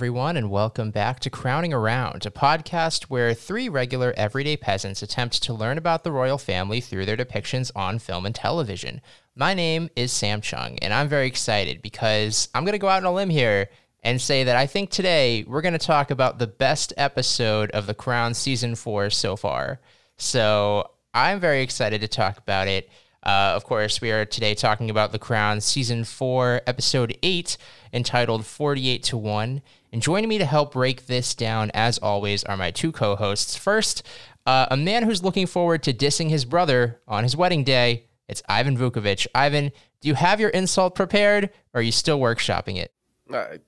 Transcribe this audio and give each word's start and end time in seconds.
everyone, 0.00 0.38
and 0.38 0.48
welcome 0.48 0.90
back 0.90 1.20
to 1.20 1.28
Crowning 1.28 1.74
Around, 1.74 2.24
a 2.24 2.30
podcast 2.30 3.02
where 3.10 3.34
three 3.34 3.68
regular 3.68 4.14
everyday 4.16 4.56
peasants 4.56 5.02
attempt 5.02 5.42
to 5.42 5.52
learn 5.52 5.76
about 5.76 6.04
the 6.04 6.10
royal 6.10 6.38
family 6.38 6.80
through 6.80 7.04
their 7.04 7.18
depictions 7.18 7.70
on 7.76 7.98
film 7.98 8.24
and 8.24 8.34
television. 8.34 9.02
My 9.36 9.52
name 9.52 9.90
is 9.94 10.10
Sam 10.10 10.40
Chung, 10.40 10.78
and 10.78 10.94
I'm 10.94 11.06
very 11.06 11.26
excited 11.26 11.82
because 11.82 12.48
I'm 12.54 12.64
going 12.64 12.72
to 12.72 12.78
go 12.78 12.88
out 12.88 13.04
on 13.04 13.12
a 13.12 13.14
limb 13.14 13.28
here 13.28 13.68
and 14.02 14.18
say 14.18 14.44
that 14.44 14.56
I 14.56 14.66
think 14.66 14.88
today 14.88 15.44
we're 15.46 15.60
going 15.60 15.74
to 15.74 15.78
talk 15.78 16.10
about 16.10 16.38
the 16.38 16.46
best 16.46 16.94
episode 16.96 17.70
of 17.72 17.86
The 17.86 17.92
Crown 17.92 18.32
season 18.32 18.76
four 18.76 19.10
so 19.10 19.36
far. 19.36 19.80
So 20.16 20.92
I'm 21.12 21.40
very 21.40 21.60
excited 21.60 22.00
to 22.00 22.08
talk 22.08 22.38
about 22.38 22.68
it. 22.68 22.88
Uh, 23.22 23.52
of 23.54 23.64
course, 23.64 24.00
we 24.00 24.10
are 24.12 24.24
today 24.24 24.54
talking 24.54 24.88
about 24.88 25.12
The 25.12 25.18
Crown 25.18 25.60
Season 25.60 26.04
4, 26.04 26.62
Episode 26.66 27.18
8, 27.22 27.58
entitled 27.92 28.46
48 28.46 29.02
to 29.02 29.18
1. 29.18 29.60
And 29.92 30.00
joining 30.00 30.28
me 30.28 30.38
to 30.38 30.44
help 30.44 30.72
break 30.72 31.06
this 31.06 31.34
down, 31.34 31.70
as 31.74 31.98
always, 31.98 32.44
are 32.44 32.56
my 32.56 32.70
two 32.70 32.92
co 32.92 33.16
hosts. 33.16 33.56
First, 33.56 34.06
uh, 34.46 34.66
a 34.70 34.76
man 34.76 35.02
who's 35.02 35.22
looking 35.22 35.46
forward 35.46 35.82
to 35.82 35.92
dissing 35.92 36.30
his 36.30 36.44
brother 36.44 37.00
on 37.08 37.24
his 37.24 37.36
wedding 37.36 37.64
day. 37.64 38.06
It's 38.28 38.42
Ivan 38.48 38.78
Vukovic. 38.78 39.26
Ivan, 39.34 39.72
do 40.00 40.08
you 40.08 40.14
have 40.14 40.38
your 40.38 40.50
insult 40.50 40.94
prepared, 40.94 41.50
or 41.74 41.80
are 41.80 41.82
you 41.82 41.90
still 41.92 42.20
workshopping 42.20 42.76
it? 42.76 42.92
I, 43.32 43.58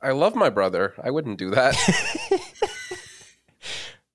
I 0.00 0.10
love 0.10 0.34
my 0.34 0.50
brother. 0.50 0.94
I 1.02 1.10
wouldn't 1.10 1.38
do 1.38 1.50
that. 1.50 1.76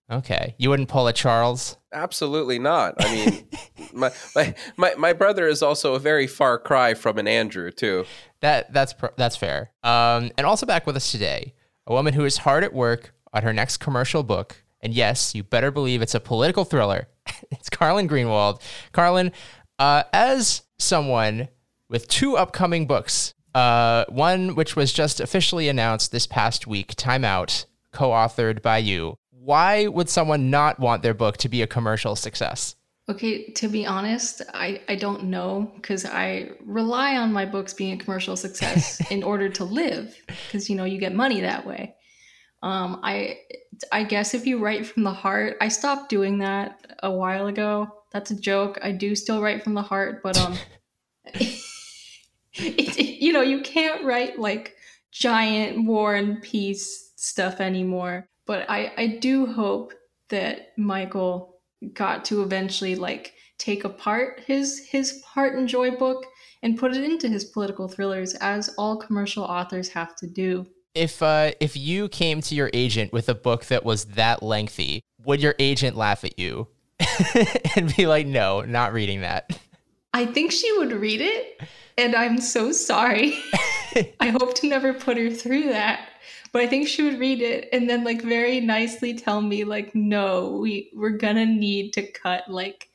Okay. 0.09 0.55
You 0.57 0.69
wouldn't 0.69 0.87
pull 0.87 1.07
a 1.07 1.13
Charles? 1.13 1.77
Absolutely 1.91 2.59
not. 2.59 2.95
I 2.99 3.13
mean, 3.13 3.47
my, 3.93 4.11
my, 4.35 4.55
my 4.77 4.95
my 4.95 5.13
brother 5.13 5.47
is 5.47 5.61
also 5.61 5.95
a 5.95 5.99
very 5.99 6.27
far 6.27 6.57
cry 6.57 6.93
from 6.93 7.17
an 7.17 7.27
Andrew 7.27 7.71
too. 7.71 8.05
That 8.39 8.71
that's 8.71 8.95
that's 9.17 9.35
fair. 9.35 9.71
Um, 9.83 10.31
and 10.37 10.45
also 10.45 10.65
back 10.65 10.85
with 10.85 10.95
us 10.95 11.11
today, 11.11 11.53
a 11.85 11.93
woman 11.93 12.13
who 12.13 12.23
is 12.23 12.37
hard 12.37 12.63
at 12.63 12.73
work 12.73 13.13
on 13.33 13.43
her 13.43 13.53
next 13.53 13.77
commercial 13.77 14.23
book. 14.23 14.63
And 14.79 14.93
yes, 14.93 15.35
you 15.35 15.43
better 15.43 15.71
believe 15.71 16.01
it's 16.01 16.15
a 16.15 16.19
political 16.19 16.63
thriller. 16.63 17.07
it's 17.51 17.69
Carlin 17.69 18.07
Greenwald. 18.07 18.61
Carlin, 18.93 19.31
uh, 19.79 20.03
as 20.13 20.63
someone 20.79 21.49
with 21.89 22.07
two 22.07 22.37
upcoming 22.37 22.85
books, 22.85 23.33
uh, 23.55 24.05
one 24.09 24.55
which 24.55 24.75
was 24.75 24.93
just 24.93 25.19
officially 25.19 25.67
announced 25.67 26.11
this 26.11 26.27
past 26.27 26.67
week, 26.67 26.93
Time 26.95 27.25
Out, 27.25 27.65
co-authored 27.91 28.61
by 28.61 28.77
you, 28.77 29.17
why 29.47 29.87
would 29.87 30.09
someone 30.09 30.49
not 30.49 30.77
want 30.77 31.03
their 31.03 31.13
book 31.13 31.37
to 31.37 31.47
be 31.47 31.61
a 31.61 31.67
commercial 31.67 32.17
success? 32.17 32.75
Okay, 33.07 33.49
to 33.53 33.69
be 33.69 33.85
honest, 33.85 34.41
I, 34.53 34.81
I 34.89 34.95
don't 34.95 35.23
know 35.23 35.71
because 35.75 36.03
I 36.03 36.49
rely 36.65 37.15
on 37.15 37.31
my 37.31 37.45
books 37.45 37.73
being 37.73 37.93
a 37.93 38.03
commercial 38.03 38.35
success 38.35 38.99
in 39.09 39.23
order 39.23 39.47
to 39.47 39.63
live 39.63 40.13
because 40.27 40.69
you 40.69 40.75
know 40.75 40.83
you 40.83 40.99
get 40.99 41.15
money 41.15 41.39
that 41.39 41.65
way. 41.65 41.95
Um, 42.61 42.99
I 43.03 43.37
I 43.89 44.03
guess 44.03 44.33
if 44.33 44.45
you 44.45 44.59
write 44.59 44.85
from 44.85 45.03
the 45.03 45.13
heart, 45.13 45.55
I 45.61 45.69
stopped 45.69 46.09
doing 46.09 46.39
that 46.39 46.97
a 47.01 47.09
while 47.09 47.47
ago. 47.47 47.87
That's 48.11 48.31
a 48.31 48.35
joke. 48.35 48.77
I 48.83 48.91
do 48.91 49.15
still 49.15 49.41
write 49.41 49.63
from 49.63 49.75
the 49.75 49.81
heart, 49.81 50.21
but 50.23 50.37
um, 50.37 50.57
it, 51.23 51.57
it, 52.53 53.21
you 53.21 53.31
know 53.31 53.43
you 53.43 53.61
can't 53.61 54.03
write 54.03 54.39
like 54.39 54.75
giant 55.13 55.85
war 55.85 56.15
and 56.15 56.41
peace 56.41 57.13
stuff 57.15 57.61
anymore 57.61 58.27
but 58.47 58.67
I, 58.69 58.91
I 58.97 59.07
do 59.07 59.45
hope 59.45 59.93
that 60.29 60.71
Michael 60.77 61.59
got 61.93 62.25
to 62.25 62.41
eventually 62.41 62.95
like 62.95 63.33
take 63.59 63.83
apart 63.83 64.41
his 64.45 64.87
his 64.89 65.21
part 65.33 65.55
and 65.55 65.67
joy 65.67 65.91
book 65.91 66.25
and 66.63 66.77
put 66.77 66.95
it 66.95 67.03
into 67.03 67.27
his 67.27 67.45
political 67.45 67.87
thrillers 67.87 68.33
as 68.35 68.73
all 68.77 68.97
commercial 68.97 69.43
authors 69.43 69.89
have 69.89 70.15
to 70.15 70.27
do. 70.27 70.65
If 70.95 71.21
uh, 71.21 71.51
if 71.59 71.77
you 71.77 72.09
came 72.09 72.41
to 72.41 72.55
your 72.55 72.71
agent 72.73 73.13
with 73.13 73.29
a 73.29 73.35
book 73.35 73.65
that 73.65 73.85
was 73.85 74.05
that 74.05 74.41
lengthy, 74.41 75.03
would 75.23 75.41
your 75.41 75.55
agent 75.59 75.95
laugh 75.95 76.23
at 76.23 76.39
you 76.39 76.67
and 77.75 77.95
be 77.95 78.07
like, 78.07 78.25
"No, 78.25 78.61
not 78.61 78.93
reading 78.93 79.21
that"? 79.21 79.59
I 80.13 80.25
think 80.25 80.51
she 80.51 80.75
would 80.79 80.91
read 80.91 81.21
it, 81.21 81.61
and 81.97 82.15
I'm 82.15 82.39
so 82.39 82.71
sorry. 82.71 83.39
I 84.19 84.29
hope 84.29 84.55
to 84.55 84.67
never 84.67 84.93
put 84.93 85.17
her 85.17 85.29
through 85.29 85.69
that 85.69 86.09
but 86.57 86.63
I 86.63 86.67
think 86.69 86.87
she 86.87 87.03
would 87.03 87.19
read 87.19 87.39
it 87.39 87.69
and 87.71 87.87
then 87.87 88.03
like 88.03 88.23
very 88.23 88.59
nicely 88.59 89.13
tell 89.13 89.43
me 89.43 89.63
like, 89.63 89.93
no, 89.93 90.57
we 90.59 90.91
we're 90.95 91.11
gonna 91.11 91.45
need 91.45 91.93
to 91.93 92.11
cut 92.13 92.49
like 92.49 92.89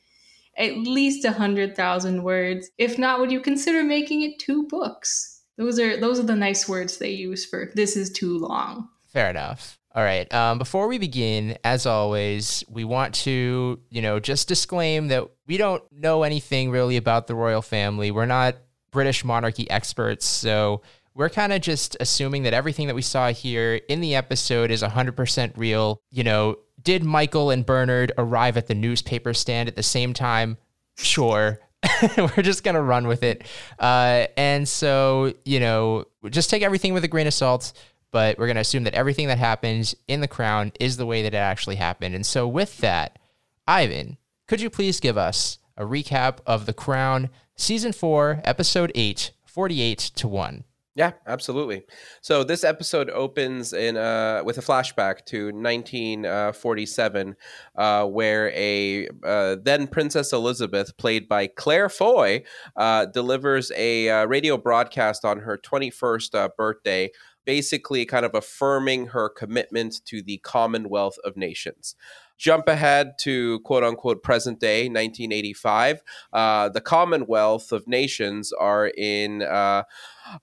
at 0.57 0.75
least 0.75 1.23
a 1.23 1.31
hundred 1.31 1.73
thousand 1.73 2.23
words. 2.23 2.71
If 2.77 2.97
not, 2.97 3.21
would 3.21 3.31
you 3.31 3.39
consider 3.39 3.81
making 3.81 4.23
it 4.23 4.37
two 4.37 4.67
books? 4.67 5.43
Those 5.57 5.79
are 5.79 5.95
those 5.95 6.19
are 6.19 6.23
the 6.23 6.35
nice 6.35 6.67
words 6.67 6.97
they 6.97 7.11
use 7.11 7.45
for 7.45 7.71
this 7.73 7.95
is 7.95 8.11
too 8.11 8.37
long. 8.37 8.89
Fair 9.07 9.29
enough. 9.29 9.79
All 9.95 10.03
right. 10.03 10.31
Um, 10.33 10.57
before 10.57 10.89
we 10.89 10.97
begin, 10.97 11.57
as 11.63 11.85
always, 11.85 12.65
we 12.67 12.83
want 12.83 13.15
to, 13.15 13.79
you 13.89 14.01
know, 14.01 14.19
just 14.19 14.49
disclaim 14.49 15.07
that 15.07 15.29
we 15.47 15.55
don't 15.55 15.83
know 15.89 16.23
anything 16.23 16.69
really 16.69 16.97
about 16.97 17.27
the 17.27 17.35
royal 17.35 17.61
family. 17.61 18.11
We're 18.11 18.25
not 18.25 18.57
British 18.91 19.23
monarchy 19.23 19.69
experts, 19.69 20.25
so 20.25 20.81
we're 21.15 21.29
kind 21.29 21.53
of 21.53 21.61
just 21.61 21.95
assuming 21.99 22.43
that 22.43 22.53
everything 22.53 22.87
that 22.87 22.95
we 22.95 23.01
saw 23.01 23.31
here 23.31 23.75
in 23.87 24.01
the 24.01 24.15
episode 24.15 24.71
is 24.71 24.81
100% 24.81 25.53
real. 25.55 26.01
You 26.09 26.23
know, 26.23 26.57
did 26.81 27.03
Michael 27.03 27.51
and 27.51 27.65
Bernard 27.65 28.11
arrive 28.17 28.57
at 28.57 28.67
the 28.67 28.75
newspaper 28.75 29.33
stand 29.33 29.69
at 29.69 29.75
the 29.75 29.83
same 29.83 30.13
time? 30.13 30.57
Sure. 30.97 31.59
we're 32.17 32.43
just 32.43 32.63
going 32.63 32.75
to 32.75 32.81
run 32.81 33.07
with 33.07 33.23
it. 33.23 33.45
Uh, 33.77 34.27
and 34.37 34.67
so, 34.67 35.33
you 35.45 35.59
know, 35.59 36.05
just 36.29 36.49
take 36.49 36.63
everything 36.63 36.93
with 36.93 37.03
a 37.03 37.07
grain 37.07 37.27
of 37.27 37.33
salt, 37.33 37.73
but 38.11 38.37
we're 38.37 38.47
going 38.47 38.55
to 38.55 38.61
assume 38.61 38.85
that 38.85 38.93
everything 38.93 39.27
that 39.27 39.37
happens 39.37 39.95
in 40.07 40.21
the 40.21 40.27
crown 40.27 40.71
is 40.79 40.97
the 40.97 41.05
way 41.05 41.21
that 41.23 41.33
it 41.33 41.37
actually 41.37 41.75
happened. 41.75 42.15
And 42.15 42.25
so, 42.25 42.47
with 42.47 42.77
that, 42.77 43.19
Ivan, 43.67 44.17
could 44.47 44.61
you 44.61 44.69
please 44.69 44.99
give 44.99 45.17
us 45.17 45.59
a 45.77 45.83
recap 45.83 46.37
of 46.45 46.65
The 46.65 46.73
Crown, 46.73 47.29
Season 47.55 47.91
4, 47.91 48.41
Episode 48.45 48.91
8, 48.95 49.31
48 49.45 49.97
to 50.15 50.27
1? 50.27 50.63
Yeah, 50.95 51.13
absolutely. 51.25 51.85
So 52.21 52.43
this 52.43 52.63
episode 52.63 53.09
opens 53.09 53.73
in 53.73 53.97
uh, 53.97 54.43
with 54.45 54.59
a 54.59 54.61
flashback 54.61 55.25
to 55.25 55.45
1947, 55.45 57.35
uh, 57.75 58.05
where 58.05 58.51
a 58.51 59.07
uh, 59.23 59.55
then 59.63 59.87
Princess 59.87 60.31
Elizabeth, 60.33 60.95
played 60.97 61.27
by 61.27 61.47
Claire 61.47 61.89
Foy, 61.89 62.43
uh, 62.75 63.07
delivers 63.07 63.71
a 63.75 64.07
uh, 64.07 64.25
radio 64.25 64.55
broadcast 64.55 65.25
on 65.25 65.39
her 65.39 65.57
21st 65.57 66.35
uh, 66.35 66.49
birthday, 66.55 67.09
basically 67.43 68.05
kind 68.05 68.23
of 68.23 68.35
affirming 68.35 69.07
her 69.07 69.29
commitment 69.29 70.05
to 70.05 70.21
the 70.21 70.37
Commonwealth 70.37 71.17
of 71.23 71.35
Nations 71.35 71.95
jump 72.37 72.67
ahead 72.67 73.13
to 73.19 73.59
quote 73.59 73.83
unquote 73.83 74.23
present 74.23 74.59
day 74.59 74.89
1985 74.89 76.01
uh, 76.33 76.67
the 76.69 76.81
commonwealth 76.81 77.71
of 77.71 77.87
nations 77.87 78.51
are 78.51 78.87
in 78.87 79.43
uh, 79.43 79.83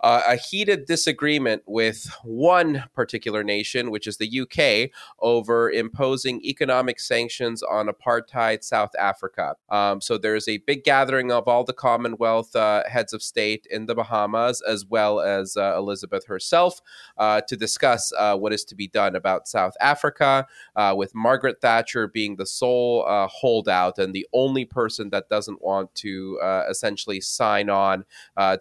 uh, 0.00 0.22
a 0.28 0.36
heated 0.36 0.86
disagreement 0.86 1.62
with 1.66 2.10
one 2.24 2.84
particular 2.94 3.42
nation, 3.42 3.90
which 3.90 4.06
is 4.06 4.16
the 4.16 4.40
UK, 4.40 4.90
over 5.20 5.70
imposing 5.70 6.42
economic 6.44 7.00
sanctions 7.00 7.62
on 7.62 7.88
apartheid 7.88 8.62
South 8.62 8.90
Africa. 8.98 9.54
Um, 9.68 10.00
so 10.00 10.18
there's 10.18 10.48
a 10.48 10.58
big 10.58 10.84
gathering 10.84 11.32
of 11.32 11.48
all 11.48 11.64
the 11.64 11.72
Commonwealth 11.72 12.54
uh, 12.54 12.82
heads 12.88 13.12
of 13.12 13.22
state 13.22 13.66
in 13.70 13.86
the 13.86 13.94
Bahamas, 13.94 14.62
as 14.62 14.86
well 14.86 15.20
as 15.20 15.56
uh, 15.56 15.74
Elizabeth 15.76 16.26
herself, 16.26 16.80
uh, 17.18 17.40
to 17.42 17.56
discuss 17.56 18.12
uh, 18.18 18.36
what 18.36 18.52
is 18.52 18.64
to 18.64 18.74
be 18.74 18.88
done 18.88 19.16
about 19.16 19.48
South 19.48 19.74
Africa, 19.80 20.46
uh, 20.76 20.94
with 20.96 21.14
Margaret 21.14 21.60
Thatcher 21.60 22.08
being 22.08 22.36
the 22.36 22.46
sole 22.46 23.04
holdout 23.28 23.98
and 23.98 24.14
the 24.14 24.26
only 24.32 24.64
person 24.64 25.10
that 25.10 25.28
doesn't 25.28 25.62
want 25.62 25.94
to 25.96 26.38
essentially 26.68 27.20
sign 27.20 27.70
on 27.70 28.04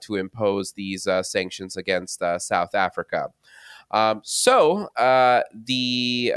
to 0.01 0.16
impose 0.16 0.74
these 0.74 1.07
sanctions 1.23 1.77
against 1.77 2.21
uh, 2.21 2.39
South 2.39 2.75
Africa. 2.75 3.29
Um, 3.91 4.21
so 4.23 4.88
uh, 4.95 5.41
the 5.65 6.33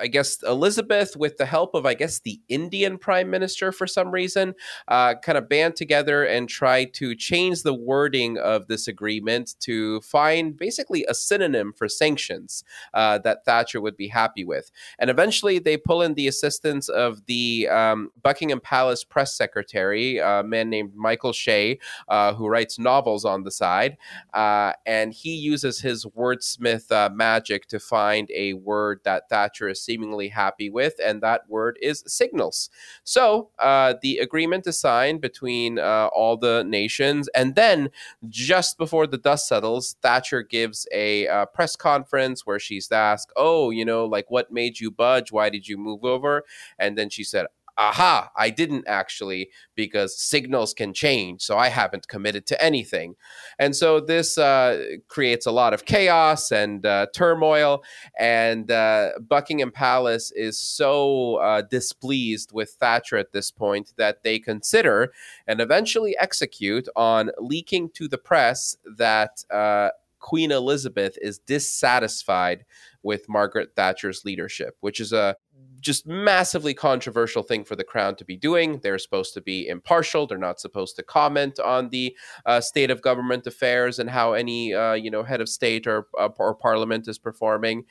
I 0.00 0.06
guess 0.06 0.42
Elizabeth, 0.42 1.16
with 1.16 1.36
the 1.36 1.46
help 1.46 1.74
of 1.74 1.86
I 1.86 1.94
guess 1.94 2.20
the 2.20 2.40
Indian 2.48 2.98
Prime 2.98 3.30
Minister 3.30 3.72
for 3.72 3.86
some 3.86 4.10
reason, 4.10 4.54
uh, 4.88 5.14
kind 5.16 5.38
of 5.38 5.48
band 5.48 5.76
together 5.76 6.24
and 6.24 6.48
try 6.48 6.84
to 6.84 7.14
change 7.14 7.62
the 7.62 7.74
wording 7.74 8.38
of 8.38 8.66
this 8.66 8.88
agreement 8.88 9.54
to 9.60 10.00
find 10.00 10.56
basically 10.56 11.04
a 11.08 11.14
synonym 11.14 11.72
for 11.72 11.88
sanctions 11.88 12.64
uh, 12.94 13.18
that 13.18 13.44
Thatcher 13.44 13.80
would 13.80 13.96
be 13.96 14.08
happy 14.08 14.44
with. 14.44 14.70
And 14.98 15.10
eventually, 15.10 15.58
they 15.58 15.76
pull 15.76 16.02
in 16.02 16.14
the 16.14 16.28
assistance 16.28 16.88
of 16.88 17.24
the 17.26 17.68
um, 17.68 18.10
Buckingham 18.22 18.60
Palace 18.60 19.04
press 19.04 19.34
secretary, 19.34 20.18
a 20.18 20.42
man 20.42 20.68
named 20.68 20.94
Michael 20.94 21.32
Shea, 21.32 21.78
uh, 22.08 22.34
who 22.34 22.48
writes 22.48 22.78
novels 22.78 23.24
on 23.24 23.44
the 23.44 23.50
side, 23.50 23.96
uh, 24.34 24.72
and 24.86 25.12
he 25.12 25.34
uses 25.34 25.80
his 25.80 26.04
wordsmith 26.06 26.90
uh, 26.92 27.10
magic 27.12 27.66
to 27.68 27.80
find 27.80 28.30
a 28.34 28.54
word 28.54 29.00
that 29.04 29.28
Thatcher 29.28 29.69
is 29.70 29.82
seemingly 29.82 30.28
happy 30.28 30.68
with, 30.70 30.94
and 31.04 31.22
that 31.22 31.48
word 31.48 31.78
is 31.80 32.04
signals. 32.06 32.70
So 33.04 33.50
uh, 33.58 33.94
the 34.02 34.18
agreement 34.18 34.66
is 34.66 34.78
signed 34.78 35.20
between 35.20 35.78
uh, 35.78 36.08
all 36.12 36.36
the 36.36 36.64
nations, 36.64 37.28
and 37.34 37.54
then 37.54 37.90
just 38.28 38.78
before 38.78 39.06
the 39.06 39.18
dust 39.18 39.48
settles, 39.48 39.96
Thatcher 40.02 40.42
gives 40.42 40.86
a 40.92 41.28
uh, 41.28 41.46
press 41.46 41.76
conference 41.76 42.44
where 42.44 42.58
she's 42.58 42.90
asked, 42.92 43.32
"Oh, 43.36 43.70
you 43.70 43.84
know, 43.84 44.04
like 44.04 44.30
what 44.30 44.52
made 44.52 44.80
you 44.80 44.90
budge? 44.90 45.32
Why 45.32 45.48
did 45.48 45.68
you 45.68 45.78
move 45.78 46.04
over?" 46.04 46.44
And 46.78 46.98
then 46.98 47.10
she 47.10 47.24
said, 47.24 47.46
aha, 47.76 48.30
I 48.36 48.50
didn't 48.50 48.86
actually 48.86 49.50
because 49.74 50.18
signals 50.18 50.74
can 50.74 50.92
change. 50.92 51.42
So 51.42 51.56
I 51.56 51.68
haven't 51.68 52.08
committed 52.08 52.46
to 52.46 52.62
anything. 52.62 53.14
And 53.58 53.74
so 53.74 54.00
this 54.00 54.38
uh, 54.38 54.84
creates 55.08 55.46
a 55.46 55.50
lot 55.50 55.74
of 55.74 55.84
chaos 55.84 56.50
and 56.50 56.84
uh, 56.84 57.06
turmoil. 57.14 57.82
And 58.18 58.70
uh, 58.70 59.10
Buckingham 59.28 59.72
Palace 59.72 60.32
is 60.32 60.58
so 60.58 61.36
uh, 61.36 61.62
displeased 61.62 62.52
with 62.52 62.70
Thatcher 62.70 63.16
at 63.16 63.32
this 63.32 63.50
point 63.50 63.92
that 63.96 64.22
they 64.22 64.38
consider 64.38 65.12
and 65.46 65.60
eventually 65.60 66.16
execute 66.18 66.88
on 66.96 67.30
leaking 67.38 67.90
to 67.94 68.08
the 68.08 68.18
press 68.18 68.76
that. 68.96 69.44
Uh, 69.50 69.90
Queen 70.20 70.50
Elizabeth 70.52 71.16
is 71.22 71.38
dissatisfied 71.38 72.66
with 73.02 73.28
Margaret 73.28 73.70
Thatcher's 73.74 74.24
leadership, 74.24 74.76
which 74.80 75.00
is 75.00 75.12
a 75.12 75.36
just 75.80 76.06
massively 76.06 76.74
controversial 76.74 77.42
thing 77.42 77.64
for 77.64 77.76
the 77.76 77.84
crown 77.84 78.14
to 78.16 78.24
be 78.24 78.36
doing. 78.36 78.78
They're 78.82 78.98
supposed 78.98 79.34
to 79.34 79.40
be 79.40 79.66
impartial. 79.68 80.26
They're 80.26 80.38
not 80.38 80.60
supposed 80.60 80.96
to 80.96 81.02
comment 81.02 81.58
on 81.58 81.88
the 81.88 82.16
uh, 82.46 82.60
state 82.60 82.90
of 82.90 83.02
government 83.02 83.46
affairs 83.46 83.98
and 83.98 84.10
how 84.10 84.32
any 84.32 84.74
uh, 84.74 84.94
you 84.94 85.10
know 85.10 85.22
head 85.22 85.40
of 85.40 85.48
state 85.48 85.86
or 85.86 86.06
uh, 86.18 86.28
or 86.38 86.54
parliament 86.54 87.08
is 87.08 87.18
performing. 87.18 87.84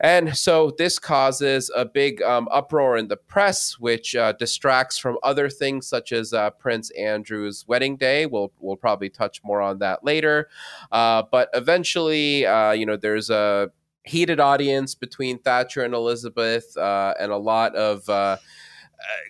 And 0.00 0.36
so 0.36 0.72
this 0.78 0.98
causes 0.98 1.70
a 1.76 1.84
big 1.84 2.22
um, 2.22 2.48
uproar 2.50 2.96
in 2.96 3.08
the 3.08 3.16
press, 3.16 3.78
which 3.78 4.16
uh, 4.16 4.32
distracts 4.32 4.98
from 4.98 5.18
other 5.22 5.50
things 5.50 5.86
such 5.86 6.12
as 6.12 6.32
uh, 6.32 6.50
Prince 6.50 6.90
Andrew's 6.92 7.64
wedding 7.68 7.96
day. 7.96 8.26
We'll 8.26 8.52
we'll 8.58 8.76
probably 8.76 9.10
touch 9.10 9.42
more 9.44 9.60
on 9.60 9.78
that 9.78 10.02
later. 10.02 10.48
Uh, 10.90 11.22
but 11.30 11.50
eventually, 11.54 12.40
you 12.40 12.86
know, 12.86 12.96
there's 12.96 13.30
a 13.30 13.70
heated 14.04 14.40
audience 14.40 14.94
between 14.94 15.38
Thatcher 15.38 15.82
and 15.82 15.94
Elizabeth, 15.94 16.76
uh, 16.76 17.14
and 17.18 17.32
a 17.32 17.36
lot 17.36 17.74
of 17.76 18.08
uh, 18.08 18.12
uh, 18.12 18.38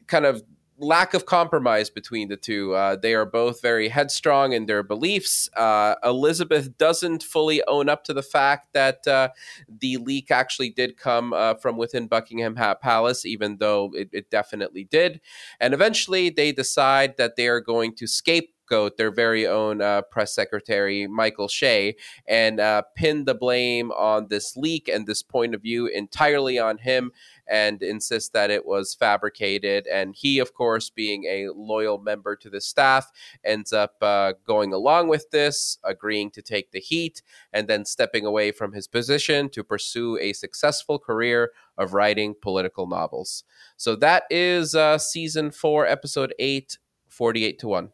kind 0.07 0.25
of 0.25 0.43
lack 0.79 1.15
of 1.15 1.27
compromise 1.27 1.91
between 1.91 2.29
the 2.29 2.37
two. 2.37 2.75
Uh, 2.75 2.97
they 2.97 3.15
are 3.15 3.27
both 3.27 3.63
very 3.63 3.89
headstrong 3.89 4.53
in 4.53 4.67
their 4.67 4.83
beliefs. 4.83 5.49
Uh, 5.57 5.95
Elizabeth 6.03 6.77
doesn't 6.77 7.23
fully 7.23 7.63
own 7.69 7.89
up 7.89 8.03
to 8.05 8.13
the 8.13 8.23
fact 8.23 8.73
that 8.73 9.07
uh, 9.07 9.29
the 9.69 9.99
leak 9.99 10.31
actually 10.31 10.71
did 10.71 10.97
come 10.97 11.35
from 11.61 11.77
within 11.77 12.09
Buckingham 12.09 12.57
Palace, 12.81 13.25
even 13.25 13.59
though 13.59 13.93
it, 13.95 14.09
it 14.13 14.31
definitely 14.31 14.85
did. 14.85 15.21
And 15.61 15.73
eventually, 15.73 16.31
they 16.31 16.51
decide 16.51 17.17
that 17.17 17.37
they 17.37 17.47
are 17.47 17.61
going 17.61 17.95
to 17.97 18.07
scape 18.09 18.53
scapegoat 18.73 18.97
their 18.97 19.11
very 19.11 19.47
own 19.47 19.83
uh, 19.83 20.03
press 20.03 20.35
secretary, 20.35 21.07
Michael 21.07 21.49
Shea, 21.49 21.95
and 22.27 22.59
uh, 22.59 22.83
pin 22.97 23.25
the 23.25 23.35
blame 23.35 23.93
on 23.93 24.29
this 24.29 24.57
leak 24.57 24.89
and 24.89 25.07
this 25.07 25.23
point 25.23 25.55
of 25.55 25.63
view 25.63 25.87
entirely 25.87 26.59
on 26.59 26.79
him 26.79 27.13
and 27.47 27.83
insist 27.83 28.33
that 28.33 28.51
it 28.51 28.65
was 28.65 28.95
fabricated. 28.95 29.87
And 29.87 30.15
he, 30.17 30.39
of 30.39 30.55
course, 30.55 30.89
being 30.89 31.25
a 31.25 31.49
loyal 31.55 31.99
member 31.99 32.35
to 32.37 32.49
the 32.49 32.61
staff, 32.61 33.13
ends 33.45 33.73
up 33.73 33.97
uh, 34.01 34.33
going 34.47 34.73
along 34.73 35.09
with 35.09 35.31
this, 35.31 35.79
agreeing 35.85 36.31
to 36.31 36.43
take 36.43 36.71
the 36.71 36.81
heat, 36.81 37.23
and 37.53 37.69
then 37.69 37.85
stepping 37.85 38.25
away 38.25 38.53
from 38.53 38.73
his 38.73 38.89
position 38.89 39.51
to 39.51 39.63
pursue 39.63 40.19
a 40.19 40.33
successful 40.33 40.99
career 40.99 41.51
of 41.77 41.93
writing 41.93 42.35
political 42.41 42.87
novels. 42.87 43.45
So 43.77 43.97
that 43.97 44.23
is 44.31 44.75
uh, 44.75 44.97
season 44.99 45.51
four, 45.51 45.87
episode 45.87 46.33
eight, 46.39 46.79
48 47.09 47.59
to 47.59 47.69
1. 47.69 47.91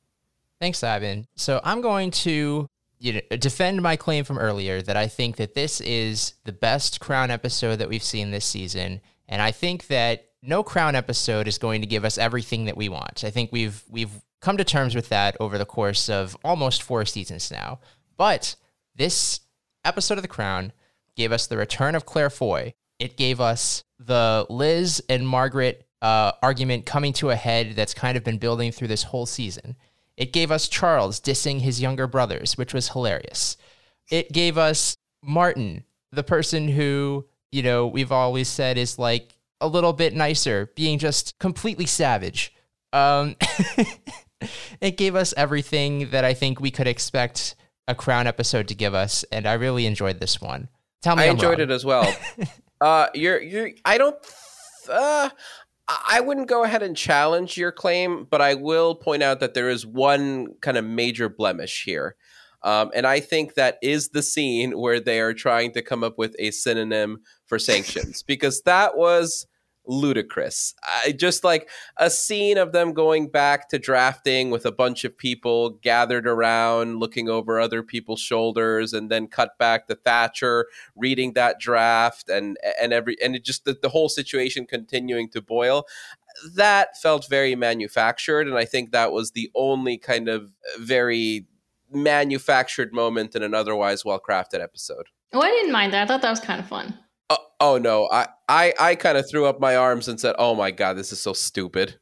Thanks, 0.60 0.82
Ivan. 0.82 1.26
So 1.36 1.60
I'm 1.62 1.80
going 1.80 2.10
to 2.10 2.68
you 2.98 3.12
know, 3.12 3.20
defend 3.36 3.80
my 3.80 3.96
claim 3.96 4.24
from 4.24 4.38
earlier 4.38 4.82
that 4.82 4.96
I 4.96 5.06
think 5.06 5.36
that 5.36 5.54
this 5.54 5.80
is 5.80 6.34
the 6.44 6.52
best 6.52 7.00
Crown 7.00 7.30
episode 7.30 7.76
that 7.76 7.88
we've 7.88 8.02
seen 8.02 8.30
this 8.30 8.44
season, 8.44 9.00
and 9.28 9.40
I 9.40 9.52
think 9.52 9.86
that 9.86 10.26
no 10.42 10.62
Crown 10.62 10.94
episode 10.94 11.48
is 11.48 11.58
going 11.58 11.80
to 11.80 11.86
give 11.86 12.04
us 12.04 12.18
everything 12.18 12.64
that 12.64 12.76
we 12.76 12.88
want. 12.88 13.24
I 13.24 13.30
think 13.30 13.52
we've 13.52 13.82
we've 13.88 14.10
come 14.40 14.56
to 14.56 14.64
terms 14.64 14.94
with 14.94 15.08
that 15.10 15.36
over 15.40 15.58
the 15.58 15.64
course 15.64 16.08
of 16.08 16.36
almost 16.44 16.82
four 16.82 17.04
seasons 17.04 17.50
now. 17.50 17.80
But 18.16 18.56
this 18.94 19.40
episode 19.84 20.18
of 20.18 20.22
The 20.22 20.28
Crown 20.28 20.72
gave 21.16 21.32
us 21.32 21.46
the 21.46 21.56
return 21.56 21.94
of 21.94 22.06
Claire 22.06 22.30
Foy. 22.30 22.74
It 22.98 23.16
gave 23.16 23.40
us 23.40 23.84
the 23.98 24.46
Liz 24.48 25.02
and 25.08 25.26
Margaret 25.26 25.86
uh, 26.02 26.32
argument 26.42 26.86
coming 26.86 27.12
to 27.14 27.30
a 27.30 27.36
head 27.36 27.74
that's 27.74 27.94
kind 27.94 28.16
of 28.16 28.24
been 28.24 28.38
building 28.38 28.72
through 28.72 28.88
this 28.88 29.04
whole 29.04 29.26
season. 29.26 29.76
It 30.18 30.32
gave 30.32 30.50
us 30.50 30.66
Charles 30.66 31.20
dissing 31.20 31.60
his 31.60 31.80
younger 31.80 32.08
brothers, 32.08 32.58
which 32.58 32.74
was 32.74 32.88
hilarious. 32.88 33.56
It 34.10 34.32
gave 34.32 34.58
us 34.58 34.96
Martin, 35.22 35.84
the 36.10 36.24
person 36.24 36.66
who, 36.66 37.26
you 37.52 37.62
know, 37.62 37.86
we've 37.86 38.10
always 38.10 38.48
said 38.48 38.78
is 38.78 38.98
like 38.98 39.38
a 39.60 39.68
little 39.68 39.92
bit 39.92 40.14
nicer, 40.14 40.72
being 40.74 40.98
just 40.98 41.38
completely 41.38 41.86
savage. 41.86 42.52
Um, 42.92 43.36
it 44.80 44.96
gave 44.96 45.14
us 45.14 45.32
everything 45.36 46.10
that 46.10 46.24
I 46.24 46.34
think 46.34 46.60
we 46.60 46.72
could 46.72 46.88
expect 46.88 47.54
a 47.86 47.94
Crown 47.94 48.26
episode 48.26 48.66
to 48.68 48.74
give 48.74 48.94
us, 48.94 49.24
and 49.30 49.46
I 49.46 49.52
really 49.54 49.86
enjoyed 49.86 50.18
this 50.18 50.40
one. 50.40 50.68
Tell 51.00 51.14
me, 51.14 51.22
I 51.22 51.26
I'm 51.26 51.36
enjoyed 51.36 51.60
wrong. 51.60 51.70
it 51.70 51.72
as 51.72 51.84
well. 51.84 52.12
uh, 52.80 53.06
you're 53.14 53.40
you're. 53.40 53.70
I 53.84 53.98
don't. 53.98 54.16
Uh, 54.90 55.30
I 55.88 56.20
wouldn't 56.20 56.48
go 56.48 56.64
ahead 56.64 56.82
and 56.82 56.96
challenge 56.96 57.56
your 57.56 57.72
claim, 57.72 58.26
but 58.30 58.42
I 58.42 58.54
will 58.54 58.94
point 58.94 59.22
out 59.22 59.40
that 59.40 59.54
there 59.54 59.70
is 59.70 59.86
one 59.86 60.48
kind 60.60 60.76
of 60.76 60.84
major 60.84 61.28
blemish 61.28 61.84
here. 61.84 62.14
Um, 62.62 62.90
and 62.94 63.06
I 63.06 63.20
think 63.20 63.54
that 63.54 63.78
is 63.82 64.08
the 64.08 64.22
scene 64.22 64.78
where 64.78 65.00
they 65.00 65.20
are 65.20 65.32
trying 65.32 65.72
to 65.72 65.82
come 65.82 66.04
up 66.04 66.18
with 66.18 66.34
a 66.38 66.50
synonym 66.50 67.22
for 67.46 67.58
sanctions, 67.58 68.22
because 68.22 68.62
that 68.62 68.96
was 68.96 69.46
ludicrous. 69.88 70.74
I 71.04 71.12
just 71.12 71.42
like 71.42 71.68
a 71.96 72.10
scene 72.10 72.58
of 72.58 72.72
them 72.72 72.92
going 72.92 73.28
back 73.28 73.68
to 73.70 73.78
drafting 73.78 74.50
with 74.50 74.66
a 74.66 74.70
bunch 74.70 75.04
of 75.04 75.16
people 75.16 75.70
gathered 75.82 76.26
around 76.26 77.00
looking 77.00 77.28
over 77.28 77.58
other 77.58 77.82
people's 77.82 78.20
shoulders 78.20 78.92
and 78.92 79.10
then 79.10 79.26
cut 79.26 79.56
back 79.58 79.88
to 79.88 79.94
Thatcher 79.94 80.66
reading 80.94 81.32
that 81.32 81.58
draft 81.58 82.28
and 82.28 82.58
and 82.80 82.92
every 82.92 83.16
and 83.22 83.34
it 83.34 83.44
just 83.44 83.64
the, 83.64 83.76
the 83.80 83.88
whole 83.88 84.08
situation 84.08 84.66
continuing 84.66 85.30
to 85.30 85.40
boil 85.40 85.86
that 86.54 86.96
felt 87.00 87.26
very 87.28 87.56
manufactured 87.56 88.46
and 88.46 88.56
I 88.56 88.66
think 88.66 88.92
that 88.92 89.10
was 89.10 89.32
the 89.32 89.50
only 89.54 89.96
kind 89.96 90.28
of 90.28 90.52
very 90.78 91.46
manufactured 91.90 92.92
moment 92.92 93.34
in 93.34 93.42
an 93.42 93.54
otherwise 93.54 94.04
well 94.04 94.20
crafted 94.20 94.60
episode. 94.62 95.06
Oh, 95.32 95.40
I 95.40 95.50
didn't 95.50 95.72
mind 95.72 95.92
that. 95.92 96.02
I 96.02 96.06
thought 96.06 96.22
that 96.22 96.30
was 96.30 96.40
kind 96.40 96.60
of 96.60 96.68
fun. 96.68 96.98
Oh, 97.30 97.38
oh 97.60 97.78
no, 97.78 98.08
I 98.10 98.28
I, 98.48 98.74
I 98.78 98.94
kind 98.94 99.18
of 99.18 99.28
threw 99.28 99.46
up 99.46 99.60
my 99.60 99.76
arms 99.76 100.08
and 100.08 100.20
said, 100.20 100.34
"Oh 100.38 100.54
my 100.54 100.70
god, 100.70 100.96
this 100.96 101.12
is 101.12 101.20
so 101.20 101.32
stupid." 101.32 101.98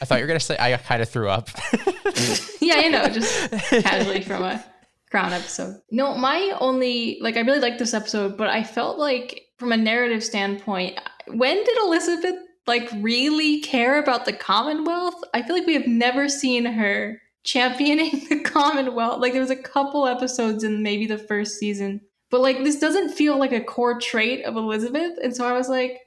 I 0.00 0.04
thought 0.04 0.18
you 0.18 0.24
were 0.24 0.28
gonna 0.28 0.40
say 0.40 0.56
I 0.58 0.76
kind 0.76 1.02
of 1.02 1.08
threw 1.08 1.28
up. 1.28 1.50
yeah, 2.60 2.80
you 2.80 2.90
know, 2.90 3.08
just 3.08 3.50
casually 3.82 4.22
from 4.22 4.42
a 4.42 4.64
crown 5.10 5.32
episode. 5.32 5.80
No, 5.90 6.14
my 6.16 6.56
only 6.60 7.18
like 7.20 7.36
I 7.36 7.40
really 7.40 7.60
liked 7.60 7.78
this 7.78 7.94
episode, 7.94 8.36
but 8.36 8.48
I 8.48 8.62
felt 8.62 8.98
like 8.98 9.42
from 9.58 9.72
a 9.72 9.76
narrative 9.76 10.22
standpoint, 10.22 10.98
when 11.26 11.56
did 11.56 11.78
Elizabeth 11.78 12.36
like 12.66 12.88
really 13.00 13.60
care 13.60 13.98
about 13.98 14.24
the 14.24 14.32
Commonwealth? 14.32 15.16
I 15.34 15.42
feel 15.42 15.56
like 15.56 15.66
we 15.66 15.74
have 15.74 15.86
never 15.86 16.28
seen 16.28 16.64
her 16.64 17.20
championing 17.44 18.26
the 18.28 18.40
Commonwealth. 18.40 19.20
Like 19.20 19.32
there 19.32 19.42
was 19.42 19.50
a 19.50 19.56
couple 19.56 20.06
episodes 20.06 20.62
in 20.62 20.82
maybe 20.82 21.06
the 21.06 21.18
first 21.18 21.58
season 21.58 22.02
but 22.30 22.40
like 22.40 22.64
this 22.64 22.78
doesn't 22.78 23.10
feel 23.10 23.38
like 23.38 23.52
a 23.52 23.60
core 23.60 23.98
trait 23.98 24.44
of 24.44 24.56
Elizabeth. 24.56 25.18
And 25.22 25.34
so 25.34 25.46
I 25.46 25.52
was 25.52 25.68
like, 25.68 26.00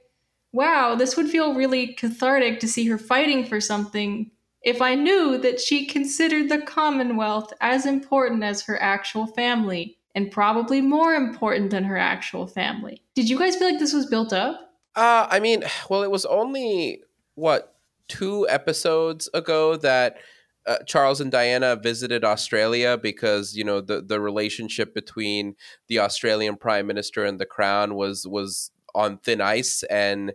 wow, 0.52 0.94
this 0.94 1.16
would 1.16 1.28
feel 1.28 1.54
really 1.54 1.94
cathartic 1.94 2.60
to 2.60 2.68
see 2.68 2.86
her 2.86 2.98
fighting 2.98 3.44
for 3.44 3.60
something 3.60 4.30
if 4.62 4.80
I 4.80 4.94
knew 4.94 5.38
that 5.38 5.60
she 5.60 5.86
considered 5.86 6.48
the 6.48 6.62
Commonwealth 6.62 7.52
as 7.60 7.84
important 7.84 8.44
as 8.44 8.62
her 8.62 8.80
actual 8.80 9.26
family 9.26 9.98
and 10.14 10.30
probably 10.30 10.80
more 10.80 11.14
important 11.14 11.70
than 11.70 11.84
her 11.84 11.96
actual 11.96 12.46
family. 12.46 13.02
Did 13.14 13.28
you 13.28 13.38
guys 13.38 13.56
feel 13.56 13.68
like 13.68 13.80
this 13.80 13.94
was 13.94 14.06
built 14.06 14.32
up? 14.32 14.74
Uh, 14.94 15.26
I 15.30 15.40
mean, 15.40 15.64
well, 15.88 16.02
it 16.02 16.10
was 16.10 16.26
only 16.26 17.02
what 17.34 17.74
two 18.08 18.46
episodes 18.48 19.28
ago 19.32 19.76
that 19.76 20.18
uh, 20.66 20.78
Charles 20.86 21.20
and 21.20 21.32
Diana 21.32 21.76
visited 21.76 22.24
Australia 22.24 22.96
because 22.96 23.56
you 23.56 23.64
know 23.64 23.80
the 23.80 24.00
the 24.00 24.20
relationship 24.20 24.94
between 24.94 25.56
the 25.88 25.98
Australian 25.98 26.56
Prime 26.56 26.86
Minister 26.86 27.24
and 27.24 27.40
the 27.40 27.46
Crown 27.46 27.94
was 27.94 28.26
was 28.26 28.70
on 28.94 29.18
thin 29.18 29.40
ice 29.40 29.82
and 29.84 30.32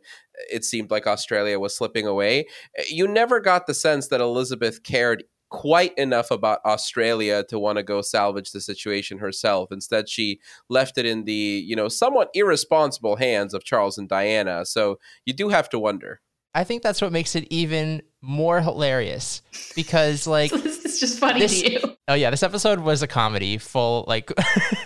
it 0.52 0.66
seemed 0.66 0.90
like 0.90 1.06
Australia 1.08 1.60
was 1.60 1.76
slipping 1.76 2.08
away. 2.08 2.48
You 2.90 3.08
never 3.08 3.40
got 3.40 3.68
the 3.68 3.74
sense 3.74 4.08
that 4.08 4.22
Elizabeth 4.22 4.84
cared 4.84 5.24
quite 5.50 5.98
enough 5.98 6.32
about 6.32 6.60
Australia 6.66 7.44
to 7.46 7.58
want 7.58 7.78
to 7.78 7.84
go 7.84 8.02
salvage 8.02 8.52
the 8.52 8.60
situation 8.60 9.20
herself. 9.20 9.72
Instead, 9.72 10.10
she 10.10 10.40
left 10.70 10.98
it 10.98 11.06
in 11.06 11.24
the, 11.24 11.34
you 11.34 11.76
know, 11.76 11.88
somewhat 11.88 12.30
irresponsible 12.34 13.16
hands 13.16 13.54
of 13.54 13.64
Charles 13.64 13.98
and 13.98 14.10
Diana. 14.10 14.66
So 14.66 15.00
you 15.26 15.34
do 15.34 15.50
have 15.50 15.70
to 15.70 15.80
wonder. 15.80 16.22
I 16.54 16.64
think 16.64 16.82
that's 16.82 17.02
what 17.02 17.12
makes 17.12 17.36
it 17.36 17.48
even 17.50 18.02
more 18.28 18.60
hilarious 18.60 19.42
because 19.74 20.28
like 20.28 20.52
it's 20.54 21.00
just 21.00 21.18
funny 21.18 21.40
this, 21.40 21.62
to 21.62 21.72
you. 21.72 21.98
Oh 22.10 22.14
yeah, 22.14 22.30
this 22.30 22.44
episode 22.44 22.80
was 22.82 23.02
a 23.02 23.08
comedy, 23.08 23.58
full 23.58 24.04
like 24.08 24.32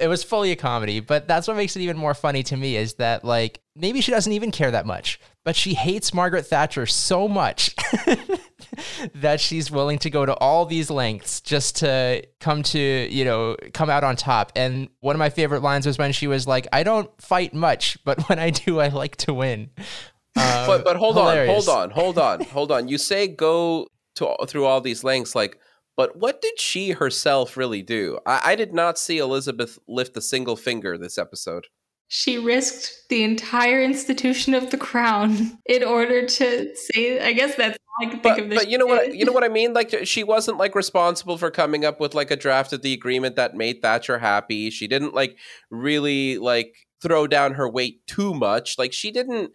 it 0.00 0.08
was 0.08 0.24
fully 0.24 0.50
a 0.50 0.56
comedy, 0.56 0.98
but 0.98 1.28
that's 1.28 1.46
what 1.46 1.56
makes 1.56 1.76
it 1.76 1.80
even 1.80 1.96
more 1.96 2.12
funny 2.12 2.42
to 2.42 2.56
me 2.56 2.76
is 2.76 2.94
that 2.94 3.24
like 3.24 3.60
maybe 3.76 4.00
she 4.00 4.10
doesn't 4.10 4.32
even 4.32 4.50
care 4.50 4.72
that 4.72 4.84
much, 4.84 5.20
but 5.44 5.54
she 5.54 5.74
hates 5.74 6.12
Margaret 6.12 6.44
Thatcher 6.44 6.86
so 6.86 7.28
much 7.28 7.74
that 9.14 9.40
she's 9.40 9.70
willing 9.70 10.00
to 10.00 10.10
go 10.10 10.26
to 10.26 10.34
all 10.34 10.66
these 10.66 10.90
lengths 10.90 11.40
just 11.40 11.76
to 11.76 12.26
come 12.40 12.64
to, 12.64 12.80
you 12.80 13.24
know, 13.24 13.56
come 13.72 13.90
out 13.90 14.02
on 14.02 14.16
top. 14.16 14.50
And 14.56 14.88
one 14.98 15.14
of 15.14 15.20
my 15.20 15.30
favorite 15.30 15.62
lines 15.62 15.86
was 15.86 15.98
when 15.98 16.10
she 16.10 16.26
was 16.26 16.48
like, 16.48 16.66
"I 16.72 16.82
don't 16.82 17.10
fight 17.22 17.54
much, 17.54 17.96
but 18.04 18.28
when 18.28 18.40
I 18.40 18.50
do, 18.50 18.80
I 18.80 18.88
like 18.88 19.16
to 19.18 19.34
win." 19.34 19.70
Um, 20.36 20.66
but 20.66 20.84
but 20.84 20.96
hold 20.96 21.16
hilarious. 21.16 21.68
on, 21.68 21.90
hold 21.90 22.18
on, 22.18 22.40
hold 22.40 22.40
on, 22.40 22.46
hold 22.46 22.72
on. 22.72 22.88
You 22.88 22.98
say 22.98 23.26
go 23.26 23.86
to 24.16 24.36
through 24.46 24.64
all 24.64 24.80
these 24.80 25.02
lengths, 25.02 25.34
like, 25.34 25.58
but 25.96 26.16
what 26.16 26.40
did 26.40 26.60
she 26.60 26.90
herself 26.90 27.56
really 27.56 27.82
do? 27.82 28.18
I, 28.26 28.40
I 28.44 28.54
did 28.54 28.72
not 28.72 28.98
see 28.98 29.18
Elizabeth 29.18 29.78
lift 29.88 30.16
a 30.16 30.20
single 30.20 30.56
finger 30.56 30.96
this 30.96 31.18
episode. 31.18 31.66
She 32.12 32.38
risked 32.38 33.08
the 33.08 33.22
entire 33.22 33.80
institution 33.80 34.52
of 34.52 34.70
the 34.70 34.76
crown 34.76 35.58
in 35.66 35.84
order 35.84 36.26
to 36.26 36.74
say. 36.74 37.20
I 37.20 37.32
guess 37.32 37.54
that's 37.54 37.78
all 37.78 38.08
I 38.08 38.10
can 38.10 38.20
but, 38.20 38.34
think 38.34 38.44
of. 38.44 38.50
This 38.50 38.58
but 38.58 38.70
you 38.70 38.78
know 38.78 38.86
what? 38.86 39.14
You 39.14 39.24
know 39.24 39.32
what 39.32 39.44
I 39.44 39.48
mean. 39.48 39.74
Like 39.74 39.94
she 40.06 40.24
wasn't 40.24 40.58
like 40.58 40.74
responsible 40.74 41.38
for 41.38 41.50
coming 41.50 41.84
up 41.84 42.00
with 42.00 42.14
like 42.14 42.30
a 42.30 42.36
draft 42.36 42.72
of 42.72 42.82
the 42.82 42.92
agreement 42.92 43.36
that 43.36 43.54
made 43.54 43.80
Thatcher 43.80 44.18
happy. 44.18 44.70
She 44.70 44.88
didn't 44.88 45.14
like 45.14 45.38
really 45.70 46.38
like 46.38 46.74
throw 47.00 47.26
down 47.26 47.54
her 47.54 47.70
weight 47.70 48.06
too 48.06 48.34
much. 48.34 48.76
Like 48.76 48.92
she 48.92 49.12
didn't 49.12 49.52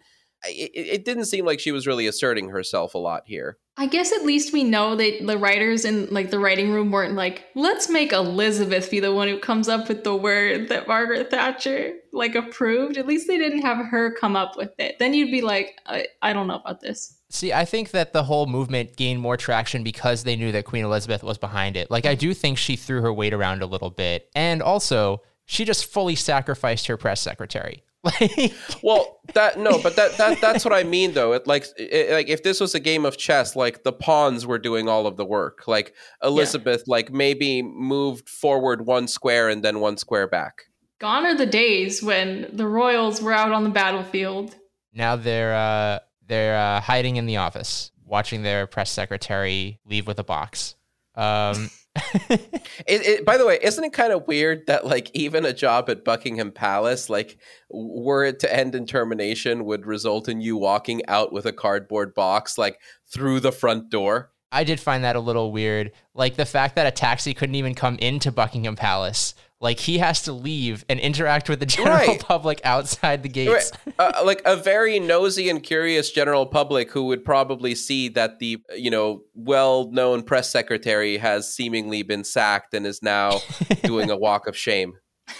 it, 0.47 0.71
it 0.73 1.05
didn't 1.05 1.25
seem 1.25 1.45
like 1.45 1.59
she 1.59 1.71
was 1.71 1.87
really 1.87 2.07
asserting 2.07 2.49
herself 2.49 2.93
a 2.93 2.97
lot 2.97 3.23
here. 3.25 3.57
I 3.77 3.87
guess 3.87 4.13
at 4.13 4.23
least 4.23 4.53
we 4.53 4.63
know 4.63 4.95
that 4.95 5.25
the 5.25 5.37
writers 5.37 5.83
in 5.83 6.07
like 6.09 6.31
the 6.31 6.39
writing 6.39 6.71
room 6.71 6.91
weren't 6.91 7.15
like, 7.15 7.43
let's 7.55 7.89
make 7.89 8.13
Elizabeth 8.13 8.89
be 8.89 9.01
the 9.01 9.13
one 9.13 9.27
who 9.27 9.37
comes 9.37 9.67
up 9.67 9.89
with 9.89 10.05
the 10.05 10.15
word 10.15 10.69
that 10.69 10.87
Margaret 10.87 11.29
Thatcher 11.29 11.93
like 12.13 12.35
approved. 12.35 12.97
At 12.97 13.05
least 13.05 13.27
they 13.27 13.37
didn't 13.37 13.63
have 13.63 13.85
her 13.87 14.15
come 14.15 14.37
up 14.37 14.55
with 14.55 14.71
it. 14.79 14.97
Then 14.99 15.13
you'd 15.13 15.31
be 15.31 15.41
like, 15.41 15.77
I, 15.85 16.07
I 16.21 16.31
don't 16.31 16.47
know 16.47 16.55
about 16.55 16.79
this. 16.79 17.17
See, 17.29 17.51
I 17.51 17.65
think 17.65 17.91
that 17.91 18.13
the 18.13 18.23
whole 18.23 18.45
movement 18.45 18.95
gained 18.95 19.19
more 19.19 19.35
traction 19.35 19.83
because 19.83 20.23
they 20.23 20.37
knew 20.37 20.53
that 20.53 20.63
Queen 20.63 20.85
Elizabeth 20.85 21.21
was 21.21 21.37
behind 21.37 21.75
it. 21.75 21.91
Like, 21.91 22.05
I 22.05 22.15
do 22.15 22.33
think 22.33 22.57
she 22.57 22.77
threw 22.77 23.01
her 23.01 23.11
weight 23.11 23.33
around 23.33 23.61
a 23.61 23.65
little 23.65 23.89
bit. 23.89 24.29
And 24.35 24.61
also, 24.61 25.21
she 25.45 25.65
just 25.65 25.85
fully 25.85 26.15
sacrificed 26.15 26.87
her 26.87 26.95
press 26.95 27.19
secretary. 27.19 27.83
well, 28.83 29.19
that 29.33 29.57
no, 29.57 29.81
but 29.81 29.95
that 29.95 30.17
that 30.17 30.39
that's 30.41 30.63
what 30.63 30.73
I 30.73 30.83
mean 30.83 31.13
though. 31.13 31.33
It 31.33 31.47
like 31.47 31.65
it, 31.77 32.11
like 32.11 32.29
if 32.29 32.43
this 32.43 32.59
was 32.59 32.75
a 32.75 32.79
game 32.79 33.05
of 33.05 33.17
chess, 33.17 33.55
like 33.55 33.83
the 33.83 33.93
pawns 33.93 34.45
were 34.45 34.59
doing 34.59 34.87
all 34.87 35.07
of 35.07 35.17
the 35.17 35.25
work. 35.25 35.67
Like 35.67 35.93
Elizabeth, 36.21 36.83
yeah. 36.85 36.91
like 36.91 37.11
maybe 37.11 37.61
moved 37.61 38.29
forward 38.29 38.85
one 38.85 39.07
square 39.07 39.49
and 39.49 39.63
then 39.63 39.79
one 39.79 39.97
square 39.97 40.27
back. 40.27 40.63
Gone 40.99 41.25
are 41.25 41.35
the 41.35 41.45
days 41.45 42.01
when 42.03 42.49
the 42.53 42.67
royals 42.67 43.21
were 43.21 43.33
out 43.33 43.51
on 43.51 43.63
the 43.63 43.69
battlefield. 43.69 44.55
Now 44.93 45.15
they're 45.15 45.55
uh, 45.55 45.99
they're 46.27 46.57
uh, 46.57 46.81
hiding 46.81 47.15
in 47.15 47.25
the 47.25 47.37
office, 47.37 47.91
watching 48.05 48.43
their 48.43 48.67
press 48.67 48.91
secretary 48.91 49.79
leave 49.85 50.07
with 50.07 50.19
a 50.19 50.23
box. 50.23 50.75
Um, 51.15 51.69
it, 51.95 52.61
it, 52.87 53.25
by 53.25 53.37
the 53.37 53.45
way, 53.45 53.57
isn't 53.61 53.83
it 53.83 53.93
kind 53.93 54.11
of 54.11 54.27
weird 54.27 54.67
that 54.67 54.85
like 54.85 55.09
even 55.13 55.45
a 55.45 55.53
job 55.53 55.89
at 55.89 56.03
Buckingham 56.03 56.51
Palace, 56.51 57.09
like 57.09 57.37
were 57.69 58.25
it 58.25 58.39
to 58.39 58.53
end 58.53 58.75
in 58.75 58.85
termination, 58.85 59.65
would 59.65 59.85
result 59.85 60.27
in 60.27 60.41
you 60.41 60.57
walking 60.57 61.05
out 61.07 61.31
with 61.31 61.45
a 61.45 61.53
cardboard 61.53 62.13
box 62.13 62.57
like 62.57 62.79
through 63.07 63.39
the 63.39 63.51
front 63.51 63.89
door? 63.89 64.31
I 64.51 64.63
did 64.63 64.79
find 64.79 65.03
that 65.03 65.15
a 65.15 65.21
little 65.21 65.51
weird. 65.51 65.91
Like 66.13 66.35
the 66.35 66.45
fact 66.45 66.75
that 66.75 66.87
a 66.87 66.91
taxi 66.91 67.33
couldn't 67.33 67.55
even 67.55 67.75
come 67.75 67.97
into 67.97 68.31
Buckingham 68.31 68.75
Palace 68.75 69.35
like 69.61 69.79
he 69.79 69.97
has 69.99 70.21
to 70.23 70.33
leave 70.33 70.83
and 70.89 70.99
interact 70.99 71.49
with 71.49 71.59
the 71.59 71.65
general 71.65 71.95
right. 71.95 72.19
public 72.27 72.61
outside 72.63 73.23
the 73.23 73.29
gates. 73.29 73.71
Right. 73.85 73.95
Uh, 73.97 74.23
like 74.25 74.41
a 74.45 74.55
very 74.55 74.99
nosy 74.99 75.49
and 75.49 75.63
curious 75.63 76.11
general 76.11 76.45
public 76.45 76.91
who 76.91 77.05
would 77.05 77.23
probably 77.23 77.73
see 77.73 78.09
that 78.09 78.39
the 78.39 78.61
you 78.75 78.91
know 78.91 79.21
well-known 79.33 80.23
press 80.23 80.49
secretary 80.49 81.17
has 81.17 81.51
seemingly 81.51 82.03
been 82.03 82.23
sacked 82.23 82.73
and 82.73 82.85
is 82.85 83.01
now 83.01 83.39
doing 83.83 84.09
a 84.09 84.17
walk 84.17 84.47
of 84.47 84.57
shame. 84.57 84.93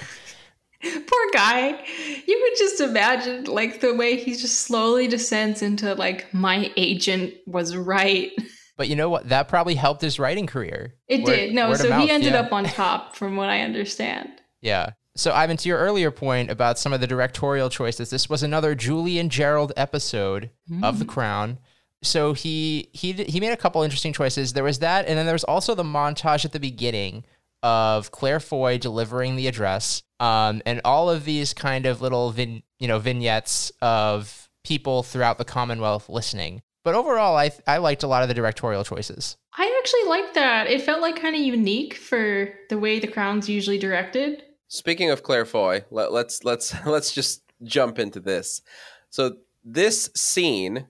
Poor 0.81 1.31
guy. 1.33 1.83
You 2.27 2.41
could 2.43 2.57
just 2.57 2.79
imagine 2.79 3.45
like 3.45 3.81
the 3.81 3.95
way 3.95 4.17
he 4.17 4.35
just 4.35 4.61
slowly 4.61 5.07
descends 5.07 5.61
into 5.61 5.95
like 5.95 6.31
my 6.33 6.71
agent 6.77 7.33
was 7.47 7.75
right. 7.75 8.31
But 8.77 8.89
you 8.89 8.95
know 8.95 9.09
what? 9.09 9.29
That 9.29 9.47
probably 9.47 9.75
helped 9.75 10.01
his 10.01 10.19
writing 10.19 10.47
career. 10.47 10.95
It 11.07 11.23
word, 11.23 11.35
did. 11.35 11.53
No, 11.53 11.73
so 11.75 11.89
mouth, 11.89 12.03
he 12.03 12.11
ended 12.11 12.33
yeah. 12.33 12.41
up 12.41 12.51
on 12.51 12.65
top, 12.65 13.15
from 13.15 13.35
what 13.37 13.49
I 13.49 13.61
understand. 13.61 14.29
Yeah. 14.61 14.91
So, 15.15 15.31
Ivan, 15.31 15.55
to 15.57 15.69
your 15.69 15.77
earlier 15.77 16.11
point 16.11 16.51
about 16.51 16.77
some 16.77 16.91
of 16.91 16.99
the 16.99 17.07
directorial 17.07 17.69
choices, 17.69 18.09
this 18.09 18.29
was 18.29 18.43
another 18.43 18.75
Julian 18.75 19.29
Jarrold 19.29 19.71
episode 19.77 20.49
mm. 20.69 20.83
of 20.83 20.99
The 20.99 21.05
Crown. 21.05 21.59
So 22.03 22.33
he 22.33 22.89
he 22.93 23.13
he 23.13 23.39
made 23.39 23.51
a 23.51 23.57
couple 23.57 23.81
interesting 23.81 24.13
choices. 24.13 24.53
There 24.53 24.63
was 24.63 24.79
that, 24.79 25.07
and 25.07 25.17
then 25.17 25.25
there 25.25 25.33
was 25.33 25.43
also 25.43 25.73
the 25.73 25.83
montage 25.83 26.45
at 26.45 26.51
the 26.51 26.59
beginning 26.59 27.25
of 27.63 28.11
Claire 28.11 28.39
Foy 28.39 28.77
delivering 28.77 29.35
the 29.35 29.47
address, 29.47 30.03
um, 30.19 30.61
and 30.65 30.81
all 30.85 31.09
of 31.09 31.25
these 31.25 31.53
kind 31.53 31.85
of 31.85 32.01
little 32.01 32.31
vin, 32.31 32.61
you 32.79 32.87
know 32.87 32.99
vignettes 32.99 33.71
of 33.81 34.49
people 34.63 35.01
throughout 35.01 35.37
the 35.37 35.45
Commonwealth 35.45 36.09
listening. 36.09 36.61
But 36.85 36.93
overall, 36.93 37.35
I 37.35 37.51
I 37.65 37.77
liked 37.77 38.03
a 38.03 38.07
lot 38.07 38.21
of 38.21 38.29
the 38.29 38.35
directorial 38.35 38.83
choices. 38.83 39.37
I 39.57 39.75
actually 39.81 40.07
liked 40.07 40.35
that. 40.35 40.67
It 40.67 40.83
felt 40.83 41.01
like 41.01 41.19
kind 41.19 41.35
of 41.35 41.41
unique 41.41 41.95
for 41.95 42.53
the 42.69 42.77
way 42.77 42.99
the 42.99 43.07
Crown's 43.07 43.49
usually 43.49 43.79
directed. 43.79 44.43
Speaking 44.67 45.09
of 45.09 45.23
Claire 45.23 45.45
Foy, 45.45 45.83
let, 45.89 46.13
let's 46.13 46.43
let's 46.43 46.75
let's 46.85 47.11
just 47.11 47.41
jump 47.63 47.97
into 47.97 48.19
this. 48.19 48.61
So 49.09 49.37
this 49.63 50.11
scene 50.15 50.85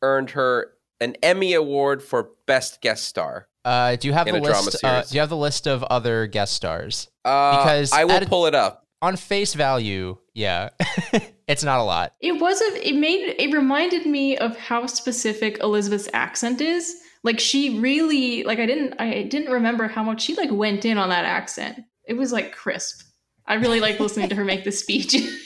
earned 0.00 0.30
her 0.30 0.72
an 0.98 1.14
Emmy 1.22 1.52
Award 1.52 2.02
for 2.02 2.30
Best 2.46 2.80
Guest 2.80 3.04
Star. 3.04 3.46
Uh, 3.66 3.96
do 3.96 4.08
you 4.08 4.14
have 4.14 4.26
the 4.26 4.40
list? 4.40 4.82
Uh, 4.82 5.02
do 5.02 5.14
you 5.14 5.20
have 5.20 5.28
the 5.28 5.36
list 5.36 5.66
of 5.66 5.82
other 5.84 6.26
guest 6.26 6.54
stars? 6.54 7.10
Uh, 7.22 7.58
because 7.58 7.92
I 7.92 8.06
will 8.06 8.20
pull 8.22 8.46
it 8.46 8.54
up. 8.54 8.83
On 9.04 9.16
face 9.16 9.52
value, 9.52 10.16
yeah, 10.32 10.70
it's 11.46 11.62
not 11.62 11.78
a 11.78 11.82
lot. 11.82 12.14
It 12.22 12.40
was 12.40 12.58
a, 12.62 12.88
it 12.88 12.96
made 12.96 13.34
it 13.38 13.52
reminded 13.52 14.06
me 14.06 14.38
of 14.38 14.56
how 14.56 14.86
specific 14.86 15.58
Elizabeth's 15.58 16.08
accent 16.14 16.62
is. 16.62 16.94
Like 17.22 17.38
she 17.38 17.78
really 17.80 18.44
like 18.44 18.60
I 18.60 18.64
didn't 18.64 18.94
I 18.98 19.24
didn't 19.24 19.52
remember 19.52 19.88
how 19.88 20.02
much 20.02 20.22
she 20.22 20.34
like 20.36 20.50
went 20.50 20.86
in 20.86 20.96
on 20.96 21.10
that 21.10 21.26
accent. 21.26 21.80
It 22.08 22.14
was 22.14 22.32
like 22.32 22.52
crisp. 22.52 23.02
I 23.46 23.56
really 23.56 23.78
like 23.78 24.00
listening 24.00 24.30
to 24.30 24.36
her 24.36 24.44
make 24.44 24.64
the 24.64 24.72
speech. 24.72 25.14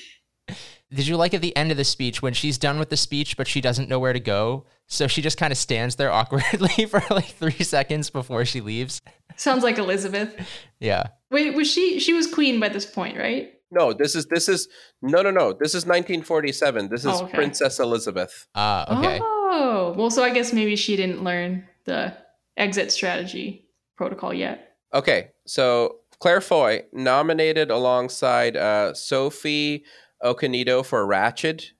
Did 0.93 1.07
you 1.07 1.17
like 1.17 1.35
at 1.35 1.43
the 1.43 1.55
end 1.57 1.71
of 1.71 1.77
the 1.77 1.85
speech 1.85 2.23
when 2.23 2.33
she's 2.33 2.57
done 2.57 2.79
with 2.79 2.89
the 2.89 2.97
speech 2.97 3.37
but 3.37 3.47
she 3.47 3.61
doesn't 3.61 3.89
know 3.89 3.99
where 3.99 4.13
to 4.13 4.21
go? 4.21 4.65
So 4.87 5.07
she 5.07 5.21
just 5.21 5.37
kind 5.37 5.53
of 5.53 5.59
stands 5.59 5.97
there 5.97 6.11
awkwardly 6.13 6.87
for 6.87 7.03
like 7.11 7.27
3 7.27 7.53
seconds 7.53 8.11
before 8.11 8.45
she 8.45 8.61
leaves. 8.61 9.03
Sounds 9.37 9.63
like 9.63 9.79
Elizabeth. 9.79 10.35
Yeah. 10.81 11.09
Wait, 11.31 11.55
was 11.55 11.71
she 11.71 12.01
she 12.01 12.13
was 12.13 12.33
queen 12.33 12.59
by 12.59 12.69
this 12.69 12.87
point, 12.87 13.19
right? 13.19 13.53
No, 13.71 13.93
this 13.93 14.15
is 14.15 14.27
this 14.27 14.49
is 14.49 14.69
no 15.03 15.23
no 15.23 15.31
no. 15.31 15.53
This 15.53 15.75
is 15.75 15.85
1947. 15.85 16.89
This 16.89 17.01
is 17.01 17.07
oh, 17.07 17.25
okay. 17.25 17.35
Princess 17.35 17.79
Elizabeth. 17.79 18.49
Ah, 18.55 18.87
uh, 18.89 18.99
okay. 18.99 19.21
Oh, 19.23 19.95
well, 19.97 20.11
so 20.11 20.25
I 20.25 20.31
guess 20.31 20.53
maybe 20.53 20.75
she 20.77 20.97
didn't 20.97 21.23
learn 21.23 21.67
the 21.85 22.15
exit 22.57 22.91
strategy 22.91 23.67
protocol 23.97 24.33
yet. 24.33 24.77
Okay, 24.95 25.29
so 25.47 25.97
Claire 26.21 26.41
Foy 26.41 26.85
nominated 26.93 27.71
alongside 27.71 28.57
uh, 28.57 28.95
Sophie 28.95 29.85
Okonedo 30.23 30.85
for 30.85 31.07
Ratched, 31.07 31.73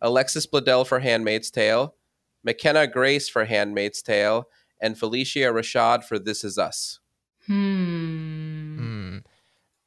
Alexis 0.00 0.46
Bledel 0.46 0.86
for 0.86 1.00
Handmaid's 1.00 1.50
Tale, 1.50 1.94
McKenna 2.44 2.86
Grace 2.86 3.28
for 3.28 3.44
Handmaid's 3.44 4.02
Tale, 4.02 4.48
and 4.80 4.96
Phylicia 4.96 5.52
Rashad 5.52 6.04
for 6.04 6.18
This 6.18 6.44
Is 6.44 6.58
Us. 6.58 7.00
Hmm. 7.46 8.76
hmm. 8.78 9.18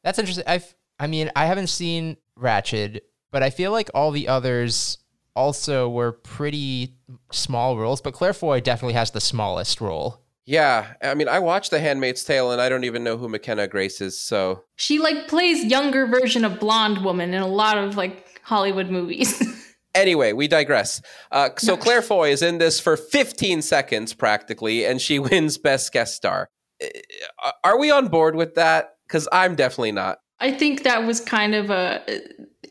That's 0.03 0.19
interesting. 0.19 0.45
I've 0.47 0.75
I 0.99 1.07
mean, 1.07 1.31
I 1.35 1.45
haven't 1.45 1.67
seen 1.67 2.17
Ratched, 2.37 2.99
but 3.31 3.41
I 3.41 3.49
feel 3.49 3.71
like 3.71 3.89
all 3.93 4.11
the 4.11 4.27
others 4.27 4.97
also 5.35 5.87
were 5.87 6.11
pretty 6.11 6.95
small 7.31 7.77
roles, 7.77 8.01
but 8.01 8.13
Claire 8.13 8.33
Foy 8.33 8.59
definitely 8.59 8.95
has 8.95 9.11
the 9.11 9.21
smallest 9.21 9.79
role. 9.79 10.21
Yeah, 10.49 10.93
I 10.99 11.13
mean, 11.13 11.27
I 11.27 11.37
watched 11.37 11.69
The 11.69 11.79
Handmaid's 11.79 12.23
Tale, 12.23 12.51
and 12.51 12.59
I 12.59 12.69
don't 12.69 12.83
even 12.83 13.03
know 13.03 13.17
who 13.17 13.29
McKenna 13.29 13.67
Grace 13.67 14.01
is. 14.01 14.19
So 14.19 14.63
she 14.77 14.97
like 14.97 15.27
plays 15.27 15.63
younger 15.63 16.07
version 16.07 16.43
of 16.43 16.59
blonde 16.59 17.05
woman 17.05 17.35
in 17.35 17.41
a 17.43 17.47
lot 17.47 17.77
of 17.77 17.95
like 17.95 18.41
Hollywood 18.43 18.89
movies. 18.89 19.41
Anyway, 19.95 20.33
we 20.33 20.47
digress. 20.47 21.01
Uh, 21.31 21.49
so 21.57 21.75
Claire 21.75 22.03
Foy 22.03 22.29
is 22.29 22.43
in 22.43 22.59
this 22.59 22.79
for 22.79 22.95
15 22.95 23.63
seconds 23.63 24.13
practically, 24.13 24.85
and 24.85 25.01
she 25.01 25.17
wins 25.19 25.57
Best 25.57 25.91
Guest 25.91 26.15
Star. 26.15 26.47
Uh, 26.79 27.51
Are 27.63 27.77
we 27.77 27.89
on 27.89 28.07
board 28.07 28.35
with 28.35 28.53
that? 28.53 28.91
Because 29.07 29.27
I'm 29.31 29.55
definitely 29.55 29.93
not. 29.93 30.19
I 30.39 30.51
think 30.51 30.83
that 30.83 31.07
was 31.07 31.19
kind 31.19 31.55
of 31.55 31.71
a 31.71 32.03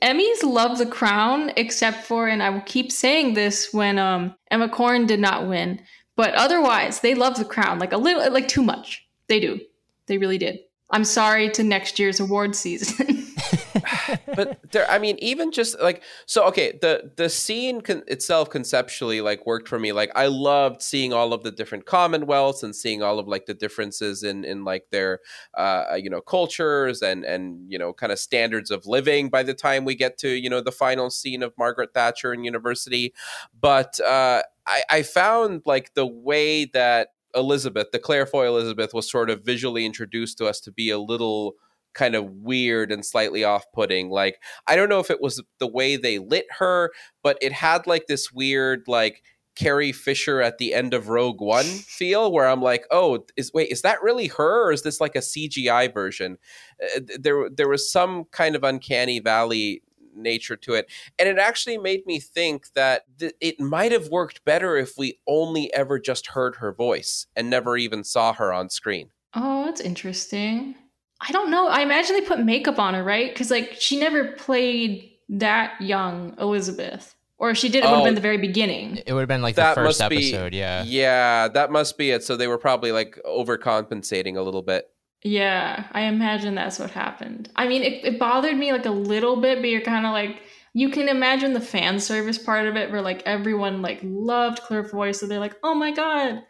Emmys 0.01 0.45
love 0.45 0.79
the 0.79 0.87
crown, 0.87 1.51
except 1.57 2.05
for, 2.05 2.29
and 2.29 2.43
I 2.43 2.51
will 2.51 2.63
keep 2.63 2.93
saying 2.93 3.35
this 3.35 3.71
when 3.73 3.99
um, 3.99 4.35
Emma 4.51 4.69
Corrin 4.69 5.07
did 5.07 5.21
not 5.21 5.49
win, 5.49 5.81
but 6.19 6.35
otherwise 6.35 6.99
they 6.99 7.15
love 7.15 7.37
the 7.37 7.45
crown 7.45 7.79
like 7.79 7.93
a 7.93 7.97
little, 7.97 8.33
like 8.33 8.49
too 8.49 8.63
much. 8.63 9.07
They 9.29 9.39
do, 9.39 9.61
they 10.07 10.19
really 10.19 10.37
did. 10.37 10.59
I'm 10.91 11.05
sorry 11.05 11.49
to 11.51 11.63
next 11.63 12.01
year's 12.01 12.19
award 12.19 12.57
season. 12.57 13.25
but 14.35 14.59
there 14.73 14.91
i 14.91 14.99
mean 14.99 15.17
even 15.21 15.51
just 15.53 15.79
like 15.81 16.03
so 16.27 16.45
okay 16.45 16.79
the 16.81 17.13
the 17.17 17.29
scene 17.29 17.81
con- 17.81 18.03
itself 18.07 18.51
conceptually 18.51 19.21
like 19.21 19.45
worked 19.47 19.69
for 19.69 19.79
me 19.79 19.93
like 19.93 20.11
i 20.15 20.27
loved 20.27 20.83
seeing 20.83 21.13
all 21.13 21.33
of 21.33 21.43
the 21.43 21.51
different 21.51 21.85
commonwealths 21.87 22.63
and 22.63 22.75
seeing 22.75 23.03
all 23.03 23.19
of 23.19 23.29
like 23.29 23.47
the 23.47 23.55
differences 23.55 24.23
in 24.23 24.45
in 24.45 24.65
like 24.65 24.87
their 24.91 25.21
uh 25.57 25.97
you 25.97 26.11
know 26.11 26.21
cultures 26.21 27.03
and 27.03 27.25
and 27.25 27.71
you 27.71 27.79
know 27.79 27.93
kind 27.93 28.13
of 28.13 28.19
standards 28.19 28.71
of 28.71 28.87
living 28.87 29.29
by 29.29 29.43
the 29.43 29.55
time 29.55 29.85
we 29.85 29.95
get 29.95 30.19
to 30.19 30.29
you 30.29 30.51
know 30.51 30.61
the 30.61 30.73
final 30.73 31.11
scene 31.11 31.43
of 31.43 31.53
margaret 31.57 31.93
thatcher 31.95 32.33
in 32.33 32.45
university 32.45 33.13
but 33.61 34.01
uh 34.01 34.43
i 34.69 34.83
i 34.91 35.03
found 35.03 35.63
like 35.67 35.95
the 35.95 36.07
way 36.07 36.65
that 36.65 37.09
elizabeth 37.35 37.89
the 37.93 37.99
claire 37.99 38.27
foy 38.27 38.47
elizabeth 38.47 38.95
was 38.95 39.11
sort 39.11 39.31
of 39.31 39.45
visually 39.45 39.85
introduced 39.85 40.39
to 40.39 40.47
us 40.47 40.61
to 40.61 40.71
be 40.71 40.91
a 40.91 40.99
little 40.99 41.55
kind 41.95 42.15
of 42.15 42.31
weird 42.31 42.93
and 42.93 43.05
slightly 43.05 43.43
off-putting 43.43 44.09
like 44.11 44.39
i 44.67 44.77
don't 44.77 44.89
know 44.89 45.01
if 45.01 45.11
it 45.11 45.21
was 45.21 45.43
the 45.59 45.67
way 45.67 45.97
they 45.97 46.19
lit 46.19 46.47
her 46.59 46.91
but 47.23 47.37
it 47.41 47.53
had 47.53 47.87
like 47.87 48.07
this 48.07 48.31
weird 48.31 48.85
like 48.87 49.23
Carrie 49.59 49.91
Fisher 49.91 50.41
at 50.41 50.59
the 50.59 50.73
end 50.73 50.95
of 50.95 51.09
Rogue 51.09 51.41
One 51.41 51.65
feel, 51.65 52.31
where 52.31 52.47
I'm 52.47 52.63
like, 52.63 52.87
oh, 52.93 53.27
is 53.37 53.53
wait, 53.53 53.71
is 53.73 53.83
that 53.83 54.01
really 54.05 54.29
her, 54.29 54.69
or 54.69 54.73
is 54.73 54.83
this 54.83 55.01
like 55.01 55.17
a 55.17 55.19
CGI 55.19 55.93
version? 55.93 56.39
Uh, 56.81 57.01
there, 57.19 57.51
there 57.51 57.69
was 57.69 57.91
some 57.91 58.27
kind 58.31 58.55
of 58.55 58.63
uncanny 58.63 59.19
valley 59.19 59.83
nature 60.19 60.57
to 60.57 60.75
it, 60.75 60.91
and 61.19 61.29
it 61.29 61.39
actually 61.39 61.79
made 61.79 62.05
me 62.07 62.21
think 62.21 62.73
that 62.75 63.05
th- 63.19 63.35
it 63.41 63.59
might 63.61 63.93
have 63.93 64.09
worked 64.09 64.45
better 64.45 64.77
if 64.77 64.99
we 64.99 65.19
only 65.27 65.73
ever 65.73 65.99
just 65.99 66.29
heard 66.29 66.57
her 66.57 66.73
voice 66.73 67.27
and 67.37 67.49
never 67.49 67.77
even 67.77 68.05
saw 68.05 68.33
her 68.35 68.53
on 68.53 68.69
screen. 68.71 69.11
oh, 69.35 69.65
that's 69.67 69.81
interesting. 69.81 70.75
I 71.21 71.33
don't 71.33 71.51
know. 71.51 71.67
I 71.69 71.81
imagine 71.83 72.15
they 72.15 72.23
put 72.27 72.41
makeup 72.41 72.79
on 72.79 72.95
her, 72.95 73.03
right? 73.03 73.33
Because 73.33 73.51
like 73.51 73.75
she 73.79 73.99
never 73.99 74.33
played 74.33 75.11
that 75.31 75.81
young 75.81 76.35
Elizabeth, 76.39 77.15
or 77.39 77.51
if 77.51 77.59
she 77.59 77.69
did, 77.69 77.85
it 77.85 77.87
would 77.87 77.91
have 77.95 78.01
Oh. 78.01 78.05
been 78.05 78.15
the 78.15 78.21
very 78.21 78.39
beginning. 78.39 78.99
It 79.05 79.13
would 79.13 79.21
have 79.21 79.29
been 79.29 79.43
like 79.43 79.57
That 79.57 79.75
the 79.75 79.83
first 79.83 80.01
must 80.01 80.11
be- 80.11 80.17
episode, 80.33 80.55
yeah. 80.55 80.85
Yeah, 80.87 81.49
that 81.49 81.71
must 81.73 81.99
be 81.99 82.11
it. 82.13 82.23
So 82.25 82.37
they 82.37 82.47
were 82.47 82.57
probably 82.59 82.93
like 82.93 83.19
overcompensating 83.27 84.37
a 84.37 84.43
little 84.43 84.63
bit. 84.63 84.89
Yeah, 85.23 85.87
I 85.93 86.03
imagine 86.03 86.55
that's 86.55 86.79
what 86.79 86.91
happened. 86.91 87.51
I 87.57 87.67
mean, 87.67 87.83
it, 87.83 88.05
it 88.05 88.19
bothered 88.19 88.57
me 88.57 88.73
like 88.73 88.87
a 88.87 88.91
little 88.91 89.41
bit, 89.41 89.59
but 89.61 89.69
you're 89.69 89.81
kind 89.81 90.07
of 90.07 90.13
like, 90.13 90.43
you 90.75 90.91
can 90.91 91.09
imagine 91.09 91.55
the 91.55 91.61
fan 91.61 91.99
service 91.99 92.39
part 92.39 92.69
of 92.69 92.77
it 92.77 92.91
where 92.93 93.03
like 93.03 93.23
everyone 93.27 93.83
like 93.83 93.99
loved 94.03 94.61
Claire 94.61 94.85
Foy, 94.85 95.13
so 95.13 95.27
they're 95.27 95.41
like, 95.41 95.57
oh 95.65 95.75
my 95.75 95.91
god, 95.91 96.43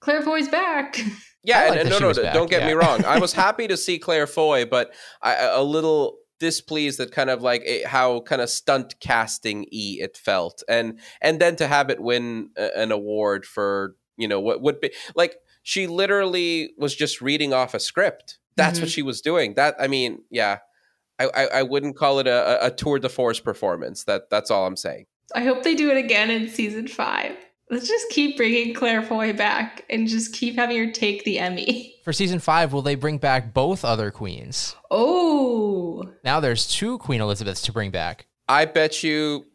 Claire 0.00 0.22
Foy's 0.22 0.48
back. 0.48 1.00
Yeah, 1.46 1.58
I 1.58 1.64
and, 1.66 1.76
and 1.80 1.90
no, 1.90 1.98
no, 1.98 2.10
no, 2.10 2.22
back, 2.22 2.32
don't 2.32 2.48
get 2.48 2.64
me 2.64 2.72
wrong. 2.72 3.04
I 3.04 3.18
was 3.18 3.32
happy 3.44 3.68
to 3.68 3.76
see 3.76 3.98
Claire 3.98 4.26
Foy, 4.26 4.64
but 4.64 4.94
I, 5.20 5.34
a 5.34 5.62
little 5.62 6.16
displeased 6.40 7.00
at 7.00 7.12
kind 7.12 7.28
of 7.28 7.42
like 7.42 7.60
it, 7.66 7.86
how 7.86 8.20
kind 8.20 8.40
of 8.40 8.48
stunt 8.48 8.94
casting 9.00 9.66
e 9.70 9.98
it 10.00 10.16
felt, 10.16 10.62
and 10.70 10.98
and 11.20 11.40
then 11.40 11.54
to 11.56 11.66
have 11.66 11.90
it 11.90 12.00
win 12.00 12.48
a, 12.56 12.78
an 12.78 12.92
award 12.92 13.44
for 13.44 13.94
you 14.16 14.26
know 14.26 14.40
what 14.40 14.62
would 14.62 14.80
be 14.80 14.90
like 15.14 15.36
she 15.64 15.88
literally 15.88 16.70
was 16.78 16.94
just 16.94 17.20
reading 17.20 17.52
off 17.52 17.74
a 17.74 17.80
script. 17.80 18.38
That's 18.56 18.78
what 18.78 18.88
Mhm. 18.88 18.92
she 18.94 19.02
was 19.02 19.20
doing. 19.20 19.54
That 19.54 19.74
I 19.80 19.88
mean, 19.88 20.20
yeah. 20.30 20.58
I, 21.18 21.26
I, 21.34 21.44
I 21.46 21.62
wouldn't 21.62 21.96
call 21.96 22.18
it 22.20 22.26
a, 22.28 22.66
a 22.66 22.70
tour 22.70 22.98
de 23.00 23.08
force 23.08 23.40
performance. 23.40 24.04
That 24.04 24.30
that's 24.30 24.50
all 24.50 24.66
I'm 24.66 24.76
saying. 24.76 25.06
I 25.34 25.42
hope 25.44 25.62
they 25.64 25.74
do 25.74 25.90
it 25.90 25.96
again 25.96 26.30
in 26.30 26.48
season 26.48 26.86
five. 26.86 27.36
Let's 27.70 27.88
just 27.88 28.10
keep 28.10 28.36
bringing 28.36 28.74
Claire 28.74 29.00
Foy 29.02 29.32
back 29.32 29.84
and 29.88 30.06
just 30.06 30.34
keep 30.34 30.56
having 30.56 30.76
her 30.76 30.92
take 30.92 31.24
the 31.24 31.38
Emmy. 31.38 31.94
For 32.04 32.12
season 32.12 32.38
five, 32.38 32.72
will 32.72 32.82
they 32.82 32.94
bring 32.94 33.16
back 33.18 33.54
both 33.54 33.84
other 33.86 34.10
queens? 34.10 34.76
Oh, 34.90 36.04
Now 36.24 36.40
there's 36.40 36.66
two 36.68 36.98
Queen 36.98 37.20
Elizabeths 37.22 37.62
to 37.62 37.72
bring 37.72 37.90
back. 37.90 38.26
I 38.48 38.66
bet 38.66 39.02
you 39.02 39.46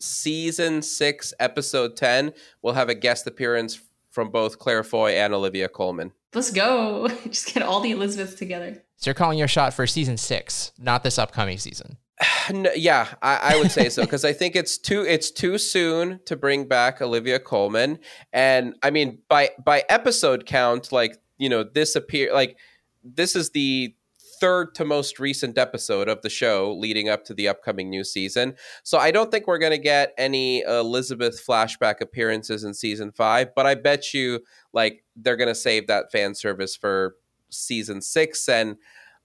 season 0.00 0.82
six, 0.82 1.32
episode 1.38 1.96
10 1.96 2.32
will 2.62 2.72
have 2.72 2.88
a 2.88 2.94
guest 2.94 3.26
appearance 3.26 3.80
from 4.12 4.30
both 4.30 4.58
Claire 4.58 4.84
Foy 4.84 5.12
and 5.12 5.34
Olivia 5.34 5.68
Colman. 5.68 6.12
let's 6.34 6.52
go. 6.52 7.08
Just 7.24 7.52
get 7.52 7.62
all 7.62 7.80
the 7.80 7.90
Elizabeths 7.90 8.34
together. 8.34 8.82
So 8.96 9.08
you're 9.08 9.14
calling 9.14 9.38
your 9.38 9.48
shot 9.48 9.74
for 9.74 9.86
season 9.86 10.16
six, 10.16 10.70
not 10.78 11.02
this 11.02 11.18
upcoming 11.18 11.58
season. 11.58 11.96
No, 12.52 12.70
yeah, 12.74 13.06
I, 13.22 13.54
I 13.54 13.56
would 13.58 13.70
say 13.70 13.88
so 13.88 14.02
because 14.02 14.24
I 14.24 14.32
think 14.32 14.56
it's 14.56 14.76
too 14.76 15.02
it's 15.06 15.30
too 15.30 15.58
soon 15.58 16.18
to 16.26 16.34
bring 16.36 16.66
back 16.66 17.00
Olivia 17.00 17.38
Colman, 17.38 17.98
and 18.32 18.74
I 18.82 18.90
mean 18.90 19.18
by 19.28 19.50
by 19.64 19.84
episode 19.88 20.44
count, 20.44 20.90
like 20.92 21.16
you 21.38 21.48
know 21.48 21.62
this 21.62 21.94
appear 21.94 22.32
like 22.32 22.56
this 23.04 23.36
is 23.36 23.50
the 23.50 23.94
third 24.42 24.74
to 24.74 24.84
most 24.84 25.20
recent 25.20 25.56
episode 25.56 26.08
of 26.08 26.20
the 26.22 26.28
show 26.28 26.74
leading 26.76 27.08
up 27.08 27.24
to 27.24 27.32
the 27.32 27.46
upcoming 27.46 27.88
new 27.88 28.02
season. 28.02 28.54
So 28.82 28.98
I 28.98 29.12
don't 29.12 29.30
think 29.30 29.46
we're 29.46 29.58
going 29.58 29.70
to 29.70 29.78
get 29.78 30.12
any 30.18 30.62
Elizabeth 30.62 31.40
flashback 31.48 32.00
appearances 32.00 32.64
in 32.64 32.74
season 32.74 33.12
five, 33.12 33.54
but 33.54 33.66
I 33.66 33.76
bet 33.76 34.12
you 34.12 34.40
like 34.72 35.04
they're 35.14 35.36
going 35.36 35.46
to 35.46 35.54
save 35.54 35.86
that 35.86 36.10
fan 36.10 36.34
service 36.34 36.74
for 36.74 37.14
season 37.50 38.02
six, 38.02 38.48
and 38.48 38.78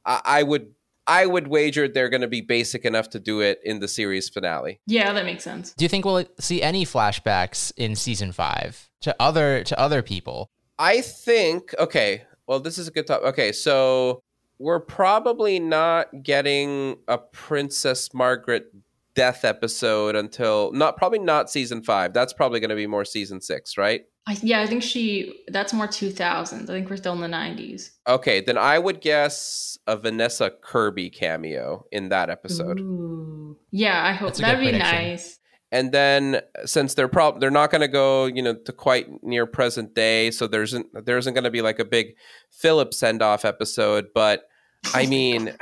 I, 0.05 0.21
I 0.23 0.43
would 0.43 0.67
I 1.07 1.25
would 1.25 1.47
wager 1.47 1.87
they're 1.87 2.09
going 2.09 2.21
to 2.21 2.27
be 2.27 2.41
basic 2.41 2.85
enough 2.85 3.09
to 3.11 3.19
do 3.19 3.39
it 3.39 3.59
in 3.63 3.79
the 3.79 3.87
series 3.87 4.29
finale. 4.29 4.81
Yeah, 4.85 5.13
that 5.13 5.25
makes 5.25 5.43
sense. 5.43 5.73
Do 5.73 5.83
you 5.83 5.89
think 5.89 6.05
we'll 6.05 6.25
see 6.39 6.61
any 6.61 6.85
flashbacks 6.85 7.71
in 7.75 7.95
season 7.95 8.33
five 8.33 8.87
to 9.01 9.15
other 9.19 9.63
to 9.63 9.79
other 9.79 10.03
people? 10.03 10.51
I 10.77 11.01
think 11.01 11.73
okay. 11.79 12.21
Well, 12.45 12.59
this 12.59 12.77
is 12.77 12.87
a 12.87 12.91
good 12.91 13.07
topic. 13.07 13.27
Okay, 13.29 13.51
so 13.51 14.21
we're 14.59 14.79
probably 14.79 15.59
not 15.59 16.23
getting 16.23 16.97
a 17.07 17.17
Princess 17.17 18.13
Margaret 18.13 18.73
death 19.15 19.43
episode 19.43 20.15
until 20.15 20.71
not 20.73 20.95
probably 20.95 21.19
not 21.19 21.49
season 21.49 21.81
five. 21.83 22.13
That's 22.13 22.33
probably 22.33 22.59
going 22.59 22.69
to 22.69 22.75
be 22.75 22.87
more 22.87 23.05
season 23.05 23.41
six, 23.41 23.77
right? 23.77 24.05
I, 24.27 24.37
yeah, 24.41 24.61
I 24.61 24.67
think 24.67 24.83
she. 24.83 25.43
That's 25.47 25.73
more 25.73 25.87
2000s. 25.87 26.63
I 26.63 26.65
think 26.65 26.89
we're 26.89 26.97
still 26.97 27.13
in 27.13 27.21
the 27.21 27.27
90s. 27.27 27.91
Okay, 28.07 28.41
then 28.41 28.57
I 28.57 28.77
would 28.77 28.99
guess 29.01 29.77
a 29.87 29.95
Vanessa 29.95 30.51
Kirby 30.61 31.09
cameo 31.09 31.85
in 31.91 32.09
that 32.09 32.29
episode. 32.29 32.79
Ooh. 32.79 33.57
Yeah, 33.71 34.05
I 34.05 34.11
hope 34.13 34.29
That's 34.29 34.41
that'd 34.41 34.59
be 34.59 34.69
prediction. 34.69 34.95
nice. 34.95 35.39
And 35.71 35.91
then 35.91 36.41
since 36.65 36.93
they're 36.93 37.07
prob 37.07 37.39
they're 37.39 37.51
not 37.51 37.71
going 37.71 37.81
to 37.81 37.87
go 37.87 38.25
you 38.25 38.41
know 38.41 38.53
to 38.53 38.71
quite 38.71 39.23
near 39.23 39.45
present 39.45 39.93
day 39.93 40.31
so 40.31 40.47
there 40.47 40.63
isn't 40.63 41.05
there 41.05 41.17
isn't 41.17 41.33
going 41.33 41.43
to 41.43 41.51
be 41.51 41.61
like 41.61 41.79
a 41.79 41.85
big 41.85 42.15
philip 42.49 42.93
send 42.93 43.21
off 43.21 43.43
episode 43.45 44.07
but 44.13 44.47
i 44.93 45.05
mean 45.07 45.53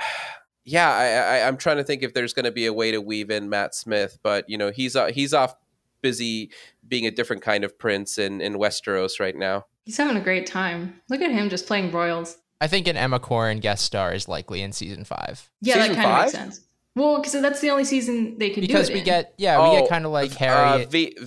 yeah 0.63 0.91
I, 0.91 1.39
I 1.39 1.47
i'm 1.47 1.57
trying 1.57 1.77
to 1.77 1.83
think 1.83 2.03
if 2.03 2.13
there's 2.13 2.33
going 2.33 2.45
to 2.45 2.51
be 2.51 2.65
a 2.65 2.73
way 2.73 2.91
to 2.91 3.01
weave 3.01 3.29
in 3.29 3.49
matt 3.49 3.73
smith 3.73 4.19
but 4.21 4.49
you 4.49 4.57
know 4.57 4.71
he's 4.71 4.95
uh, 4.95 5.07
he's 5.07 5.33
off 5.33 5.55
busy 6.01 6.51
being 6.87 7.07
a 7.07 7.11
different 7.11 7.41
kind 7.41 7.63
of 7.63 7.79
prince 7.79 8.17
in 8.17 8.41
in 8.41 8.55
westeros 8.55 9.19
right 9.19 9.35
now 9.35 9.65
He's 9.85 9.97
having 9.97 10.17
a 10.17 10.21
great 10.21 10.47
time. 10.47 10.99
Look 11.09 11.21
at 11.21 11.31
him 11.31 11.47
just 11.49 11.67
playing 11.67 11.91
royals. 11.91 12.37
I 12.59 12.67
think 12.67 12.87
an 12.87 12.97
Emma 12.97 13.19
Corrin 13.19 13.61
guest 13.61 13.85
star 13.85 14.13
is 14.13 14.27
likely 14.27 14.61
in 14.61 14.71
season 14.71 15.03
five 15.03 15.49
Yeah, 15.61 15.75
Season 15.75 15.89
that 15.89 15.95
kind 15.95 16.11
of 16.11 16.19
makes 16.21 16.31
sense. 16.31 16.61
Well, 16.95 17.17
because 17.17 17.34
that's 17.34 17.60
the 17.62 17.69
only 17.71 17.84
season 17.86 18.38
they 18.38 18.49
could 18.51 18.62
because 18.62 18.88
do 18.88 18.93
it 18.93 18.93
Because 18.93 18.93
we 18.93 18.99
in. 18.99 19.05
get 19.05 19.34
yeah 19.38 19.62
we 19.62 19.77
Oh, 19.77 19.81
get 19.81 19.89
kind 19.89 20.05
of 20.05 20.12
like 20.12 20.31
uh, 20.34 20.45
Harriet. 20.45 20.91
ve- 20.91 21.17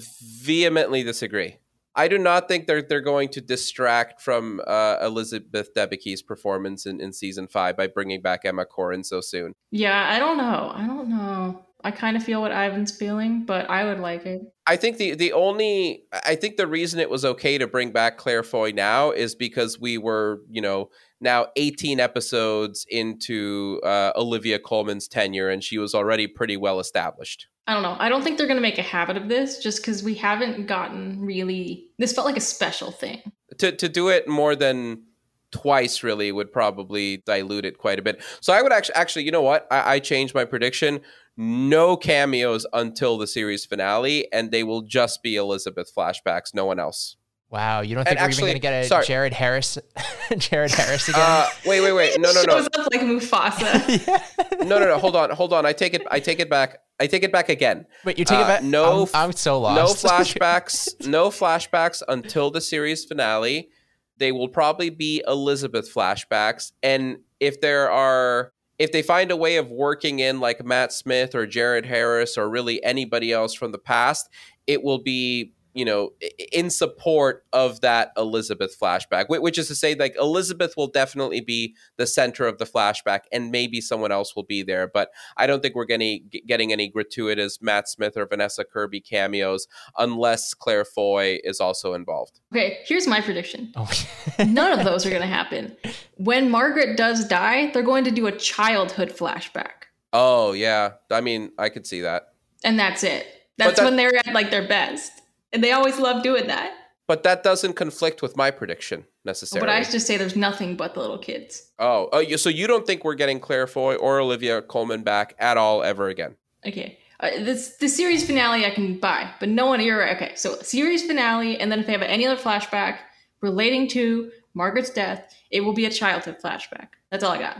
vehemently 0.42 1.02
disagree 1.02 1.56
I 1.94 2.06
do 2.06 2.16
not 2.16 2.46
think 2.46 2.66
they're 2.68 2.82
they're 2.82 3.00
going 3.00 3.28
to 3.30 3.40
distract 3.40 4.20
from 4.22 4.60
uh, 4.66 4.98
Elizabeth 5.02 5.74
Debicki's 5.74 6.22
performance 6.22 6.86
in, 6.86 7.00
in 7.00 7.12
season 7.12 7.48
five 7.48 7.76
by 7.76 7.88
bringing 7.88 8.22
back 8.22 8.44
Emma 8.44 8.64
Corrin 8.66 9.04
so 9.04 9.20
soon. 9.20 9.52
Yeah, 9.72 10.06
I 10.08 10.20
don't 10.20 10.36
know. 10.36 10.70
I 10.72 10.86
don't 10.86 11.08
know. 11.08 11.64
I 11.82 11.90
kind 11.90 12.16
of 12.16 12.22
feel 12.22 12.40
what 12.40 12.52
Ivan's 12.52 12.96
feeling, 12.96 13.44
but 13.46 13.68
I 13.68 13.84
would 13.84 13.98
like 13.98 14.26
it. 14.26 14.42
I 14.64 14.76
think 14.76 14.98
the 14.98 15.14
the 15.14 15.32
only 15.32 16.04
I 16.12 16.36
think 16.36 16.56
the 16.56 16.68
reason 16.68 17.00
it 17.00 17.10
was 17.10 17.24
okay 17.24 17.58
to 17.58 17.66
bring 17.66 17.90
back 17.90 18.16
Claire 18.16 18.44
Foy 18.44 18.70
now 18.70 19.10
is 19.10 19.34
because 19.34 19.80
we 19.80 19.98
were 19.98 20.40
you 20.48 20.60
know 20.62 20.90
now 21.20 21.46
18 21.56 22.00
episodes 22.00 22.86
into 22.88 23.80
uh, 23.84 24.12
Olivia 24.16 24.58
Colman's 24.58 25.08
tenure 25.08 25.48
and 25.48 25.62
she 25.62 25.78
was 25.78 25.94
already 25.94 26.26
pretty 26.26 26.56
well 26.56 26.80
established. 26.80 27.46
I 27.66 27.74
don't 27.74 27.82
know. 27.82 27.96
I 27.98 28.08
don't 28.08 28.22
think 28.22 28.38
they're 28.38 28.46
going 28.46 28.56
to 28.56 28.62
make 28.62 28.78
a 28.78 28.82
habit 28.82 29.16
of 29.16 29.28
this 29.28 29.58
just 29.58 29.82
because 29.82 30.02
we 30.02 30.14
haven't 30.14 30.66
gotten 30.66 31.20
really. 31.20 31.88
This 31.98 32.12
felt 32.12 32.26
like 32.26 32.36
a 32.36 32.40
special 32.40 32.90
thing. 32.90 33.20
To 33.58 33.72
to 33.72 33.88
do 33.88 34.08
it 34.08 34.26
more 34.26 34.56
than 34.56 35.02
twice 35.50 36.02
really 36.02 36.32
would 36.32 36.52
probably 36.52 37.18
dilute 37.26 37.64
it 37.64 37.78
quite 37.78 37.98
a 37.98 38.02
bit. 38.02 38.22
So 38.40 38.52
I 38.52 38.62
would 38.62 38.72
actually 38.72 38.94
actually 38.94 39.24
you 39.24 39.30
know 39.30 39.42
what 39.42 39.66
I, 39.70 39.94
I 39.94 39.98
changed 39.98 40.34
my 40.34 40.44
prediction. 40.44 41.00
no 41.36 41.96
cameos 41.96 42.66
until 42.72 43.16
the 43.16 43.26
series 43.26 43.64
finale, 43.64 44.30
and 44.32 44.50
they 44.50 44.64
will 44.64 44.82
just 44.82 45.22
be 45.22 45.36
Elizabeth 45.36 45.92
flashbacks, 45.94 46.52
no 46.52 46.64
one 46.66 46.80
else. 46.80 47.16
Wow, 47.50 47.80
you 47.80 47.94
don't 47.94 48.04
think 48.04 48.18
And 48.18 48.22
we're 48.22 48.28
actually- 48.28 48.50
even 48.50 48.60
going 48.60 48.72
to 48.74 48.78
get 48.78 48.84
a 48.84 48.88
sorry. 48.88 49.06
Jared 49.06 49.32
Harris, 49.32 49.78
Jared 50.36 50.70
Harris 50.70 51.08
again? 51.08 51.22
Uh, 51.24 51.48
wait, 51.64 51.80
wait, 51.80 51.92
wait, 51.92 52.20
no, 52.20 52.30
no, 52.32 52.42
no, 52.42 52.52
Shows 52.58 52.66
up 52.66 52.88
like 52.92 53.00
Mufasa. 53.00 54.58
no, 54.66 54.78
no, 54.78 54.84
no. 54.84 54.98
Hold 54.98 55.16
on, 55.16 55.30
hold 55.30 55.54
on. 55.54 55.64
I 55.64 55.72
take 55.72 55.94
it. 55.94 56.02
I 56.10 56.20
take 56.20 56.40
it 56.40 56.50
back. 56.50 56.80
I 57.00 57.06
take 57.06 57.22
it 57.22 57.32
back 57.32 57.48
again. 57.48 57.86
Wait, 58.04 58.18
you 58.18 58.24
take 58.26 58.38
it 58.38 58.42
uh, 58.42 58.48
back? 58.48 58.62
no 58.62 59.02
I'm, 59.14 59.28
I'm 59.30 59.32
so 59.32 59.60
lost. 59.60 60.04
No 60.04 60.08
flashbacks. 60.10 61.06
no 61.06 61.30
flashbacks 61.30 62.02
until 62.06 62.50
the 62.50 62.60
series 62.60 63.04
finale. 63.04 63.70
They 64.18 64.32
will 64.32 64.48
probably 64.48 64.90
be 64.90 65.22
Elizabeth 65.26 65.92
flashbacks, 65.92 66.72
and 66.82 67.18
if 67.40 67.60
there 67.60 67.90
are, 67.90 68.52
if 68.78 68.92
they 68.92 69.00
find 69.00 69.30
a 69.30 69.36
way 69.36 69.56
of 69.56 69.70
working 69.70 70.18
in 70.18 70.40
like 70.40 70.62
Matt 70.64 70.92
Smith 70.92 71.34
or 71.34 71.46
Jared 71.46 71.86
Harris 71.86 72.36
or 72.36 72.50
really 72.50 72.82
anybody 72.84 73.32
else 73.32 73.54
from 73.54 73.72
the 73.72 73.78
past, 73.78 74.28
it 74.66 74.82
will 74.82 74.98
be 74.98 75.52
you 75.74 75.84
know 75.84 76.10
in 76.52 76.70
support 76.70 77.44
of 77.52 77.80
that 77.82 78.12
Elizabeth 78.16 78.76
flashback, 78.80 79.26
which 79.28 79.58
is 79.58 79.68
to 79.68 79.74
say, 79.74 79.94
like 79.94 80.14
Elizabeth 80.18 80.74
will 80.76 80.86
definitely 80.88 81.40
be 81.40 81.74
the 81.96 82.06
center 82.06 82.46
of 82.46 82.58
the 82.58 82.64
flashback, 82.64 83.20
and 83.32 83.50
maybe 83.50 83.80
someone 83.80 84.12
else 84.12 84.34
will 84.34 84.42
be 84.44 84.62
there, 84.62 84.86
but 84.88 85.10
I 85.36 85.46
don't 85.46 85.62
think 85.62 85.74
we're 85.74 85.84
getting 85.84 86.30
getting 86.46 86.72
any 86.72 86.88
gratuitous 86.88 87.60
Matt 87.62 87.88
Smith 87.88 88.16
or 88.16 88.26
Vanessa 88.26 88.64
Kirby 88.64 89.00
cameos 89.00 89.66
unless 89.96 90.54
Claire 90.54 90.84
Foy 90.84 91.38
is 91.44 91.60
also 91.60 91.94
involved. 91.94 92.40
okay, 92.52 92.78
here's 92.86 93.06
my 93.06 93.20
prediction. 93.20 93.72
Oh. 93.76 93.90
None 94.46 94.78
of 94.78 94.84
those 94.84 95.04
are 95.06 95.10
going 95.10 95.22
to 95.22 95.28
happen. 95.28 95.76
When 96.16 96.50
Margaret 96.50 96.96
does 96.96 97.26
die, 97.26 97.70
they're 97.72 97.82
going 97.82 98.04
to 98.04 98.10
do 98.10 98.26
a 98.26 98.32
childhood 98.32 99.10
flashback. 99.10 99.72
Oh 100.12 100.52
yeah, 100.52 100.92
I 101.10 101.20
mean 101.20 101.52
I 101.58 101.68
could 101.68 101.86
see 101.86 102.00
that, 102.02 102.32
And 102.64 102.78
that's 102.78 103.04
it. 103.04 103.26
That's 103.58 103.76
that- 103.76 103.84
when 103.84 103.96
they're 103.96 104.16
at 104.16 104.32
like 104.34 104.50
their 104.50 104.66
best. 104.66 105.12
And 105.52 105.62
they 105.64 105.72
always 105.72 105.98
love 105.98 106.22
doing 106.22 106.46
that. 106.48 106.72
but 107.06 107.22
that 107.22 107.42
doesn't 107.42 107.72
conflict 107.72 108.20
with 108.20 108.36
my 108.36 108.50
prediction 108.50 109.04
necessarily. 109.24 109.66
But 109.66 109.74
I 109.74 109.82
just 109.82 110.06
say 110.06 110.18
there's 110.18 110.36
nothing 110.36 110.76
but 110.76 110.92
the 110.94 111.00
little 111.00 111.16
kids. 111.18 111.70
oh, 111.78 112.08
oh, 112.12 112.18
you- 112.18 112.36
so 112.38 112.50
you 112.50 112.66
don't 112.66 112.86
think 112.86 113.02
we're 113.04 113.14
getting 113.14 113.40
Claire 113.40 113.66
Foy 113.66 113.94
or 113.96 114.20
Olivia 114.20 114.60
Colman 114.60 115.02
back 115.02 115.34
at 115.38 115.56
all 115.56 115.82
ever 115.82 116.08
again? 116.08 116.36
Okay. 116.66 116.98
Uh, 117.20 117.30
this 117.40 117.76
the 117.78 117.88
series 117.88 118.24
finale 118.26 118.64
I 118.64 118.70
can 118.70 118.98
buy, 118.98 119.28
but 119.40 119.48
no 119.48 119.66
one. 119.66 119.80
You're 119.80 119.98
right. 119.98 120.14
Okay, 120.16 120.34
so 120.36 120.54
series 120.60 121.04
finale, 121.04 121.58
and 121.58 121.72
then 121.72 121.80
if 121.80 121.86
they 121.86 121.92
have 121.92 122.02
any 122.02 122.26
other 122.26 122.40
flashback 122.40 122.98
relating 123.40 123.88
to 123.88 124.30
Margaret's 124.54 124.90
death, 124.90 125.34
it 125.50 125.62
will 125.62 125.72
be 125.72 125.84
a 125.86 125.90
childhood 125.90 126.36
flashback. 126.44 126.88
That's 127.10 127.24
all 127.24 127.32
I 127.32 127.38
got. 127.38 127.56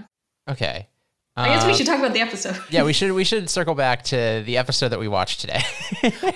okay. 0.48 0.88
I 1.40 1.48
guess 1.48 1.64
we 1.64 1.70
Um, 1.72 1.76
should 1.76 1.86
talk 1.86 1.98
about 1.98 2.12
the 2.14 2.20
episode. 2.20 2.56
Yeah, 2.70 2.82
we 2.84 2.92
should 2.92 3.12
we 3.12 3.24
should 3.30 3.48
circle 3.48 3.74
back 3.74 4.02
to 4.04 4.42
the 4.44 4.56
episode 4.56 4.88
that 4.90 4.98
we 4.98 5.08
watched 5.08 5.40
today. 5.40 5.60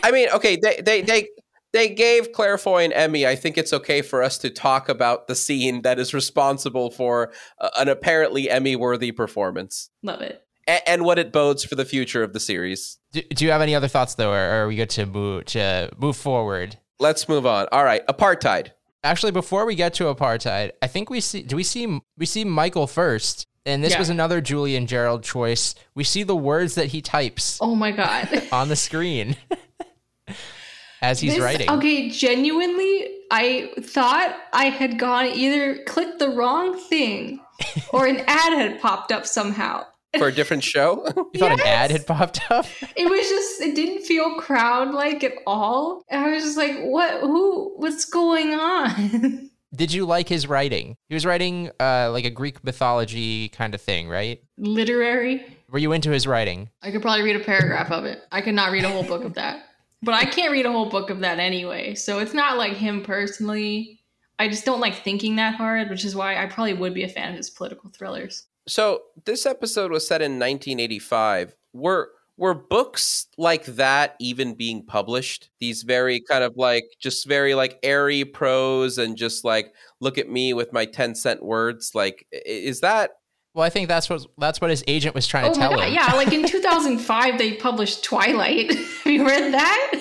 I 0.03 0.11
mean, 0.11 0.29
okay, 0.35 0.57
they 0.63 0.81
they 0.85 1.03
they 1.03 1.29
they 1.73 1.89
gave 1.89 2.33
Claire 2.33 2.59
Foy 2.59 2.85
an 2.85 2.93
Emmy. 2.93 3.27
I 3.27 3.35
think 3.35 3.57
it's 3.59 3.73
okay 3.73 4.03
for 4.03 4.23
us 4.23 4.39
to 4.39 4.51
talk 4.51 4.89
about 4.89 5.27
the 5.27 5.35
scene 5.35 5.83
that 5.83 5.99
is 5.99 6.13
responsible 6.15 6.91
for 6.91 7.33
uh, 7.59 7.71
an 7.79 7.89
apparently 7.89 8.51
Emmy-worthy 8.51 9.11
performance 9.11 9.89
Love 10.03 10.21
it. 10.21 10.45
and, 10.69 10.83
and 10.87 11.05
what 11.05 11.19
it 11.19 11.33
bodes 11.33 11.65
for 11.65 11.75
the 11.75 11.85
future 11.87 12.23
of 12.23 12.33
the 12.35 12.41
series. 12.41 12.99
do, 13.13 13.23
do 13.23 13.45
you 13.47 13.51
have 13.51 13.63
any 13.63 13.75
other 13.75 13.89
thoughts 13.89 14.15
though, 14.17 14.33
or 14.33 14.37
are 14.39 14.69
we 14.69 14.77
good 14.77 14.91
to 14.91 15.07
move 15.07 15.47
to 15.47 15.91
move 15.99 16.17
forward? 16.17 16.77
Let's 17.01 17.29
move 17.29 17.47
on. 17.47 17.67
All 17.73 17.85
right, 17.85 18.07
apartheid. 18.07 18.73
Actually, 19.03 19.33
before 19.33 19.67
we 19.67 19.75
get 19.75 19.95
to 19.95 20.05
apartheid, 20.05 20.71
I 20.81 20.87
think 20.87 21.11
we 21.11 21.21
see. 21.21 21.43
Do 21.43 21.57
we 21.57 21.65
see? 21.65 22.01
We 22.17 22.27
see 22.27 22.45
Michael 22.45 22.87
first, 22.87 23.49
and 23.67 23.83
this 23.85 23.93
Yeah. 23.93 23.99
was 23.99 24.09
another 24.09 24.41
Julian 24.41 24.87
Jarrold 24.87 25.23
choice. 25.23 25.75
We 25.95 26.05
see 26.05 26.23
the 26.23 26.37
words 26.37 26.75
that 26.75 26.87
he 26.87 27.01
types 27.03 27.59
Oh 27.61 27.75
my 27.75 27.91
god. 27.93 28.49
on 28.53 28.69
the 28.69 28.77
screen 28.77 29.37
as 31.03 31.21
he's 31.21 31.35
This- 31.35 31.43
writing. 31.43 31.71
Okay, 31.71 32.11
genuinely, 32.11 33.09
I 33.31 33.71
thought 33.81 34.37
I 34.53 34.67
had 34.67 34.99
gone 34.99 35.27
either 35.27 35.83
clicked 35.85 36.19
the 36.19 36.29
wrong 36.31 36.79
thing 36.79 37.41
or 37.93 38.07
an 38.07 38.19
ad 38.27 38.53
had 38.53 38.81
popped 38.81 39.11
up 39.13 39.27
somehow. 39.27 39.85
for 40.19 40.29
a 40.29 40.33
different 40.33 40.63
show. 40.63 41.07
You 41.33 41.41
thought 41.41 41.53
an 41.53 41.61
ad 41.61 41.91
had 41.91 42.07
popped 42.07 42.41
up? 42.51 42.67
It 42.97 43.09
was 43.09 43.27
just 43.29 43.61
it 43.63 43.75
didn't 43.75 44.05
feel 44.05 44.35
crowd 44.35 44.93
like 44.93 45.25
at 45.25 45.33
all. 45.47 46.03
And 46.11 46.23
I 46.25 46.31
was 46.33 46.45
just 46.45 46.59
like, 46.59 46.79
what 46.83 47.21
who 47.23 47.73
what's 47.79 48.05
going 48.05 48.53
on? 48.55 49.49
Did 49.75 49.93
you 49.93 50.05
like 50.05 50.29
his 50.29 50.47
writing? 50.47 50.97
He 51.09 51.15
was 51.15 51.25
writing 51.25 51.71
uh, 51.81 52.11
like 52.13 52.25
a 52.25 52.31
Greek 52.31 52.63
mythology 52.63 53.49
kind 53.49 53.75
of 53.75 53.81
thing, 53.81 54.09
right? 54.09 54.43
Literary. 54.59 55.45
Were 55.71 55.79
you 55.79 55.93
into 55.93 56.11
his 56.11 56.27
writing? 56.27 56.69
I 56.83 56.91
could 56.91 57.01
probably 57.01 57.23
read 57.23 57.37
a 57.37 57.45
paragraph 57.45 57.91
of 57.91 58.05
it. 58.05 58.21
I 58.31 58.43
could 58.43 58.55
not 58.55 58.71
read 58.71 58.85
a 58.85 58.91
whole 58.91 59.03
book 59.05 59.25
of 59.25 59.35
that. 59.35 59.65
But 60.03 60.15
I 60.15 60.25
can't 60.25 60.53
read 60.53 60.67
a 60.67 60.73
whole 60.73 60.91
book 60.91 61.11
of 61.11 61.21
that 61.21 61.39
anyway. 61.39 61.95
So 61.95 62.19
it's 62.19 62.35
not 62.35 62.59
like 62.59 62.73
him 62.73 63.03
personally. 63.03 64.01
I 64.39 64.49
just 64.49 64.65
don't 64.65 64.81
like 64.81 64.97
thinking 64.97 65.37
that 65.37 65.55
hard, 65.55 65.89
which 65.89 66.05
is 66.05 66.17
why 66.17 66.43
I 66.43 66.47
probably 66.47 66.75
would 66.75 66.93
be 66.93 67.05
a 67.05 67.09
fan 67.09 67.31
of 67.31 67.37
his 67.37 67.49
political 67.49 67.91
thrillers. 67.91 68.45
so 68.67 69.03
this 69.25 69.47
episode 69.47 69.91
was 69.91 70.07
set 70.07 70.21
in 70.21 70.33
1985. 70.33 71.55
Were 71.73 72.11
were 72.37 72.55
books 72.55 73.27
like 73.37 73.65
that 73.67 74.17
even 74.19 74.55
being 74.55 74.85
published? 74.85 75.51
These 75.61 75.83
very 75.83 76.21
mm. 76.21 76.25
kind 76.29 76.45
of 76.45 76.57
like 76.57 76.85
just 77.01 77.27
very 77.27 77.55
like 77.55 77.79
airy 77.83 78.25
prose 78.25 78.99
and 78.99 79.17
just 79.17 79.45
like 79.45 79.73
look 80.01 80.19
at 80.19 80.29
me 80.29 80.53
with 80.55 80.73
my 80.73 80.85
10 80.85 81.15
cent 81.15 81.43
words. 81.43 81.93
Like 81.95 82.27
is 82.33 82.81
that 82.81 83.13
Well, 83.55 83.65
I 83.65 83.71
think 83.71 83.89
that's 83.89 84.09
what 84.09 84.27
that's 84.39 84.61
what 84.61 84.71
his 84.71 84.83
agent 84.87 85.15
was 85.15 85.27
trying 85.27 85.47
Oh 85.47 85.53
to 85.53 85.59
tell 85.59 85.77
god, 85.77 85.89
him. 85.89 85.95
yeah, 85.95 86.13
like 86.15 86.33
in 86.33 86.45
2005 86.47 87.39
they 87.39 87.55
published 87.55 88.05
Twilight. 88.05 88.73
Have 89.05 89.13
you 89.13 89.27
read 89.27 89.53
that? 89.53 90.01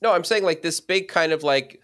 No, 0.00 0.12
I'm 0.12 0.24
saying 0.24 0.42
like 0.42 0.62
this 0.62 0.80
big 0.80 1.08
kind 1.08 1.32
of 1.32 1.42
like 1.42 1.80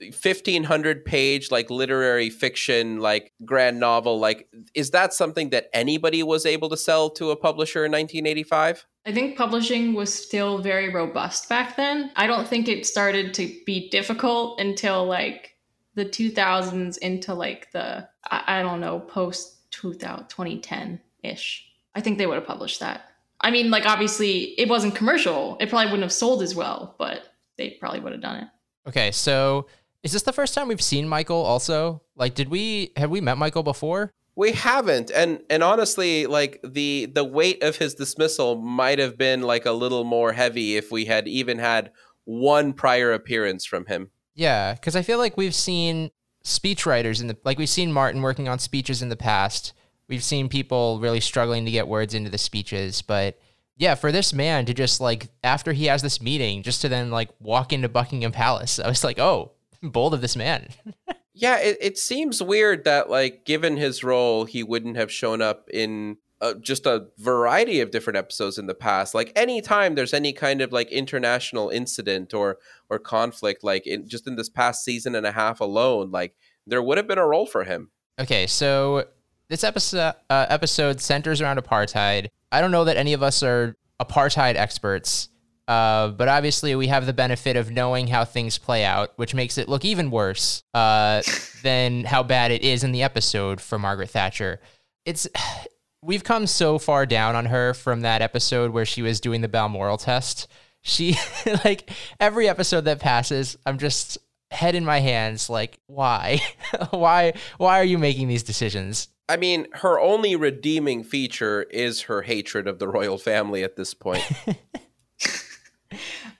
1500 0.00 1.04
page 1.04 1.50
like 1.50 1.70
literary 1.70 2.30
fiction 2.30 3.00
like 3.00 3.32
grand 3.44 3.80
novel 3.80 4.18
like 4.18 4.48
is 4.74 4.90
that 4.90 5.12
something 5.12 5.50
that 5.50 5.68
anybody 5.72 6.22
was 6.22 6.46
able 6.46 6.68
to 6.68 6.76
sell 6.76 7.10
to 7.10 7.30
a 7.30 7.36
publisher 7.36 7.84
in 7.84 7.92
1985? 7.92 8.86
I 9.06 9.12
think 9.12 9.36
publishing 9.36 9.94
was 9.94 10.12
still 10.12 10.58
very 10.58 10.92
robust 10.92 11.48
back 11.48 11.76
then. 11.76 12.10
I 12.16 12.26
don't 12.26 12.48
think 12.48 12.68
it 12.68 12.86
started 12.86 13.34
to 13.34 13.54
be 13.64 13.88
difficult 13.88 14.60
until 14.60 15.06
like 15.06 15.54
the 15.94 16.04
2000s 16.04 16.98
into 16.98 17.34
like 17.34 17.70
the 17.72 18.08
I, 18.30 18.58
I 18.58 18.62
don't 18.62 18.80
know 18.80 19.00
post 19.00 19.70
2000 19.72 20.28
2010 20.28 21.00
ish. 21.22 21.66
I 21.94 22.00
think 22.00 22.18
they 22.18 22.26
would 22.26 22.36
have 22.36 22.46
published 22.46 22.80
that. 22.80 23.02
I 23.40 23.50
mean, 23.50 23.70
like 23.70 23.86
obviously 23.86 24.58
it 24.58 24.68
wasn't 24.68 24.94
commercial. 24.94 25.56
It 25.60 25.68
probably 25.68 25.86
wouldn't 25.86 26.02
have 26.02 26.12
sold 26.12 26.42
as 26.42 26.54
well, 26.54 26.94
but 26.98 27.22
they 27.56 27.70
probably 27.80 28.00
would 28.00 28.12
have 28.12 28.22
done 28.22 28.36
it. 28.38 28.48
Okay, 28.88 29.10
so 29.10 29.66
is 30.02 30.12
this 30.12 30.22
the 30.22 30.32
first 30.32 30.54
time 30.54 30.68
we've 30.68 30.82
seen 30.82 31.08
Michael? 31.08 31.42
Also, 31.42 32.02
like, 32.16 32.34
did 32.34 32.48
we 32.48 32.92
have 32.96 33.10
we 33.10 33.20
met 33.20 33.38
Michael 33.38 33.62
before? 33.62 34.12
We 34.34 34.52
haven't, 34.52 35.10
and 35.10 35.40
and 35.48 35.62
honestly, 35.62 36.26
like 36.26 36.60
the 36.62 37.06
the 37.06 37.24
weight 37.24 37.62
of 37.62 37.76
his 37.76 37.94
dismissal 37.94 38.56
might 38.56 38.98
have 38.98 39.16
been 39.16 39.42
like 39.42 39.64
a 39.64 39.72
little 39.72 40.04
more 40.04 40.32
heavy 40.32 40.76
if 40.76 40.92
we 40.92 41.06
had 41.06 41.26
even 41.26 41.58
had 41.58 41.90
one 42.24 42.72
prior 42.72 43.12
appearance 43.12 43.64
from 43.64 43.86
him. 43.86 44.10
Yeah, 44.34 44.74
because 44.74 44.94
I 44.94 45.02
feel 45.02 45.18
like 45.18 45.36
we've 45.36 45.54
seen 45.54 46.10
speechwriters 46.44 47.20
in 47.20 47.28
the 47.28 47.36
like 47.44 47.58
we've 47.58 47.68
seen 47.68 47.92
Martin 47.92 48.20
working 48.20 48.48
on 48.48 48.58
speeches 48.58 49.00
in 49.00 49.08
the 49.08 49.16
past. 49.16 49.72
We've 50.08 50.22
seen 50.22 50.48
people 50.48 51.00
really 51.00 51.20
struggling 51.20 51.64
to 51.64 51.70
get 51.70 51.88
words 51.88 52.14
into 52.14 52.30
the 52.30 52.38
speeches, 52.38 53.02
but 53.02 53.40
yeah, 53.78 53.94
for 53.94 54.12
this 54.12 54.32
man 54.32 54.64
to 54.66 54.74
just 54.74 55.00
like 55.00 55.28
after 55.42 55.72
he 55.72 55.86
has 55.86 56.02
this 56.02 56.20
meeting, 56.20 56.62
just 56.62 56.80
to 56.82 56.88
then 56.88 57.10
like 57.10 57.30
walk 57.40 57.72
into 57.72 57.88
Buckingham 57.88 58.32
Palace, 58.32 58.78
I 58.78 58.88
was 58.88 59.02
like, 59.02 59.18
oh, 59.18 59.52
bold 59.82 60.14
of 60.14 60.20
this 60.20 60.36
man. 60.36 60.68
Yeah, 61.38 61.58
it, 61.58 61.76
it 61.82 61.98
seems 61.98 62.42
weird 62.42 62.84
that 62.84 63.10
like 63.10 63.44
given 63.44 63.76
his 63.76 64.02
role, 64.02 64.46
he 64.46 64.62
wouldn't 64.62 64.96
have 64.96 65.12
shown 65.12 65.42
up 65.42 65.68
in 65.68 66.16
uh, 66.40 66.54
just 66.54 66.86
a 66.86 67.08
variety 67.18 67.80
of 67.80 67.90
different 67.90 68.16
episodes 68.16 68.56
in 68.56 68.66
the 68.66 68.74
past. 68.74 69.14
Like 69.14 69.32
anytime 69.36 69.94
there's 69.94 70.14
any 70.14 70.32
kind 70.32 70.62
of 70.62 70.72
like 70.72 70.90
international 70.90 71.68
incident 71.68 72.32
or 72.32 72.56
or 72.88 72.98
conflict, 72.98 73.62
like 73.62 73.86
in 73.86 74.08
just 74.08 74.26
in 74.26 74.36
this 74.36 74.48
past 74.48 74.82
season 74.82 75.14
and 75.14 75.26
a 75.26 75.32
half 75.32 75.60
alone, 75.60 76.10
like 76.10 76.34
there 76.66 76.82
would 76.82 76.96
have 76.96 77.06
been 77.06 77.18
a 77.18 77.26
role 77.26 77.46
for 77.46 77.64
him. 77.64 77.90
Okay, 78.18 78.46
so 78.46 79.04
this 79.48 79.62
episode 79.62 80.14
uh, 80.30 80.46
episode 80.48 81.02
centers 81.02 81.42
around 81.42 81.58
apartheid. 81.58 82.28
I 82.50 82.62
don't 82.62 82.70
know 82.70 82.84
that 82.84 82.96
any 82.96 83.12
of 83.12 83.22
us 83.22 83.42
are 83.42 83.76
apartheid 84.00 84.56
experts, 84.56 85.28
uh, 85.68 86.08
but 86.08 86.28
obviously 86.28 86.74
we 86.76 86.86
have 86.86 87.06
the 87.06 87.12
benefit 87.12 87.56
of 87.56 87.70
knowing 87.70 88.06
how 88.06 88.24
things 88.24 88.58
play 88.58 88.84
out, 88.84 89.12
which 89.16 89.34
makes 89.34 89.58
it 89.58 89.68
look 89.68 89.84
even 89.84 90.10
worse 90.10 90.62
uh, 90.74 91.22
than 91.62 92.04
how 92.04 92.22
bad 92.22 92.50
it 92.50 92.62
is 92.62 92.84
in 92.84 92.92
the 92.92 93.02
episode 93.02 93.60
for 93.60 93.78
Margaret 93.78 94.10
Thatcher. 94.10 94.60
It's 95.04 95.26
we've 96.02 96.24
come 96.24 96.46
so 96.46 96.78
far 96.78 97.04
down 97.06 97.34
on 97.34 97.46
her 97.46 97.74
from 97.74 98.02
that 98.02 98.22
episode 98.22 98.70
where 98.70 98.84
she 98.84 99.02
was 99.02 99.20
doing 99.20 99.40
the 99.40 99.48
Balmoral 99.48 99.98
test. 99.98 100.46
She 100.82 101.16
like 101.64 101.90
every 102.20 102.48
episode 102.48 102.82
that 102.82 103.00
passes, 103.00 103.56
I'm 103.66 103.78
just 103.78 104.18
head 104.52 104.76
in 104.76 104.84
my 104.84 105.00
hands 105.00 105.50
like 105.50 105.80
why 105.86 106.40
why 106.90 107.32
why 107.58 107.80
are 107.80 107.84
you 107.84 107.98
making 107.98 108.28
these 108.28 108.44
decisions 108.44 109.08
I 109.28 109.36
mean, 109.36 109.66
her 109.72 109.98
only 109.98 110.36
redeeming 110.36 111.02
feature 111.02 111.64
is 111.64 112.02
her 112.02 112.22
hatred 112.22 112.68
of 112.68 112.78
the 112.78 112.86
royal 112.86 113.18
family 113.18 113.64
at 113.64 113.74
this 113.74 113.92
point. 113.92 114.22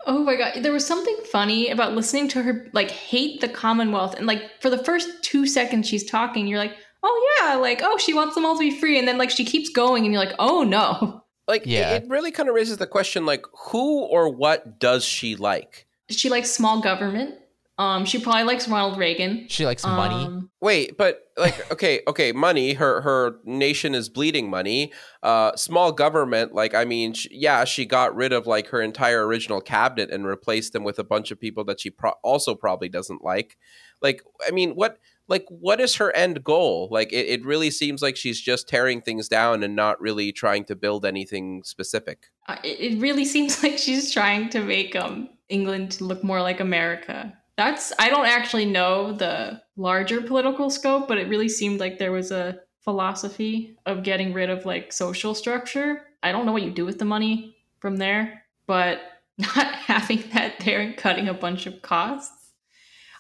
Oh 0.07 0.23
my 0.23 0.37
god, 0.37 0.63
there 0.63 0.73
was 0.73 0.87
something 0.87 1.17
funny 1.31 1.69
about 1.71 1.95
listening 1.95 2.29
to 2.29 2.43
her 2.43 2.69
like 2.73 2.91
hate 2.91 3.41
the 3.41 3.49
Commonwealth 3.49 4.15
and 4.15 4.27
like 4.27 4.61
for 4.61 4.71
the 4.71 4.83
first 4.83 5.23
2 5.23 5.47
seconds 5.47 5.89
she's 5.89 6.05
talking, 6.05 6.47
you're 6.47 6.59
like, 6.59 6.77
"Oh 7.03 7.37
yeah, 7.41 7.55
like 7.57 7.81
oh, 7.83 7.99
she 7.99 8.15
wants 8.15 8.35
them 8.35 8.45
all 8.45 8.55
to 8.55 8.61
be 8.61 8.79
free." 8.79 8.99
And 8.99 9.07
then 9.09 9.19
like 9.19 9.31
she 9.31 9.45
keeps 9.45 9.69
going 9.69 10.05
and 10.05 10.13
you're 10.13 10.25
like, 10.25 10.35
"Oh 10.39 10.63
no." 10.63 11.23
Like 11.49 11.63
Yeah. 11.65 11.93
it, 11.95 12.03
it 12.03 12.09
really 12.09 12.33
kind 12.33 12.49
of 12.49 12.57
raises 12.57 12.79
the 12.79 12.89
question 12.89 13.25
like 13.25 13.45
who 13.71 14.01
or 14.01 14.29
what 14.29 14.81
does 14.81 15.05
she 15.05 15.37
like? 15.37 15.87
Does 16.09 16.19
she 16.19 16.29
likes 16.29 16.51
small 16.51 16.81
government. 16.81 17.37
Um 17.79 18.05
she 18.05 18.19
probably 18.19 18.45
likes 18.45 18.67
Ronald 18.69 18.99
Reagan. 18.99 19.47
She 19.49 19.67
likes 19.67 19.85
money. 19.85 20.25
Um, 20.25 20.51
Wait, 20.61 20.97
but 20.97 21.21
like 21.37 21.71
okay, 21.73 22.01
okay, 22.09 22.33
money, 22.33 22.73
her 22.75 23.01
her 23.03 23.37
nation 23.45 23.95
is 23.95 24.09
bleeding 24.09 24.49
money. 24.49 24.93
Uh 25.23 25.55
small 25.57 25.93
government, 25.93 26.55
like 26.55 26.75
I 26.75 26.85
mean, 26.85 27.13
sh- 27.13 27.29
yeah, 27.31 27.65
she 27.65 27.85
got 27.85 28.17
rid 28.17 28.33
of 28.33 28.47
like 28.47 28.69
her 28.69 28.81
entire 28.81 29.27
original 29.27 29.61
cabinet 29.61 30.11
and 30.11 30.27
replaced 30.27 30.73
them 30.73 30.85
with 30.85 30.99
a 30.99 31.05
bunch 31.05 31.31
of 31.31 31.39
people 31.41 31.65
that 31.65 31.81
she 31.81 31.91
pro- 31.91 32.15
also 32.23 32.55
probably 32.55 32.89
doesn't 32.89 33.23
like. 33.23 33.59
Like 34.01 34.23
I 34.47 34.51
mean, 34.51 34.71
what 34.73 34.99
like 35.29 35.45
what 35.49 35.81
is 35.81 35.97
her 35.97 36.15
end 36.17 36.43
goal? 36.45 36.89
Like 36.91 37.13
it, 37.13 37.27
it 37.27 37.45
really 37.45 37.71
seems 37.71 38.01
like 38.01 38.17
she's 38.17 38.41
just 38.41 38.69
tearing 38.69 39.03
things 39.03 39.29
down 39.29 39.63
and 39.63 39.77
not 39.77 40.01
really 40.01 40.33
trying 40.33 40.65
to 40.67 40.77
build 40.77 41.05
anything 41.05 41.63
specific. 41.65 42.29
I- 42.47 42.61
it 42.65 42.81
it 42.95 43.01
really 43.01 43.25
seems 43.35 43.63
like 43.63 43.77
she's 43.77 44.13
trying 44.13 44.49
to 44.51 44.61
make 44.61 44.97
um 44.97 45.29
England 45.49 46.01
look 46.01 46.25
more 46.25 46.41
like 46.41 46.61
America. 46.61 47.37
That's 47.57 47.93
I 47.99 48.11
don't 48.11 48.27
actually 48.27 48.67
know 48.67 49.13
the 49.13 49.63
larger 49.77 50.21
political 50.21 50.71
scope, 50.71 51.09
but 51.09 51.19
it 51.19 51.29
really 51.29 51.49
seemed 51.49 51.81
like 51.81 51.99
there 51.99 52.13
was 52.13 52.31
a 52.31 52.61
philosophy 52.81 53.77
of 53.87 54.03
getting 54.03 54.33
rid 54.33 54.51
of 54.51 54.65
like 54.65 54.93
social 54.93 55.35
structure. 55.35 56.03
I 56.23 56.33
don't 56.33 56.47
know 56.47 56.53
what 56.53 56.63
you 56.63 56.71
do 56.71 56.85
with 56.85 56.99
the 56.99 57.05
money 57.05 57.57
from 57.79 57.97
there, 57.97 58.45
but 58.67 59.01
not 59.39 59.75
having 59.75 60.23
that 60.33 60.61
there 60.61 60.81
and 60.81 60.97
cutting 60.97 61.29
a 61.29 61.35
bunch 61.35 61.67
of 61.67 61.83
costs. 61.83 62.33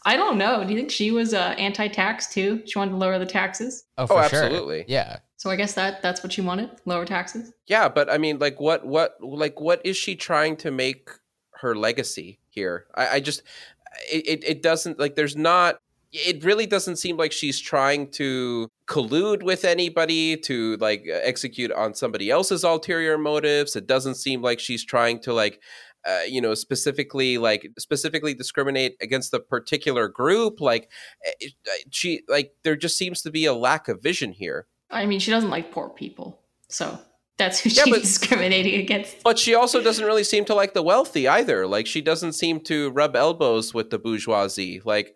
I 0.04 0.16
don't 0.16 0.38
know. 0.38 0.62
Do 0.62 0.70
you 0.70 0.78
think 0.78 0.92
she 0.92 1.10
was 1.10 1.34
uh, 1.34 1.56
anti-tax 1.58 2.32
too? 2.32 2.62
She 2.64 2.78
wanted 2.78 2.92
to 2.92 2.96
lower 2.96 3.18
the 3.18 3.26
taxes. 3.26 3.84
Oh, 3.98 4.06
for 4.06 4.22
sure. 4.28 4.44
absolutely. 4.44 4.84
Yeah. 4.86 5.18
So 5.36 5.50
I 5.50 5.56
guess 5.56 5.74
that 5.74 6.00
that's 6.00 6.22
what 6.22 6.32
she 6.32 6.40
wanted, 6.40 6.70
lower 6.84 7.04
taxes. 7.04 7.52
Yeah, 7.66 7.88
but 7.88 8.08
I 8.08 8.16
mean, 8.16 8.38
like, 8.38 8.60
what, 8.60 8.86
what, 8.86 9.16
like, 9.20 9.60
what 9.60 9.84
is 9.84 9.96
she 9.96 10.14
trying 10.14 10.56
to 10.58 10.70
make 10.70 11.10
her 11.60 11.74
legacy 11.74 12.38
here? 12.48 12.86
I, 12.94 13.08
I 13.08 13.20
just, 13.20 13.42
it, 14.10 14.44
it, 14.44 14.62
doesn't 14.62 14.98
like. 14.98 15.14
There's 15.14 15.36
not. 15.36 15.80
It 16.12 16.44
really 16.44 16.66
doesn't 16.66 16.96
seem 16.96 17.16
like 17.16 17.32
she's 17.32 17.60
trying 17.60 18.10
to 18.12 18.70
collude 18.88 19.42
with 19.42 19.64
anybody 19.64 20.36
to 20.38 20.76
like 20.76 21.04
execute 21.10 21.72
on 21.72 21.94
somebody 21.94 22.30
else's 22.30 22.64
ulterior 22.64 23.18
motives. 23.18 23.76
It 23.76 23.86
doesn't 23.86 24.14
seem 24.14 24.42
like 24.42 24.60
she's 24.60 24.84
trying 24.84 25.20
to 25.20 25.32
like. 25.32 25.60
Uh, 26.08 26.20
you 26.28 26.40
know, 26.40 26.54
specifically 26.54 27.36
like 27.36 27.68
specifically 27.80 28.32
discriminate 28.32 28.94
against 29.00 29.34
a 29.34 29.40
particular 29.40 30.06
group. 30.06 30.60
Like, 30.60 30.88
she 31.90 32.22
like 32.28 32.52
there 32.62 32.76
just 32.76 32.96
seems 32.96 33.22
to 33.22 33.30
be 33.32 33.44
a 33.44 33.52
lack 33.52 33.88
of 33.88 34.00
vision 34.04 34.30
here. 34.30 34.68
I 34.88 35.06
mean, 35.06 35.18
she 35.18 35.32
doesn't 35.32 35.50
like 35.50 35.72
poor 35.72 35.88
people, 35.88 36.38
so 36.68 37.00
that's 37.38 37.60
who 37.60 37.70
Yeah, 37.70 37.84
she's 37.84 37.92
but- 37.94 38.02
discriminating 38.02 38.80
against. 38.80 39.22
But 39.22 39.38
she 39.38 39.54
also 39.54 39.82
doesn't 39.82 40.04
really 40.04 40.24
seem 40.24 40.44
to 40.46 40.54
like 40.54 40.74
the 40.74 40.82
wealthy 40.82 41.28
either. 41.28 41.66
Like 41.66 41.86
she 41.86 42.00
doesn't 42.00 42.32
seem 42.32 42.60
to 42.60 42.90
rub 42.90 43.14
elbows 43.16 43.74
with 43.74 43.90
the 43.90 43.98
bourgeoisie. 43.98 44.80
Like 44.84 45.14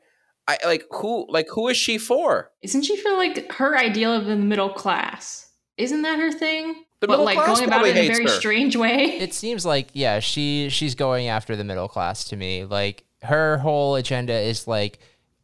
I 0.49 0.59
like 0.65 0.85
who 0.91 1.27
like 1.31 1.49
who 1.51 1.69
is 1.69 1.77
she 1.77 1.99
for? 1.99 2.51
Isn't 2.63 2.83
she 2.83 2.97
for 2.97 3.13
like 3.13 3.51
her 3.53 3.77
ideal 3.79 4.13
of 4.13 4.27
the 4.27 4.37
middle 4.37 4.71
class? 4.71 5.49
Isn't 5.77 6.03
that 6.03 6.19
her 6.19 6.33
thing? 6.33 6.85
The 7.01 7.07
but 7.07 7.21
like 7.21 7.37
class 7.37 7.57
going 7.61 7.69
about 7.69 7.87
it 7.87 7.97
in 7.97 8.05
a 8.05 8.09
very 8.13 8.25
her. 8.25 8.29
strange 8.31 8.77
way. 8.77 9.05
It 9.21 9.33
seems 9.33 9.65
like 9.65 9.89
yeah, 9.95 10.21
she 10.21 10.69
she's 10.71 10.95
going 10.95 11.29
after 11.29 11.57
the 11.57 11.65
middle 11.65 11.89
class 11.89 12.25
to 12.25 12.37
me. 12.37 12.65
Like 12.65 13.05
her 13.23 13.59
whole 13.59 13.95
agenda 13.97 14.35
is 14.35 14.67
like 14.67 14.99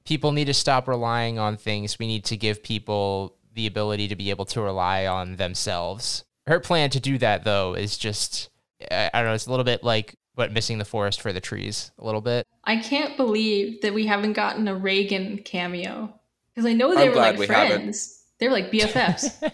people 0.04 0.32
need 0.32 0.46
to 0.46 0.54
stop 0.54 0.86
relying 0.88 1.38
on 1.38 1.56
things. 1.56 1.98
We 1.98 2.06
need 2.06 2.24
to 2.26 2.36
give 2.36 2.62
people 2.62 3.36
the 3.54 3.66
ability 3.66 4.08
to 4.08 4.16
be 4.16 4.28
able 4.30 4.44
to 4.46 4.60
rely 4.60 5.06
on 5.06 5.36
themselves 5.36 6.24
her 6.46 6.60
plan 6.60 6.90
to 6.90 7.00
do 7.00 7.18
that 7.18 7.44
though 7.44 7.74
is 7.74 7.98
just 7.98 8.50
I, 8.90 9.10
I 9.12 9.20
don't 9.20 9.28
know. 9.28 9.34
It's 9.34 9.46
a 9.46 9.50
little 9.50 9.64
bit 9.64 9.82
like 9.82 10.16
but 10.34 10.52
missing 10.52 10.78
the 10.78 10.84
forest 10.84 11.20
for 11.20 11.32
the 11.32 11.40
trees 11.40 11.90
a 11.98 12.04
little 12.04 12.20
bit. 12.20 12.46
I 12.64 12.76
can't 12.76 13.16
believe 13.16 13.80
that 13.82 13.94
we 13.94 14.06
haven't 14.06 14.34
gotten 14.34 14.68
a 14.68 14.74
Reagan 14.74 15.38
cameo 15.38 16.12
because 16.54 16.68
I 16.68 16.74
know 16.74 16.94
they 16.94 17.06
I'm 17.06 17.10
were 17.10 17.16
like 17.16 17.38
we 17.38 17.46
friends. 17.46 18.24
They 18.38 18.46
were 18.46 18.52
like 18.52 18.70
BFFs. 18.70 19.52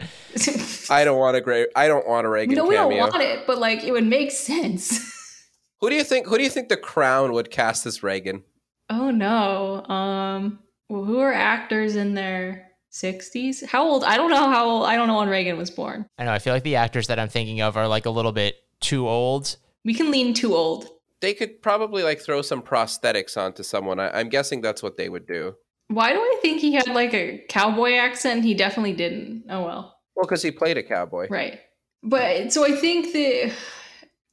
I 0.90 1.04
don't 1.04 1.18
want 1.18 1.36
a 1.36 1.40
great. 1.40 1.68
I 1.76 1.86
don't 1.86 2.06
want 2.06 2.26
a 2.26 2.30
Reagan. 2.30 2.56
No, 2.56 2.66
we 2.66 2.74
don't 2.74 2.96
want 2.96 3.22
it, 3.22 3.46
but 3.46 3.58
like 3.58 3.84
it 3.84 3.92
would 3.92 4.06
make 4.06 4.32
sense. 4.32 5.46
who 5.80 5.88
do 5.88 5.94
you 5.94 6.04
think? 6.04 6.26
Who 6.26 6.36
do 6.36 6.42
you 6.42 6.50
think 6.50 6.68
the 6.68 6.76
Crown 6.76 7.32
would 7.32 7.50
cast 7.50 7.86
as 7.86 8.02
Reagan? 8.02 8.42
Oh 8.90 9.10
no. 9.10 9.84
Um. 9.86 10.58
Well, 10.88 11.04
who 11.04 11.20
are 11.20 11.32
actors 11.32 11.96
in 11.96 12.14
there? 12.14 12.72
60s. 12.94 13.66
How 13.66 13.84
old? 13.84 14.04
I 14.04 14.16
don't 14.16 14.30
know 14.30 14.48
how 14.48 14.66
old. 14.66 14.86
I 14.86 14.94
don't 14.94 15.08
know 15.08 15.18
when 15.18 15.28
Reagan 15.28 15.56
was 15.56 15.70
born. 15.70 16.06
I 16.16 16.24
know. 16.24 16.32
I 16.32 16.38
feel 16.38 16.54
like 16.54 16.62
the 16.62 16.76
actors 16.76 17.08
that 17.08 17.18
I'm 17.18 17.28
thinking 17.28 17.60
of 17.60 17.76
are 17.76 17.88
like 17.88 18.06
a 18.06 18.10
little 18.10 18.30
bit 18.30 18.56
too 18.80 19.08
old. 19.08 19.56
We 19.84 19.94
can 19.94 20.12
lean 20.12 20.32
too 20.32 20.54
old. 20.54 20.88
They 21.20 21.34
could 21.34 21.60
probably 21.60 22.04
like 22.04 22.20
throw 22.20 22.40
some 22.40 22.62
prosthetics 22.62 23.36
onto 23.36 23.64
someone. 23.64 23.98
I, 23.98 24.20
am 24.20 24.28
guessing 24.28 24.60
that's 24.60 24.82
what 24.82 24.96
they 24.96 25.08
would 25.08 25.26
do. 25.26 25.56
Why 25.88 26.12
do 26.12 26.20
I 26.20 26.38
think 26.40 26.60
he 26.60 26.72
had 26.72 26.86
like 26.86 27.12
a 27.14 27.44
cowboy 27.48 27.94
accent? 27.94 28.44
He 28.44 28.54
definitely 28.54 28.92
didn't. 28.92 29.44
Oh 29.50 29.64
well. 29.64 29.96
Well, 30.14 30.26
because 30.26 30.42
he 30.42 30.52
played 30.52 30.78
a 30.78 30.82
cowboy. 30.82 31.26
Right. 31.28 31.60
But 32.02 32.52
so 32.52 32.64
I 32.64 32.76
think 32.76 33.12
that, 33.12 33.52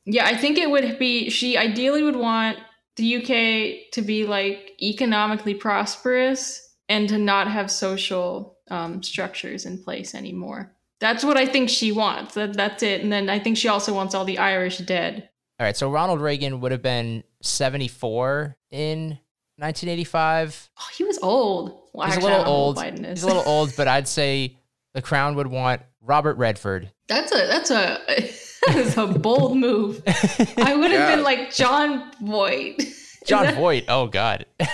yeah, 0.06 0.26
I 0.26 0.38
think 0.38 0.58
it 0.58 0.70
would 0.70 1.00
be, 1.00 1.30
she 1.30 1.58
ideally 1.58 2.04
would 2.04 2.16
want 2.16 2.60
the 2.98 3.16
UK 3.16 3.92
to 3.94 4.02
be 4.02 4.26
like 4.26 4.74
economically 4.82 5.56
prosperous 5.56 6.71
and 6.92 7.08
to 7.10 7.18
not 7.18 7.48
have 7.48 7.72
social 7.72 8.58
um, 8.70 9.02
structures 9.02 9.66
in 9.66 9.82
place 9.82 10.14
anymore. 10.14 10.72
That's 11.00 11.24
what 11.24 11.38
I 11.38 11.46
think 11.46 11.70
she 11.70 11.92
wants. 11.92 12.34
That, 12.36 12.54
that's 12.54 12.84
it. 12.84 13.02
And 13.02 13.12
then 13.12 13.30
I 13.30 13.40
think 13.40 13.58
she 13.58 13.68
also 13.70 13.94
wants 13.94 14.14
all 14.14 14.26
the 14.26 14.38
Irish 14.38 14.78
dead. 14.80 15.30
All 15.60 15.66
right, 15.66 15.78
so 15.78 15.90
Ronald 15.90 16.22
Reagan 16.22 16.60
would 16.62 16.72
have 16.72 16.82
been 16.82 17.24
74 17.42 18.56
in 18.72 19.18
1985. 19.58 20.70
Oh, 20.80 20.88
he 20.96 21.04
was 21.04 21.18
old. 21.22 21.80
Well, 21.94 22.08
He's 22.08 22.16
a 22.16 22.18
actually, 22.18 22.34
I 22.34 22.38
little 22.38 22.44
don't 22.44 22.46
know 22.46 22.52
how 22.52 22.58
old. 22.58 22.78
Biden 22.78 23.06
is. 23.12 23.20
He's 23.20 23.24
a 23.24 23.28
little 23.28 23.44
old, 23.46 23.74
but 23.76 23.88
I'd 23.88 24.08
say 24.08 24.58
the 24.94 25.02
crown 25.02 25.36
would 25.36 25.48
want 25.48 25.82
Robert 26.02 26.38
Redford. 26.38 26.92
That's 27.08 27.32
a 27.32 27.48
that's 27.48 27.72
a 27.72 28.00
that 28.68 28.76
is 28.76 28.98
a 28.98 29.08
bold 29.08 29.58
move. 29.58 30.02
I 30.08 30.76
would 30.76 30.92
have 30.92 31.10
Yeah. 31.10 31.16
been 31.16 31.24
like 31.24 31.54
Jon 31.54 32.12
Voight. 32.22 32.82
Is 33.22 33.28
Jon 33.28 33.44
that- 33.46 33.56
Voight. 33.56 33.86
Oh 33.88 34.08
God, 34.08 34.46
I 34.60 34.66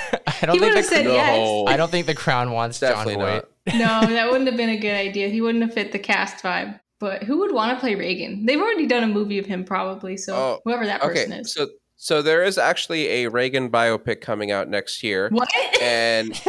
don't 0.43 0.53
He 0.55 0.59
think 0.59 0.61
would 0.61 0.75
have 0.75 0.75
the, 0.75 0.83
said 0.83 1.05
No. 1.05 1.13
yes. 1.13 1.63
I 1.73 1.77
don't 1.77 1.91
think 1.91 2.05
the 2.07 2.15
crown 2.15 2.51
wants 2.51 2.79
Definitely 2.79 3.15
Jon 3.15 3.23
Voight. 3.23 3.45
not. 3.67 3.73
No, 3.75 4.13
that 4.13 4.27
wouldn't 4.31 4.47
have 4.47 4.55
been 4.57 4.69
a 4.69 4.77
good 4.77 4.95
idea. 4.95 5.27
He 5.27 5.41
wouldn't 5.41 5.61
have 5.63 5.73
fit 5.73 5.91
the 5.91 5.99
cast 5.99 6.41
vibe. 6.43 6.79
But 6.99 7.23
who 7.23 7.39
would 7.39 7.51
want 7.53 7.75
to 7.77 7.79
play 7.81 7.95
Reagan? 7.95 8.45
They've 8.45 8.59
already 8.59 8.87
done 8.87 9.03
a 9.03 9.07
movie 9.07 9.37
of 9.39 9.45
him, 9.45 9.63
probably. 9.65 10.15
So 10.17 10.33
Oh, 10.35 10.59
whoever 10.63 10.85
that 10.85 11.01
person 11.01 11.31
Okay, 11.33 11.41
is. 11.41 11.53
so 11.53 11.67
so 11.97 12.21
there 12.21 12.43
is 12.43 12.57
actually 12.57 13.07
a 13.07 13.27
Reagan 13.29 13.69
biopic 13.69 14.21
coming 14.21 14.51
out 14.51 14.69
next 14.69 15.03
year. 15.03 15.29
what? 15.31 15.49
and 15.81 16.39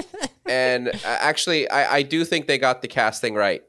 and 0.46 0.88
uh, 0.88 0.98
actually 1.04 1.68
I, 1.70 1.96
I 1.98 2.02
do 2.02 2.24
think 2.24 2.46
they 2.46 2.58
got 2.58 2.82
the 2.82 2.88
casting 2.88 3.34
right 3.34 3.62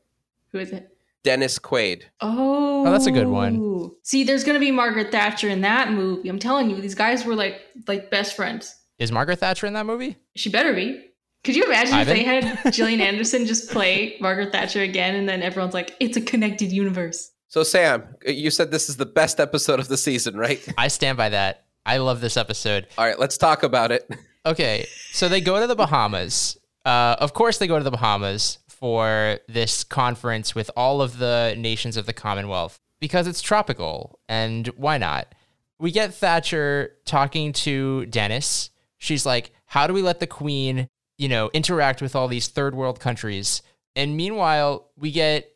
who 0.51 0.59
is 0.59 0.71
it? 0.71 0.89
Dennis 1.27 1.59
quaid 1.59 2.03
Oh, 2.21 2.85
Oh, 2.87 2.91
that's 2.91 3.05
a 3.07 3.11
good 3.11 3.27
one. 3.27 3.91
See, 4.03 4.23
there's 4.23 4.43
gonna 4.45 4.59
be 4.59 4.71
Margaret 4.71 5.11
Thatcher 5.11 5.49
in 5.49 5.61
that 5.61 5.91
movie. 5.91 6.29
I'm 6.29 6.39
telling 6.39 6.69
you, 6.69 6.79
these 6.79 6.95
guys 6.95 7.25
were 7.25 7.35
like 7.35 7.55
like 7.87 8.09
best 8.09 8.35
friends. 8.35 8.73
Is 8.97 9.11
Margaret 9.11 9.39
Thatcher 9.39 9.67
in 9.67 9.73
that 9.73 9.85
movie? 9.85 10.15
She 10.35 10.49
better 10.49 10.73
be. 10.73 11.03
Could 11.43 11.55
you 11.55 11.65
imagine 11.65 11.93
Ivan? 11.95 12.15
if 12.17 12.17
they 12.17 12.23
had 12.23 12.73
Gillian 12.77 13.01
Anderson 13.01 13.45
just 13.45 13.69
play 13.71 14.15
Margaret 14.21 14.51
Thatcher 14.53 14.81
again, 14.81 15.15
and 15.15 15.27
then 15.29 15.41
everyone's 15.43 15.73
like, 15.73 15.95
"It's 15.99 16.15
a 16.17 16.21
connected 16.21 16.71
universe." 16.71 17.31
so 17.49 17.63
sam 17.63 18.03
you 18.27 18.49
said 18.51 18.71
this 18.71 18.89
is 18.89 18.97
the 18.97 19.05
best 19.05 19.39
episode 19.39 19.79
of 19.79 19.87
the 19.87 19.95
season 19.97 20.35
right 20.35 20.61
I 20.77 20.87
stand 20.89 21.17
by 21.17 21.29
that. 21.29 21.65
I 21.85 21.97
love 21.97 22.19
this 22.21 22.35
episode. 22.37 22.87
all 22.97 23.05
right 23.05 23.19
let's 23.19 23.37
talk 23.37 23.63
about 23.63 23.91
it 23.91 24.09
Okay, 24.45 24.85
so 25.11 25.27
they 25.27 25.41
go 25.41 25.59
to 25.59 25.67
the 25.67 25.75
Bahamas. 25.75 26.57
Uh, 26.85 27.17
of 27.19 27.33
course, 27.33 27.57
they 27.57 27.67
go 27.67 27.77
to 27.77 27.83
the 27.83 27.91
Bahamas 27.91 28.59
for 28.79 29.39
this 29.47 29.83
conference 29.83 30.53
with 30.53 30.69
all 30.75 31.01
of 31.01 31.17
the 31.17 31.55
nations 31.57 31.97
of 31.97 32.05
the 32.05 32.13
Commonwealth 32.13 32.79
because 32.99 33.27
it's 33.27 33.41
tropical, 33.41 34.19
and 34.27 34.67
why 34.69 34.97
not? 34.97 35.33
We 35.79 35.91
get 35.91 36.13
Thatcher 36.13 36.95
talking 37.05 37.53
to 37.53 38.05
Dennis. 38.07 38.69
She's 38.97 39.25
like, 39.25 39.51
"How 39.65 39.87
do 39.87 39.93
we 39.93 40.01
let 40.01 40.19
the 40.19 40.27
Queen, 40.27 40.87
you 41.17 41.27
know, 41.29 41.49
interact 41.53 42.01
with 42.01 42.15
all 42.15 42.27
these 42.27 42.47
third 42.47 42.75
world 42.75 42.99
countries?" 42.99 43.61
And 43.95 44.17
meanwhile, 44.17 44.89
we 44.95 45.11
get 45.11 45.51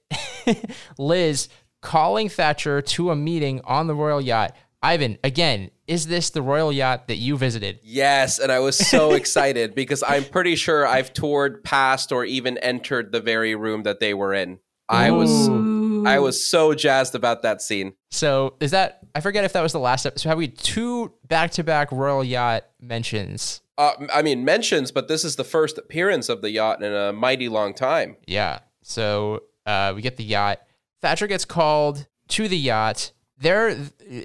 Liz 0.97 1.49
calling 1.81 2.29
Thatcher 2.29 2.81
to 2.81 3.11
a 3.11 3.15
meeting 3.15 3.61
on 3.65 3.87
the 3.87 3.95
royal 3.95 4.21
yacht 4.21 4.55
Ivan, 4.83 5.19
again, 5.23 5.69
is 5.87 6.07
this 6.07 6.31
the 6.31 6.41
royal 6.41 6.71
yacht 6.71 7.07
that 7.07 7.17
you 7.17 7.37
visited? 7.37 7.79
Yes, 7.83 8.39
and 8.39 8.51
I 8.51 8.59
was 8.59 8.77
so 8.77 9.11
excited 9.13 9.75
because 9.75 10.03
I'm 10.07 10.23
pretty 10.23 10.55
sure 10.55 10.87
I've 10.87 11.13
toured 11.13 11.63
past 11.63 12.11
or 12.11 12.25
even 12.25 12.57
entered 12.57 13.11
the 13.11 13.21
very 13.21 13.55
room 13.55 13.83
that 13.83 13.99
they 13.99 14.13
were 14.13 14.33
in. 14.33 14.59
I 14.89 15.11
was 15.11 15.47
I 16.05 16.19
was 16.19 16.45
so 16.45 16.73
jazzed 16.73 17.15
about 17.15 17.43
that 17.43 17.61
scene. 17.61 17.93
So 18.09 18.55
is 18.59 18.71
that 18.71 18.99
I 19.15 19.21
forget 19.21 19.45
if 19.45 19.53
that 19.53 19.61
was 19.61 19.71
the 19.71 19.79
last 19.79 20.05
episode. 20.05 20.23
So 20.23 20.29
have 20.29 20.37
we 20.37 20.49
two 20.49 21.13
back 21.27 21.51
to 21.51 21.63
back 21.63 21.91
royal 21.91 22.23
yacht 22.23 22.65
mentions? 22.81 23.61
Uh, 23.77 23.93
I 24.13 24.21
mean 24.21 24.43
mentions, 24.43 24.91
but 24.91 25.07
this 25.07 25.23
is 25.23 25.37
the 25.37 25.43
first 25.45 25.77
appearance 25.77 26.27
of 26.27 26.41
the 26.41 26.49
yacht 26.49 26.83
in 26.83 26.93
a 26.93 27.13
mighty 27.13 27.47
long 27.47 27.73
time. 27.73 28.17
Yeah. 28.27 28.59
So 28.81 29.43
uh, 29.65 29.93
we 29.95 30.01
get 30.01 30.17
the 30.17 30.25
yacht. 30.25 30.59
Thatcher 31.01 31.27
gets 31.27 31.45
called 31.45 32.07
to 32.29 32.47
the 32.47 32.57
yacht. 32.57 33.11
There, 33.41 33.75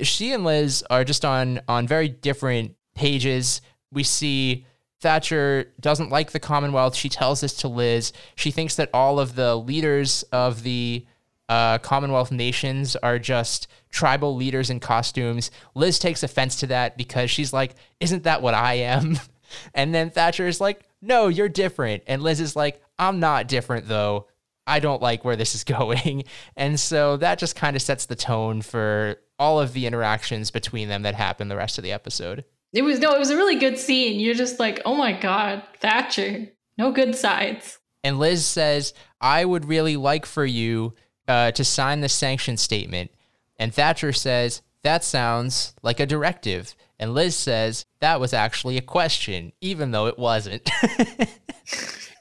she 0.02 0.33
and 0.33 0.44
Liz 0.44 0.85
are 0.90 1.05
just 1.05 1.24
on 1.24 1.61
on 1.68 1.87
very 1.87 2.09
different 2.09 2.76
pages. 2.94 3.61
We 3.90 4.02
see 4.02 4.66
Thatcher 5.00 5.72
doesn't 5.81 6.11
like 6.11 6.33
the 6.33 6.40
Commonwealth. 6.40 6.94
She 6.94 7.09
tells 7.09 7.40
this 7.40 7.55
to 7.59 7.68
Liz. 7.68 8.12
She 8.35 8.50
thinks 8.50 8.76
that 8.76 8.90
all 8.92 9.18
of 9.18 9.35
the 9.35 9.57
leaders 9.57 10.22
of 10.33 10.62
the 10.62 11.07
uh, 11.48 11.79
Commonwealth 11.79 12.33
nations 12.33 12.96
are 12.96 13.18
just 13.18 13.68
tribal 13.90 14.35
leaders 14.35 14.68
in 14.70 14.81
costumes. 14.81 15.50
Liz 15.74 15.98
takes 15.98 16.22
offense 16.22 16.57
to 16.57 16.66
that 16.68 16.96
because 16.96 17.31
she's 17.31 17.52
like, 17.52 17.74
"Isn't 18.00 18.24
that 18.24 18.42
what 18.42 18.55
I 18.55 18.74
am?" 18.74 19.18
And 19.74 19.94
then 19.94 20.11
Thatcher 20.11 20.48
is 20.48 20.61
like, 20.61 20.83
"No, 21.00 21.29
you're 21.29 21.48
different." 21.48 22.02
And 22.09 22.20
Liz 22.20 22.40
is 22.40 22.57
like, 22.57 22.83
"I'm 22.98 23.20
not 23.20 23.46
different 23.46 23.87
though. 23.87 24.26
I 24.66 24.81
don't 24.81 25.02
like 25.02 25.24
where 25.24 25.37
this 25.37 25.55
is 25.55 25.64
going." 25.64 26.24
And 26.57 26.79
so 26.79 27.16
that 27.18 27.38
just 27.38 27.57
kind 27.57 27.76
of 27.76 27.83
sets 27.83 28.07
the 28.07 28.16
tone 28.16 28.62
for 28.62 29.16
all 29.38 29.61
of 29.61 29.72
the 29.72 29.87
interactions 29.87 30.50
between 30.50 30.88
them 30.88 31.02
that 31.02 31.14
happen 31.14 31.48
the 31.48 31.57
rest 31.57 31.79
of 31.79 31.85
the 31.85 31.92
episode. 31.92 32.44
It 32.72 32.83
was 32.83 32.98
no, 32.98 33.14
it 33.14 33.18
was 33.18 33.31
a 33.31 33.37
really 33.37 33.59
good 33.59 33.79
scene. 33.79 34.20
You're 34.20 34.35
just 34.35 34.59
like, 34.59 34.83
oh 34.85 34.94
my 34.94 35.12
god, 35.12 35.62
Thatcher, 35.81 36.48
no 36.79 36.92
good 36.92 37.14
sides. 37.14 37.79
And 38.05 38.18
Liz 38.18 38.46
says, 38.46 38.94
I 39.20 39.44
would 39.44 39.64
really 39.64 39.96
like 39.96 40.26
for 40.26 40.44
you 40.44 40.94
uh, 41.26 41.50
to 41.52 41.64
sign 41.64 42.00
the 42.00 42.09
sanction 42.09 42.57
statement. 42.57 43.11
And 43.59 43.74
Thatcher 43.74 44.12
says, 44.12 44.62
That 44.83 45.02
sounds 45.02 45.74
like 45.83 46.00
a 46.00 46.07
directive. 46.07 46.74
And 46.99 47.15
Liz 47.15 47.37
says, 47.37 47.85
That 48.01 48.21
was 48.21 48.33
actually 48.33 48.79
a 48.79 48.83
question, 48.83 49.53
even 49.61 49.91
though 49.91 50.07
it 50.07 50.19
wasn't. 50.19 50.71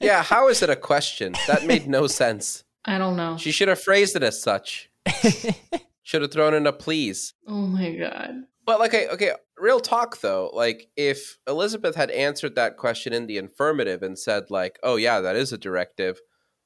Yeah, 0.02 0.24
how 0.24 0.50
is 0.50 0.62
it 0.62 0.70
a 0.70 0.76
question? 0.76 1.34
That 1.48 1.66
made 1.66 1.88
no 1.88 2.08
sense. 2.08 2.64
I 2.86 2.98
don't 2.98 3.16
know. 3.16 3.38
She 3.38 3.52
should 3.52 3.68
have 3.68 3.82
phrased 3.82 4.16
it 4.16 4.24
as 4.24 4.42
such. 4.42 4.90
should 6.04 6.22
have 6.22 6.32
thrown 6.32 6.54
in 6.54 6.68
a 6.68 6.74
please. 6.74 7.34
Oh 7.48 7.66
my 7.66 7.96
god. 7.96 8.44
But 8.66 8.80
like, 8.80 8.94
okay, 8.94 9.08
okay, 9.10 9.32
real 9.58 9.80
talk 9.80 10.22
though. 10.22 10.52
Like, 10.54 10.90
if 10.96 11.40
Elizabeth 11.48 11.96
had 11.96 12.12
answered 12.12 12.56
that 12.56 12.78
question 12.78 13.14
in 13.14 13.28
the 13.28 13.38
affirmative 13.38 14.04
and 14.04 14.18
said, 14.18 14.50
like, 14.50 14.80
"Oh 14.84 14.96
yeah, 14.96 15.22
that 15.22 15.36
is 15.36 15.54
a 15.54 15.58
directive," 15.58 16.20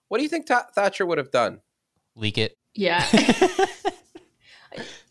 what 0.08 0.18
do 0.18 0.24
you 0.24 0.30
think 0.30 0.48
Tha- 0.48 0.68
Thatcher 0.74 1.06
would 1.06 1.18
have 1.18 1.32
done? 1.32 1.60
Leak 2.16 2.38
it. 2.38 2.58
Yeah. 2.74 3.06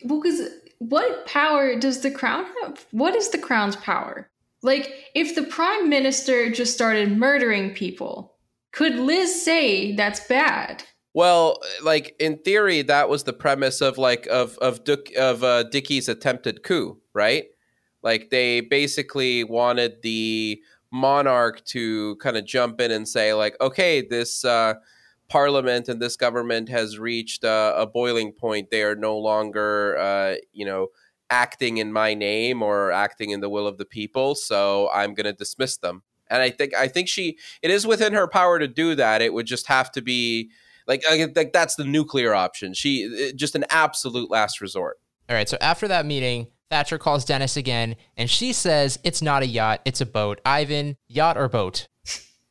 well, 0.04 0.20
because 0.20 0.48
what 0.78 1.26
power 1.26 1.78
does 1.78 2.00
the 2.00 2.10
crown 2.10 2.46
have? 2.62 2.86
What 2.90 3.14
is 3.14 3.30
the 3.30 3.38
crown's 3.38 3.76
power? 3.76 4.30
Like, 4.62 4.92
if 5.14 5.34
the 5.34 5.44
prime 5.44 5.88
minister 5.88 6.50
just 6.50 6.74
started 6.74 7.16
murdering 7.16 7.74
people, 7.74 8.34
could 8.72 8.96
Liz 8.96 9.44
say 9.44 9.94
that's 9.94 10.26
bad? 10.26 10.82
Well, 11.14 11.60
like 11.82 12.14
in 12.20 12.38
theory, 12.38 12.82
that 12.82 13.08
was 13.08 13.24
the 13.24 13.32
premise 13.32 13.80
of 13.80 13.98
like 13.98 14.26
of 14.26 14.58
of 14.58 14.84
Duck, 14.84 15.12
of 15.16 15.42
uh, 15.42 15.64
Dickie's 15.64 16.08
attempted 16.08 16.62
coup, 16.62 17.00
right? 17.12 17.46
Like 18.02 18.30
they 18.30 18.60
basically 18.60 19.42
wanted 19.42 20.02
the 20.02 20.60
monarch 20.92 21.64
to 21.66 22.16
kind 22.16 22.36
of 22.36 22.44
jump 22.44 22.80
in 22.80 22.90
and 22.90 23.08
say, 23.08 23.34
like, 23.34 23.56
okay, 23.60 24.06
this 24.06 24.44
uh, 24.44 24.74
parliament 25.28 25.88
and 25.88 26.00
this 26.00 26.16
government 26.16 26.68
has 26.68 26.98
reached 26.98 27.44
uh, 27.44 27.74
a 27.76 27.86
boiling 27.86 28.32
point. 28.32 28.70
They 28.70 28.82
are 28.82 28.96
no 28.96 29.16
longer, 29.18 29.96
uh, 29.98 30.34
you 30.52 30.64
know, 30.64 30.88
acting 31.30 31.76
in 31.78 31.92
my 31.92 32.14
name 32.14 32.62
or 32.62 32.90
acting 32.90 33.30
in 33.30 33.40
the 33.40 33.48
will 33.48 33.66
of 33.66 33.78
the 33.78 33.84
people. 33.84 34.34
So 34.34 34.90
I'm 34.92 35.14
going 35.14 35.26
to 35.26 35.32
dismiss 35.32 35.76
them. 35.76 36.02
And 36.30 36.42
I 36.42 36.50
think 36.50 36.74
I 36.74 36.88
think 36.88 37.08
she 37.08 37.38
it 37.62 37.70
is 37.70 37.86
within 37.86 38.12
her 38.12 38.28
power 38.28 38.58
to 38.58 38.68
do 38.68 38.94
that. 38.94 39.22
It 39.22 39.32
would 39.32 39.46
just 39.46 39.66
have 39.66 39.90
to 39.92 40.02
be 40.02 40.50
like 40.86 41.02
like, 41.08 41.52
that's 41.52 41.76
the 41.76 41.84
nuclear 41.84 42.34
option. 42.34 42.74
She 42.74 43.32
just 43.34 43.54
an 43.54 43.64
absolute 43.70 44.30
last 44.30 44.60
resort. 44.60 44.98
All 45.28 45.36
right. 45.36 45.48
So 45.48 45.56
after 45.60 45.88
that 45.88 46.06
meeting, 46.06 46.48
Thatcher 46.70 46.98
calls 46.98 47.24
Dennis 47.24 47.56
again, 47.56 47.96
and 48.16 48.28
she 48.28 48.52
says 48.52 48.98
it's 49.04 49.22
not 49.22 49.42
a 49.42 49.46
yacht, 49.46 49.80
it's 49.84 50.00
a 50.00 50.06
boat. 50.06 50.40
Ivan, 50.44 50.96
yacht 51.08 51.38
or 51.38 51.48
boat? 51.48 51.88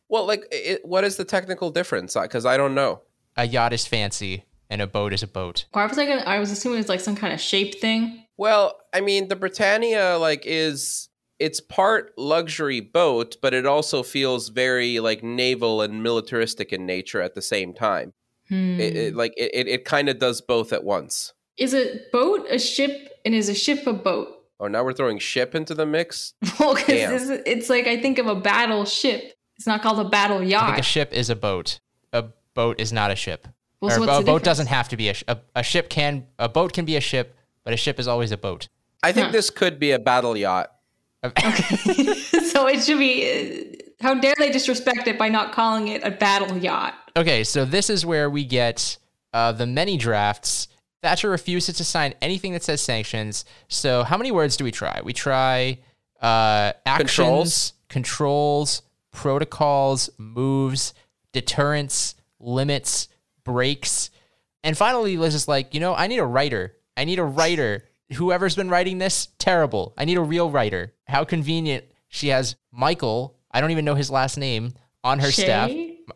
Well, 0.10 0.26
like, 0.26 0.46
it, 0.52 0.86
what 0.86 1.04
is 1.04 1.17
the 1.17 1.26
technical 1.26 1.70
difference? 1.70 2.15
Because 2.15 2.46
I 2.46 2.58
don't 2.58 2.76
know. 2.76 3.02
A 3.36 3.46
yacht 3.46 3.74
is 3.74 3.86
fancy, 3.86 4.46
and 4.70 4.82
a 4.82 4.88
boat 4.88 5.13
is 5.13 5.22
a 5.24 5.28
boat. 5.28 5.65
Or 5.74 5.82
I 5.82 5.86
was 5.86 5.98
like, 5.98 6.10
I 6.10 6.39
was 6.39 6.52
assuming 6.52 6.80
it's 6.80 6.89
like 6.89 7.00
some 7.00 7.15
kind 7.15 7.34
of 7.34 7.41
shape 7.41 7.76
thing. 7.76 8.24
Well, 8.38 8.80
I 8.93 9.02
mean, 9.02 9.28
the 9.28 9.36
Britannia 9.36 10.17
like 10.17 10.43
is 10.46 11.10
it's 11.39 11.60
part 11.60 12.13
luxury 12.17 12.80
boat, 12.82 13.38
but 13.41 13.54
it 13.54 13.65
also 13.65 14.04
feels 14.04 14.50
very 14.50 15.00
like 15.00 15.24
naval 15.24 15.82
and 15.82 16.02
militaristic 16.04 16.74
in 16.74 16.86
nature 16.86 17.22
at 17.22 17.36
the 17.36 17.41
same 17.41 17.74
time. 17.74 18.13
Hmm. 18.50 18.80
It, 18.80 18.96
it, 18.96 19.15
like 19.15 19.34
it, 19.38 19.52
it, 19.54 19.67
it 19.67 19.86
kind 19.86 20.10
of 20.10 20.20
does 20.20 20.41
both 20.41 20.72
at 20.72 20.84
once. 20.84 21.34
is 21.58 21.74
a 21.74 22.00
boat 22.12 22.46
a 22.50 22.58
ship, 22.60 23.10
and 23.26 23.36
is 23.36 23.50
a 23.50 23.56
ship 23.56 23.86
a 23.88 23.93
boat? 23.93 24.30
Oh, 24.60 24.67
now 24.67 24.84
we're 24.84 24.93
throwing 24.93 25.20
ship 25.20 25.54
into 25.54 25.76
the 25.76 25.86
mix. 25.86 26.34
Well, 26.60 26.74
Damn. 26.74 27.12
because 27.12 27.30
it's 27.46 27.70
like 27.70 27.88
I 27.88 28.02
think 28.02 28.17
of 28.17 28.28
a 28.28 28.36
battleship. 28.36 29.34
It's 29.58 29.67
not 29.67 29.82
called 29.82 30.00
a 30.00 30.10
battle 30.10 30.43
yacht. 30.43 30.63
I 30.63 30.67
think 30.67 30.80
a 30.80 30.84
ship 30.84 31.13
is 31.13 31.30
a 31.30 31.36
boat. 31.36 31.80
A 32.13 32.26
boat 32.54 32.80
is 32.80 32.91
not 32.93 33.12
a 33.12 33.15
ship. 33.15 33.48
Well, 33.82 33.91
or 33.91 33.96
so 33.96 34.04
a 34.04 34.06
what's 34.08 34.20
the 34.20 34.24
boat 34.26 34.26
difference? 34.39 34.46
doesn't 34.46 34.67
have 34.67 34.89
to 34.89 34.98
be 34.98 35.10
a, 35.10 35.13
sh- 35.13 35.24
a 35.28 35.38
a 35.56 35.63
ship 35.63 35.89
can 35.89 36.26
a 36.39 36.50
boat 36.50 36.74
can 36.74 36.86
be 36.86 36.96
a 36.96 37.02
ship, 37.02 37.36
but 37.63 37.74
a 37.74 37.78
ship 37.78 38.00
is 38.00 38.08
always 38.08 38.32
a 38.32 38.38
boat. 38.38 38.67
I 39.04 39.12
think 39.12 39.28
Huh. 39.28 39.32
this 39.34 39.50
could 39.50 39.80
be 39.80 39.91
a 39.91 40.00
battle 40.00 40.36
yacht. 40.38 40.72
Okay. 41.24 41.52
so 42.52 42.67
it 42.67 42.84
should 42.84 43.00
be. 43.00 43.13
uh, 43.82 43.84
How 44.04 44.13
dare 44.13 44.36
they 44.38 44.52
disrespect 44.52 45.08
it 45.08 45.17
by 45.17 45.30
not 45.30 45.52
calling 45.52 45.88
it 45.88 46.04
a 46.04 46.12
battle 46.12 46.56
yacht? 46.58 46.93
Okay, 47.15 47.43
so 47.43 47.65
this 47.65 47.89
is 47.89 48.06
where 48.06 48.30
we 48.30 48.43
get 48.46 48.98
uh, 49.34 49.52
the 49.52 49.65
many 49.65 49.98
drafts. 49.98 50.67
Thatcher 51.02 51.30
refuses 51.30 51.76
to 51.78 51.84
sign 51.84 52.13
anything 52.22 52.54
that 52.54 52.63
says 52.63 52.82
sanctions. 52.82 53.46
So 53.67 54.04
how 54.04 54.17
many 54.17 54.32
words 54.32 54.58
do 54.58 54.63
we 54.63 54.72
try? 54.72 55.02
We 55.04 55.13
try 55.13 55.80
uh, 56.22 56.74
actions, 56.86 57.08
Controls. 57.17 57.74
controls, 57.89 58.82
protocols, 59.17 60.12
moves, 60.19 60.93
deterrence, 61.34 62.13
limits, 62.39 63.10
breaks, 63.43 64.12
and 64.63 64.77
finally 64.77 65.17
Liz 65.17 65.34
is 65.34 65.47
like, 65.47 65.73
you 65.73 65.80
know, 65.80 65.95
I 65.95 66.06
need 66.06 66.19
a 66.19 66.25
writer. 66.25 66.75
I 66.95 67.03
need 67.03 67.17
a 67.17 67.23
writer. 67.23 67.84
Whoever's 68.13 68.56
been 68.56 68.69
writing 68.69 68.99
this, 68.99 69.30
terrible. 69.39 69.93
I 69.97 70.06
need 70.06 70.17
a 70.17 70.21
real 70.21 70.51
writer. 70.51 70.93
How 71.08 71.23
convenient. 71.23 71.86
She 72.10 72.27
has 72.27 72.56
Michael. 72.71 73.36
I 73.49 73.60
don't 73.60 73.71
even 73.71 73.86
know 73.86 73.95
his 73.95 74.12
last 74.12 74.38
name 74.38 74.73
on 75.03 75.19
her 75.19 75.32
staff. 75.32 75.71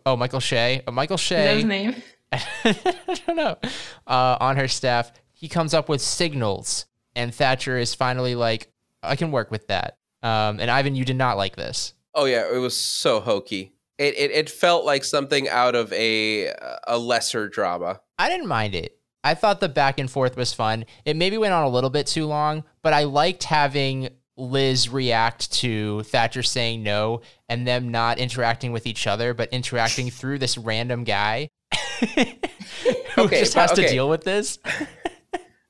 Oh, 0.05 0.15
Michael 0.15 0.39
Shea. 0.39 0.83
Uh, 0.85 0.91
Michael 0.91 1.17
that 1.17 1.55
his 1.55 1.65
name? 1.65 1.95
I 2.31 3.19
don't 3.25 3.35
know. 3.35 3.57
Uh, 4.05 4.37
on 4.39 4.57
her 4.57 4.67
staff, 4.67 5.11
he 5.33 5.47
comes 5.47 5.73
up 5.73 5.89
with 5.89 6.01
signals, 6.01 6.85
and 7.15 7.33
Thatcher 7.33 7.77
is 7.77 7.95
finally 7.95 8.35
like, 8.35 8.71
"I 9.01 9.15
can 9.15 9.31
work 9.31 9.49
with 9.49 9.67
that." 9.67 9.97
Um, 10.23 10.59
and 10.59 10.69
Ivan, 10.69 10.95
you 10.95 11.03
did 11.03 11.15
not 11.17 11.35
like 11.35 11.55
this. 11.55 11.93
Oh 12.13 12.25
yeah, 12.25 12.45
it 12.51 12.57
was 12.57 12.75
so 12.75 13.19
hokey. 13.19 13.73
It 13.97 14.17
it, 14.17 14.31
it 14.31 14.49
felt 14.49 14.85
like 14.85 15.03
something 15.03 15.47
out 15.49 15.75
of 15.75 15.91
a 15.93 16.51
a 16.87 16.97
lesser 16.97 17.47
drama. 17.47 18.01
I 18.17 18.29
didn't 18.29 18.47
mind 18.47 18.75
it. 18.75 18.97
I 19.23 19.35
thought 19.35 19.59
the 19.59 19.69
back 19.69 19.99
and 19.99 20.09
forth 20.09 20.35
was 20.35 20.53
fun. 20.53 20.85
It 21.05 21.15
maybe 21.15 21.37
went 21.37 21.53
on 21.53 21.63
a 21.63 21.69
little 21.69 21.91
bit 21.91 22.07
too 22.07 22.25
long, 22.25 22.63
but 22.81 22.93
I 22.93 23.03
liked 23.03 23.43
having 23.43 24.09
Liz 24.35 24.89
react 24.89 25.51
to 25.53 26.01
Thatcher 26.03 26.41
saying 26.41 26.81
no 26.81 27.21
and 27.47 27.67
them 27.67 27.89
not 27.89 28.17
interacting 28.17 28.71
with 28.71 28.87
each 28.87 29.05
other, 29.05 29.33
but 29.33 29.49
interacting 29.51 30.09
through 30.11 30.39
this 30.39 30.57
random 30.57 31.03
guy 31.03 31.49
who 32.15 33.25
Okay, 33.25 33.41
just 33.41 33.53
has 33.53 33.71
to 33.73 33.87
deal 33.87 34.09
with 34.09 34.23
this. 34.23 34.59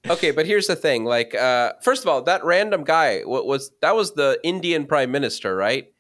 Okay, 0.10 0.32
but 0.32 0.48
here's 0.48 0.66
the 0.66 0.76
thing. 0.76 1.06
Like, 1.06 1.36
uh, 1.36 1.74
first 1.84 2.04
of 2.04 2.10
all, 2.10 2.24
that 2.24 2.44
random 2.44 2.84
guy 2.84 3.22
what 3.22 3.46
was 3.46 3.72
that 3.82 3.96
was 3.96 4.14
the 4.14 4.40
Indian 4.44 4.88
prime 4.88 5.12
minister, 5.12 5.56
right? 5.56 5.91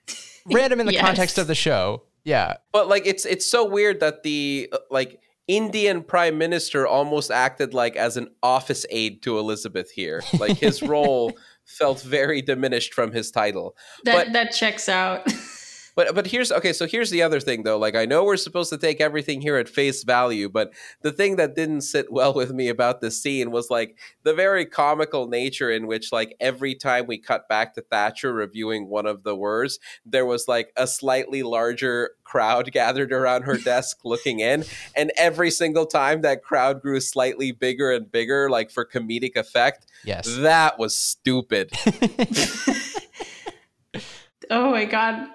Random 0.52 0.80
in 0.80 0.86
the 0.86 0.94
Yes. 0.94 1.06
context 1.06 1.38
of 1.38 1.48
the 1.48 1.56
show. 1.56 2.04
Yeah. 2.24 2.58
But 2.72 2.88
like, 2.88 3.06
it's 3.06 3.26
it's 3.26 3.46
so 3.46 3.66
weird 3.66 4.00
that 4.00 4.24
the 4.24 4.70
uh, 4.72 4.78
like 4.90 5.20
Indian 5.48 6.04
prime 6.04 6.38
minister 6.38 6.86
almost 6.88 7.32
acted 7.32 7.74
like 7.74 7.96
as 7.96 8.16
an 8.18 8.30
office 8.44 8.86
aide 8.90 9.22
to 9.24 9.38
Elizabeth 9.40 9.92
here. 9.92 10.24
Like 10.40 10.58
his 10.58 10.82
role 10.96 11.34
felt 11.66 12.02
very 12.02 12.42
diminished 12.42 12.94
from 12.94 13.12
his 13.12 13.32
title. 13.32 13.76
That 14.06 14.26
But- 14.28 14.34
that 14.34 14.52
checks 14.52 14.88
out. 14.90 15.28
But 15.96 16.16
but 16.16 16.28
here's 16.28 16.52
okay. 16.52 16.74
So 16.74 16.88
here's 16.88 17.10
the 17.10 17.22
other 17.22 17.40
thing, 17.40 17.64
though. 17.64 17.78
Like 17.78 17.96
I 17.96 18.06
know 18.06 18.24
we're 18.24 18.38
supposed 18.38 18.70
to 18.72 18.78
take 18.78 19.02
everything 19.02 19.42
here 19.42 19.58
at 19.58 19.70
face 19.70 20.04
value, 20.04 20.50
but 20.50 20.72
the 21.02 21.12
thing 21.12 21.36
that 21.38 21.56
didn't 21.56 21.82
sit 21.82 22.12
well 22.12 22.34
with 22.42 22.52
me 22.52 22.70
about 22.70 23.02
this 23.02 23.22
scene 23.22 23.52
was 23.52 23.70
like 23.70 23.98
the 24.24 24.34
very 24.34 24.66
comical 24.66 25.28
nature 25.28 25.72
in 25.72 25.88
which, 25.88 26.12
like, 26.12 26.36
every 26.40 26.76
time 26.76 27.08
we 27.08 27.18
cut 27.18 27.48
back 27.48 27.74
to 27.74 27.82
Thatcher 27.82 28.34
reviewing 28.34 28.88
one 28.88 29.06
of 29.06 29.24
the 29.24 29.36
words, 29.36 29.80
there 30.06 30.26
was 30.26 30.48
like 30.48 30.72
a 30.76 30.88
slightly 30.88 31.44
larger 31.44 32.12
crowd 32.24 32.72
gathered 32.72 33.12
around 33.12 33.44
her 33.44 33.58
desk 33.58 34.00
looking 34.04 34.40
in, 34.40 34.64
and 34.96 35.12
every 35.18 35.52
single 35.52 35.86
time 35.86 36.22
that 36.22 36.44
crowd 36.44 36.82
grew 36.82 37.00
slightly 37.00 37.52
bigger 37.52 37.92
and 37.92 38.12
bigger, 38.12 38.50
like 38.50 38.72
for 38.72 38.86
comedic 38.86 39.36
effect. 39.36 39.86
Yes, 40.04 40.28
that 40.38 40.80
was 40.80 40.96
stupid. 40.96 41.72
oh 44.52 44.70
my 44.70 44.86
god 44.86 45.28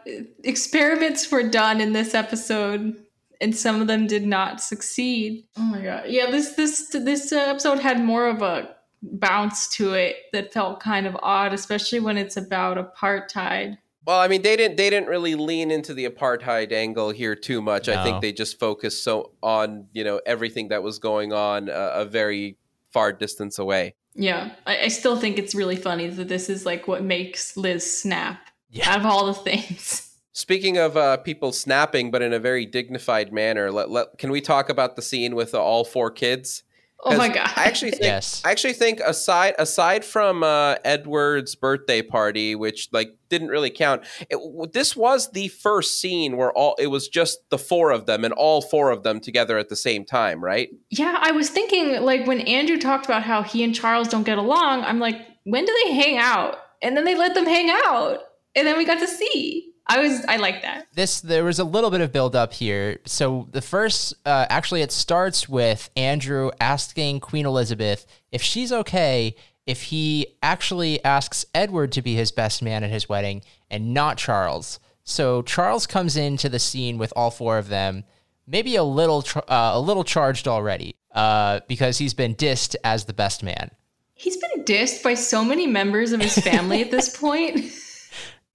experiments 0.45 1.31
were 1.31 1.43
done 1.43 1.81
in 1.81 1.93
this 1.93 2.15
episode 2.15 2.97
and 3.41 3.57
some 3.57 3.81
of 3.81 3.87
them 3.87 4.07
did 4.07 4.27
not 4.27 4.61
succeed 4.61 5.45
oh 5.57 5.63
my 5.63 5.83
god 5.83 6.05
yeah 6.07 6.31
this 6.31 6.53
this 6.53 6.89
this 6.91 7.33
episode 7.33 7.81
had 7.81 8.01
more 8.01 8.29
of 8.29 8.43
a 8.43 8.75
bounce 9.03 9.69
to 9.69 9.95
it 9.95 10.17
that 10.33 10.53
felt 10.53 10.81
kind 10.81 11.07
of 11.07 11.17
odd 11.23 11.53
especially 11.53 12.01
when 12.01 12.17
it's 12.17 12.37
about 12.37 12.77
apartheid 12.77 13.77
well, 14.07 14.21
I 14.21 14.29
mean, 14.29 14.43
they 14.43 14.55
didn't 14.55 14.77
they 14.77 14.89
didn't 14.89 15.09
really 15.09 15.35
lean 15.35 15.73
into 15.73 15.93
the 15.93 16.09
apartheid 16.09 16.71
angle 16.71 17.11
here 17.11 17.35
too 17.35 17.61
much. 17.61 17.89
No. 17.89 17.95
I 17.95 18.05
think 18.05 18.23
they 18.23 18.33
just 18.33 18.57
focused 18.61 19.03
so 19.03 19.33
on 19.43 19.89
you 19.93 20.05
know 20.05 20.21
everything 20.25 20.69
that 20.69 20.85
was 20.85 21.01
going 21.01 21.33
on 21.33 21.69
uh, 21.69 21.91
a 21.93 22.05
very 22.05 22.57
far 22.93 23.13
distance 23.13 23.59
away. 23.59 23.97
Yeah, 24.15 24.53
I, 24.65 24.85
I, 24.85 24.89
still 24.89 25.19
think 25.19 25.39
it's 25.39 25.55
really 25.55 25.77
funny 25.77 26.07
that 26.07 26.29
this 26.29 26.49
is 26.49 26.65
like 26.65 26.89
what 26.89 27.03
makes 27.03 27.57
Liz 27.57 27.99
snap 28.01 28.39
yeah. 28.79 28.91
out 28.91 29.01
of 29.01 29.07
all 29.07 29.27
the 29.27 29.35
things. 29.35 30.07
Speaking 30.33 30.77
of 30.77 30.99
uh, 30.99 31.17
people 31.17 31.51
snapping, 31.51 32.11
but 32.11 32.21
in 32.21 32.35
a 32.35 32.39
very 32.39 32.67
dignified 32.67 33.33
manner, 33.33 33.73
let, 33.73 33.91
let, 33.91 34.19
can 34.19 34.31
we 34.31 34.43
talk 34.43 34.69
about 34.69 34.95
the 34.95 35.01
scene 35.01 35.35
with 35.35 35.53
the, 35.53 35.59
all 35.59 35.83
four 35.83 36.11
kids? 36.11 36.63
Oh 37.01 37.17
my 37.17 37.29
god! 37.29 37.51
I 37.57 37.65
actually 37.65 37.93
think, 37.93 38.03
yes. 38.03 38.43
I 38.45 38.51
actually 38.51 38.73
think 38.73 39.01
aside 39.01 39.55
aside 39.59 40.05
from 40.05 40.43
uh, 40.43 40.77
Edward's 40.85 41.55
birthday 41.55 42.03
party, 42.03 42.55
which 42.55 42.89
like 42.91 43.17
didn't 43.29 43.49
really 43.49 43.71
count, 43.71 44.03
it, 44.29 44.73
this 44.73 44.97
was 44.97 45.31
the 45.31 45.49
first 45.49 46.01
scene 46.01 46.37
where 46.37 46.53
all 46.53 46.75
it 46.79 46.89
was 46.89 47.09
just 47.09 47.49
the 47.51 47.59
four 47.59 47.91
of 47.91 48.07
them 48.07 48.25
and 48.25 48.33
all 48.35 48.61
four 48.61 48.91
of 48.91 49.03
them 49.03 49.21
together 49.21 49.57
at 49.59 49.69
the 49.69 49.77
same 49.77 50.05
time, 50.05 50.43
right? 50.43 50.71
Yeah, 50.91 51.19
I 51.21 51.33
was 51.33 51.51
thinking 51.51 52.03
like 52.03 52.27
when 52.27 52.41
Andrew 52.41 52.79
talked 52.79 53.05
about 53.05 53.23
how 53.23 53.43
he 53.43 53.63
and 53.63 53.75
Charles 53.75 54.09
don't 54.09 54.25
get 54.25 54.39
along, 54.39 54.83
I'm 54.83 54.99
like, 54.99 55.21
when 55.45 55.65
do 55.65 55.77
they 55.85 55.95
hang 55.95 56.19
out? 56.19 56.57
And 56.83 56.97
then 56.97 57.05
they 57.05 57.15
let 57.15 57.35
them 57.35 57.47
hang 57.47 57.71
out 57.71 58.21
and 58.57 58.67
then 58.67 58.77
we 58.77 58.85
got 58.85 58.99
to 58.99 59.07
see. 59.07 59.73
I 59.87 60.01
was 60.01 60.25
I 60.27 60.39
like 60.39 60.63
that. 60.63 60.89
This 60.95 61.21
there 61.21 61.45
was 61.45 61.61
a 61.61 61.65
little 61.65 61.91
bit 61.91 62.01
of 62.01 62.11
build 62.11 62.35
up 62.35 62.53
here. 62.53 62.99
So 63.07 63.47
the 63.53 63.63
first 63.63 64.15
uh, 64.25 64.47
actually 64.49 64.83
it 64.83 64.91
starts 64.91 65.49
with 65.49 65.91
Andrew 65.97 66.51
asking 66.59 67.21
Queen 67.21 67.47
Elizabeth 67.47 68.05
if 68.33 68.43
she's 68.43 68.73
okay 68.73 69.37
if 69.65 69.83
he 69.83 70.27
actually 70.43 71.05
asks 71.05 71.45
Edward 71.55 71.93
to 71.93 72.03
be 72.03 72.15
his 72.15 72.33
best 72.33 72.63
man 72.63 72.83
at 72.83 72.91
his 72.91 73.09
wedding 73.09 73.43
and 73.71 73.93
not 73.95 74.17
Charles. 74.17 74.81
So 75.05 75.43
Charles 75.43 75.87
comes 75.87 76.17
into 76.17 76.49
the 76.49 76.59
scene 76.59 76.99
with 76.99 77.13
all 77.15 77.31
four 77.31 77.59
of 77.59 77.69
them, 77.69 78.05
maybe 78.47 78.75
a 78.75 78.83
little 78.83 79.25
uh, 79.49 79.71
a 79.75 79.81
little 79.81 80.05
charged 80.05 80.49
already 80.49 80.97
uh, 81.13 81.61
because 81.69 81.99
he's 81.99 82.15
been 82.15 82.35
dissed 82.35 82.75
as 82.83 83.05
the 83.05 83.13
best 83.13 83.45
man. 83.45 83.71
He's 84.15 84.37
been 84.37 84.65
dissed 84.65 85.05
by 85.05 85.15
so 85.15 85.45
many 85.45 85.67
members 85.69 86.11
of 86.11 86.21
his 86.21 86.37
family 86.39 86.81
at 86.81 86.91
this 86.91 87.17
point. 87.21 87.73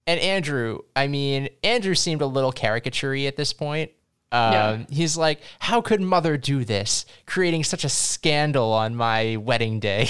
And 0.06 0.18
Andrew, 0.20 0.80
I 0.96 1.06
mean, 1.06 1.48
Andrew 1.62 1.94
seemed 1.94 2.22
a 2.22 2.26
little 2.26 2.52
caricaturey 2.52 3.26
at 3.28 3.36
this 3.36 3.52
point. 3.52 3.92
Um, 4.32 4.52
yeah. 4.52 4.84
He's 4.90 5.16
like, 5.16 5.40
how 5.58 5.80
could 5.80 6.00
mother 6.00 6.36
do 6.36 6.64
this, 6.64 7.04
creating 7.26 7.64
such 7.64 7.84
a 7.84 7.88
scandal 7.88 8.72
on 8.72 8.96
my 8.96 9.36
wedding 9.36 9.78
day? 9.78 10.08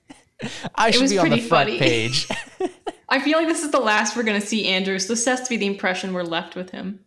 I 0.74 0.90
should 0.90 1.10
be 1.10 1.18
on 1.18 1.30
the 1.30 1.40
front 1.40 1.68
funny. 1.68 1.78
page. 1.78 2.28
I 3.08 3.20
feel 3.20 3.38
like 3.38 3.48
this 3.48 3.62
is 3.62 3.70
the 3.70 3.80
last 3.80 4.16
we're 4.16 4.22
going 4.22 4.40
to 4.40 4.46
see 4.46 4.68
Andrew, 4.68 4.98
so 4.98 5.12
this 5.12 5.24
has 5.26 5.42
to 5.42 5.48
be 5.50 5.56
the 5.56 5.66
impression 5.66 6.14
we're 6.14 6.22
left 6.22 6.56
with 6.56 6.70
him. 6.70 7.00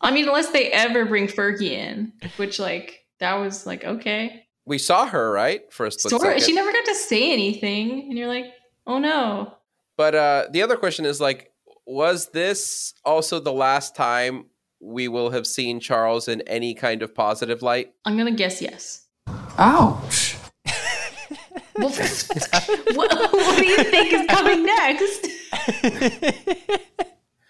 I 0.00 0.10
mean, 0.12 0.28
unless 0.28 0.50
they 0.50 0.70
ever 0.70 1.04
bring 1.04 1.26
Fergie 1.26 1.70
in, 1.70 2.12
which, 2.36 2.58
like, 2.58 3.04
that 3.18 3.34
was 3.34 3.66
like, 3.66 3.84
okay. 3.84 4.46
We 4.66 4.78
saw 4.78 5.06
her, 5.06 5.30
right? 5.30 5.70
For 5.72 5.86
a 5.86 5.90
split 5.90 6.10
Sort 6.10 6.22
second. 6.22 6.42
She 6.42 6.52
never 6.52 6.72
got 6.72 6.84
to 6.86 6.94
say 6.94 7.32
anything. 7.32 8.02
And 8.08 8.16
you're 8.16 8.28
like, 8.28 8.52
oh 8.86 8.98
no. 8.98 9.54
But 9.96 10.14
uh, 10.14 10.46
the 10.50 10.62
other 10.62 10.76
question 10.76 11.04
is 11.04 11.20
like, 11.20 11.52
was 11.86 12.30
this 12.30 12.94
also 13.04 13.38
the 13.40 13.52
last 13.52 13.94
time 13.94 14.46
we 14.80 15.08
will 15.08 15.30
have 15.30 15.46
seen 15.46 15.80
Charles 15.80 16.28
in 16.28 16.40
any 16.42 16.74
kind 16.74 17.02
of 17.02 17.14
positive 17.14 17.62
light? 17.62 17.92
I'm 18.04 18.16
gonna 18.16 18.32
guess 18.32 18.60
yes. 18.60 19.06
Ouch. 19.58 20.36
what, 21.76 21.92
what, 22.94 23.56
do 23.58 23.66
you 23.66 23.84
think 23.84 24.12
is 24.12 24.26
coming 24.26 24.64
next? 24.64 25.28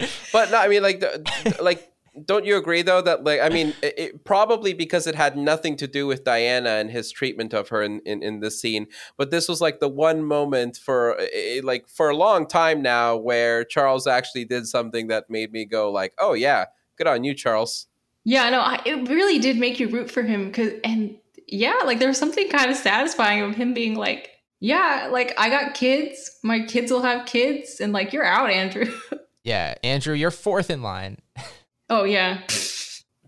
but 0.32 0.50
no, 0.50 0.58
I 0.58 0.68
mean, 0.68 0.82
like, 0.82 1.00
the, 1.00 1.56
like 1.60 1.93
don't 2.24 2.44
you 2.44 2.56
agree 2.56 2.82
though 2.82 3.00
that 3.00 3.24
like 3.24 3.40
I 3.40 3.48
mean 3.48 3.74
it, 3.82 3.98
it, 3.98 4.24
probably 4.24 4.72
because 4.72 5.06
it 5.06 5.14
had 5.14 5.36
nothing 5.36 5.76
to 5.76 5.86
do 5.86 6.06
with 6.06 6.24
Diana 6.24 6.70
and 6.70 6.90
his 6.90 7.10
treatment 7.10 7.52
of 7.52 7.68
her 7.70 7.82
in, 7.82 8.00
in 8.06 8.22
in 8.22 8.40
this 8.40 8.60
scene, 8.60 8.86
but 9.16 9.30
this 9.30 9.48
was 9.48 9.60
like 9.60 9.80
the 9.80 9.88
one 9.88 10.24
moment 10.24 10.76
for 10.76 11.18
like 11.62 11.88
for 11.88 12.10
a 12.10 12.16
long 12.16 12.46
time 12.46 12.82
now 12.82 13.16
where 13.16 13.64
Charles 13.64 14.06
actually 14.06 14.44
did 14.44 14.66
something 14.66 15.08
that 15.08 15.28
made 15.28 15.52
me 15.52 15.64
go 15.64 15.90
like, 15.90 16.14
oh 16.18 16.34
yeah, 16.34 16.66
good 16.96 17.06
on 17.06 17.24
you, 17.24 17.34
Charles. 17.34 17.86
Yeah, 18.24 18.48
no, 18.48 18.60
I, 18.60 18.80
it 18.86 19.08
really 19.08 19.38
did 19.38 19.58
make 19.58 19.78
you 19.78 19.88
root 19.88 20.10
for 20.10 20.22
him 20.22 20.46
because 20.46 20.72
and 20.84 21.16
yeah, 21.46 21.80
like 21.84 21.98
there 21.98 22.08
was 22.08 22.18
something 22.18 22.48
kind 22.48 22.70
of 22.70 22.76
satisfying 22.76 23.42
of 23.42 23.54
him 23.54 23.74
being 23.74 23.96
like, 23.96 24.30
yeah, 24.60 25.08
like 25.10 25.34
I 25.38 25.50
got 25.50 25.74
kids, 25.74 26.38
my 26.42 26.60
kids 26.60 26.90
will 26.90 27.02
have 27.02 27.26
kids, 27.26 27.80
and 27.80 27.92
like 27.92 28.12
you're 28.12 28.24
out, 28.24 28.50
Andrew. 28.50 28.86
yeah, 29.44 29.74
Andrew, 29.82 30.14
you're 30.14 30.30
fourth 30.30 30.70
in 30.70 30.82
line. 30.82 31.18
Oh 31.90 32.04
yeah. 32.04 32.40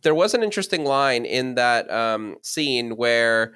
There 0.02 0.14
was 0.14 0.34
an 0.34 0.42
interesting 0.42 0.84
line 0.84 1.24
in 1.24 1.56
that 1.56 1.90
um, 1.90 2.36
scene 2.42 2.96
where 2.96 3.54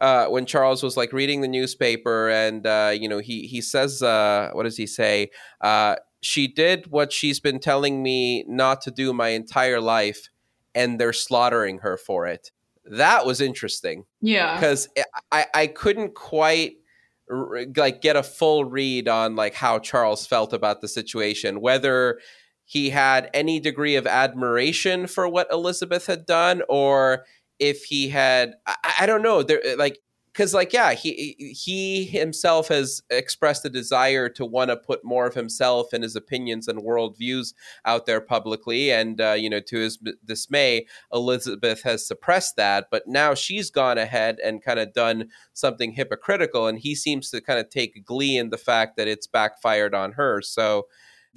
uh, 0.00 0.26
when 0.26 0.46
Charles 0.46 0.82
was 0.82 0.96
like 0.96 1.12
reading 1.12 1.40
the 1.40 1.48
newspaper 1.48 2.30
and 2.30 2.66
uh, 2.66 2.92
you 2.94 3.08
know 3.08 3.18
he 3.18 3.46
he 3.46 3.60
says 3.60 4.02
uh, 4.02 4.50
what 4.52 4.62
does 4.62 4.76
he 4.76 4.86
say? 4.86 5.30
Uh, 5.60 5.96
she 6.20 6.48
did 6.48 6.86
what 6.88 7.12
she's 7.12 7.40
been 7.40 7.58
telling 7.60 8.02
me 8.02 8.44
not 8.48 8.80
to 8.82 8.90
do 8.90 9.12
my 9.12 9.28
entire 9.28 9.80
life, 9.80 10.28
and 10.74 11.00
they're 11.00 11.12
slaughtering 11.12 11.78
her 11.78 11.96
for 11.96 12.26
it. 12.26 12.50
That 12.84 13.26
was 13.26 13.40
interesting. 13.40 14.04
Yeah, 14.20 14.54
because 14.54 14.88
I 15.32 15.46
I 15.52 15.66
couldn't 15.66 16.14
quite 16.14 16.74
like 17.76 18.00
get 18.00 18.16
a 18.16 18.22
full 18.22 18.64
read 18.64 19.08
on 19.08 19.36
like 19.36 19.54
how 19.54 19.78
Charles 19.78 20.26
felt 20.26 20.52
about 20.52 20.80
the 20.80 20.88
situation, 20.88 21.60
whether 21.60 22.18
he 22.68 22.90
had 22.90 23.30
any 23.32 23.60
degree 23.60 23.96
of 23.96 24.06
admiration 24.06 25.06
for 25.06 25.26
what 25.26 25.50
Elizabeth 25.50 26.06
had 26.06 26.26
done, 26.26 26.60
or 26.68 27.24
if 27.58 27.84
he 27.84 28.10
had, 28.10 28.56
I, 28.66 28.94
I 29.00 29.06
don't 29.06 29.22
know, 29.22 29.42
there 29.42 29.62
like 29.78 29.98
because 30.26 30.52
like 30.52 30.72
yeah 30.74 30.92
he 30.92 31.34
he 31.58 32.04
himself 32.04 32.68
has 32.68 33.02
expressed 33.08 33.64
a 33.64 33.70
desire 33.70 34.28
to 34.28 34.44
want 34.44 34.68
to 34.70 34.76
put 34.76 35.02
more 35.02 35.26
of 35.26 35.34
himself 35.34 35.92
and 35.92 36.04
his 36.04 36.14
opinions 36.14 36.68
and 36.68 36.82
worldviews 36.82 37.54
out 37.86 38.04
there 38.04 38.20
publicly 38.20 38.92
and 38.92 39.20
uh, 39.20 39.32
you 39.32 39.50
know 39.50 39.58
to 39.58 39.78
his 39.78 39.98
dismay 40.24 40.86
elizabeth 41.12 41.82
has 41.82 42.06
suppressed 42.06 42.54
that 42.54 42.86
but 42.90 43.08
now 43.08 43.34
she's 43.34 43.70
gone 43.70 43.98
ahead 43.98 44.38
and 44.44 44.62
kind 44.62 44.78
of 44.78 44.92
done 44.92 45.28
something 45.54 45.92
hypocritical 45.92 46.68
and 46.68 46.78
he 46.80 46.94
seems 46.94 47.30
to 47.30 47.40
kind 47.40 47.58
of 47.58 47.68
take 47.68 48.04
glee 48.04 48.36
in 48.36 48.50
the 48.50 48.58
fact 48.58 48.96
that 48.96 49.08
it's 49.08 49.26
backfired 49.26 49.94
on 49.94 50.12
her. 50.12 50.40
So 50.42 50.86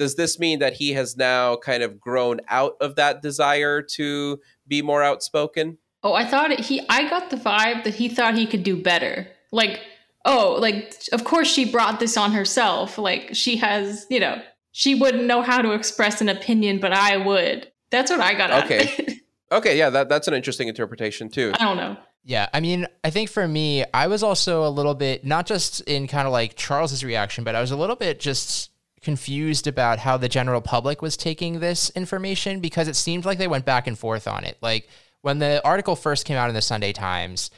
does 0.02 0.16
this 0.16 0.40
mean 0.40 0.58
that 0.58 0.74
he 0.74 0.94
has 0.94 1.16
now 1.16 1.56
kind 1.56 1.84
of 1.84 2.00
grown 2.00 2.42
out 2.50 2.76
of 2.82 2.96
that 2.96 3.22
desire 3.22 3.84
to 3.84 4.40
be 4.68 4.82
more 4.82 5.04
outspoken? 5.04 5.78
Oh, 6.02 6.14
I 6.14 6.26
thought 6.26 6.60
he 6.60 6.82
I 6.90 7.08
got 7.08 7.30
the 7.30 7.38
vibe 7.38 7.84
that 7.84 7.94
he 7.94 8.10
thought 8.10 8.36
he 8.36 8.48
could 8.48 8.64
do 8.64 8.82
better. 8.82 9.28
Like, 9.52 9.80
oh, 10.26 10.58
like 10.60 10.96
of 11.14 11.24
course 11.24 11.48
she 11.48 11.72
brought 11.72 12.00
this 12.00 12.18
on 12.18 12.32
herself. 12.32 12.98
Like 12.98 13.36
she 13.36 13.58
has, 13.58 14.08
you 14.10 14.20
know, 14.20 14.42
she 14.72 14.96
wouldn't 14.96 15.26
know 15.26 15.44
how 15.44 15.62
to 15.62 15.74
express 15.74 16.20
an 16.20 16.30
opinion, 16.30 16.80
but 16.80 16.94
I 16.94 17.18
would. 17.18 17.72
That's 17.92 18.10
what 18.10 18.22
I 18.22 18.34
got 18.34 18.64
okay. 18.64 19.20
okay, 19.52 19.78
yeah, 19.78 19.92
that, 19.92 20.10
that's 20.10 20.28
an 20.28 20.34
interesting 20.34 20.68
interpretation 20.68 21.30
too. 21.30 21.52
I 21.60 21.64
don't 21.64 21.78
know. 21.78 21.96
Yeah, 22.24 22.50
I 22.56 22.60
mean, 22.60 22.88
I 23.04 23.12
think 23.12 23.30
for 23.30 23.48
me, 23.48 23.86
I 23.94 24.08
was 24.08 24.24
also 24.24 24.66
a 24.66 24.70
little 24.70 24.96
bit 24.96 25.24
not 25.24 25.46
just 25.46 25.82
in 25.82 26.08
kind 26.08 26.26
of 26.26 26.32
like 26.32 26.56
Charles's 26.56 27.04
reaction, 27.04 27.44
but 27.44 27.54
I 27.54 27.62
was 27.62 27.70
a 27.70 27.78
little 27.78 27.96
bit 27.96 28.20
just 28.20 28.71
confused 29.02 29.68
about 29.68 30.00
how 30.00 30.18
the 30.18 30.30
general 30.30 30.62
public 30.62 31.02
was 31.02 31.18
taking 31.18 31.60
this 31.60 31.90
information 31.92 32.60
because 32.60 32.88
it 32.88 32.96
seemed 32.96 33.26
like 33.26 33.38
they 33.38 33.48
went 33.48 33.66
back 33.66 33.88
and 33.88 33.98
forth 33.98 34.28
on 34.28 34.44
it. 34.44 34.58
Like 34.62 34.88
when 35.22 35.40
the 35.40 35.62
article 35.66 35.96
first 35.96 36.26
came 36.26 36.38
out 36.38 36.50
in 36.50 36.56
the 36.56 36.62
Sunday 36.62 36.94
Times, 36.94 37.52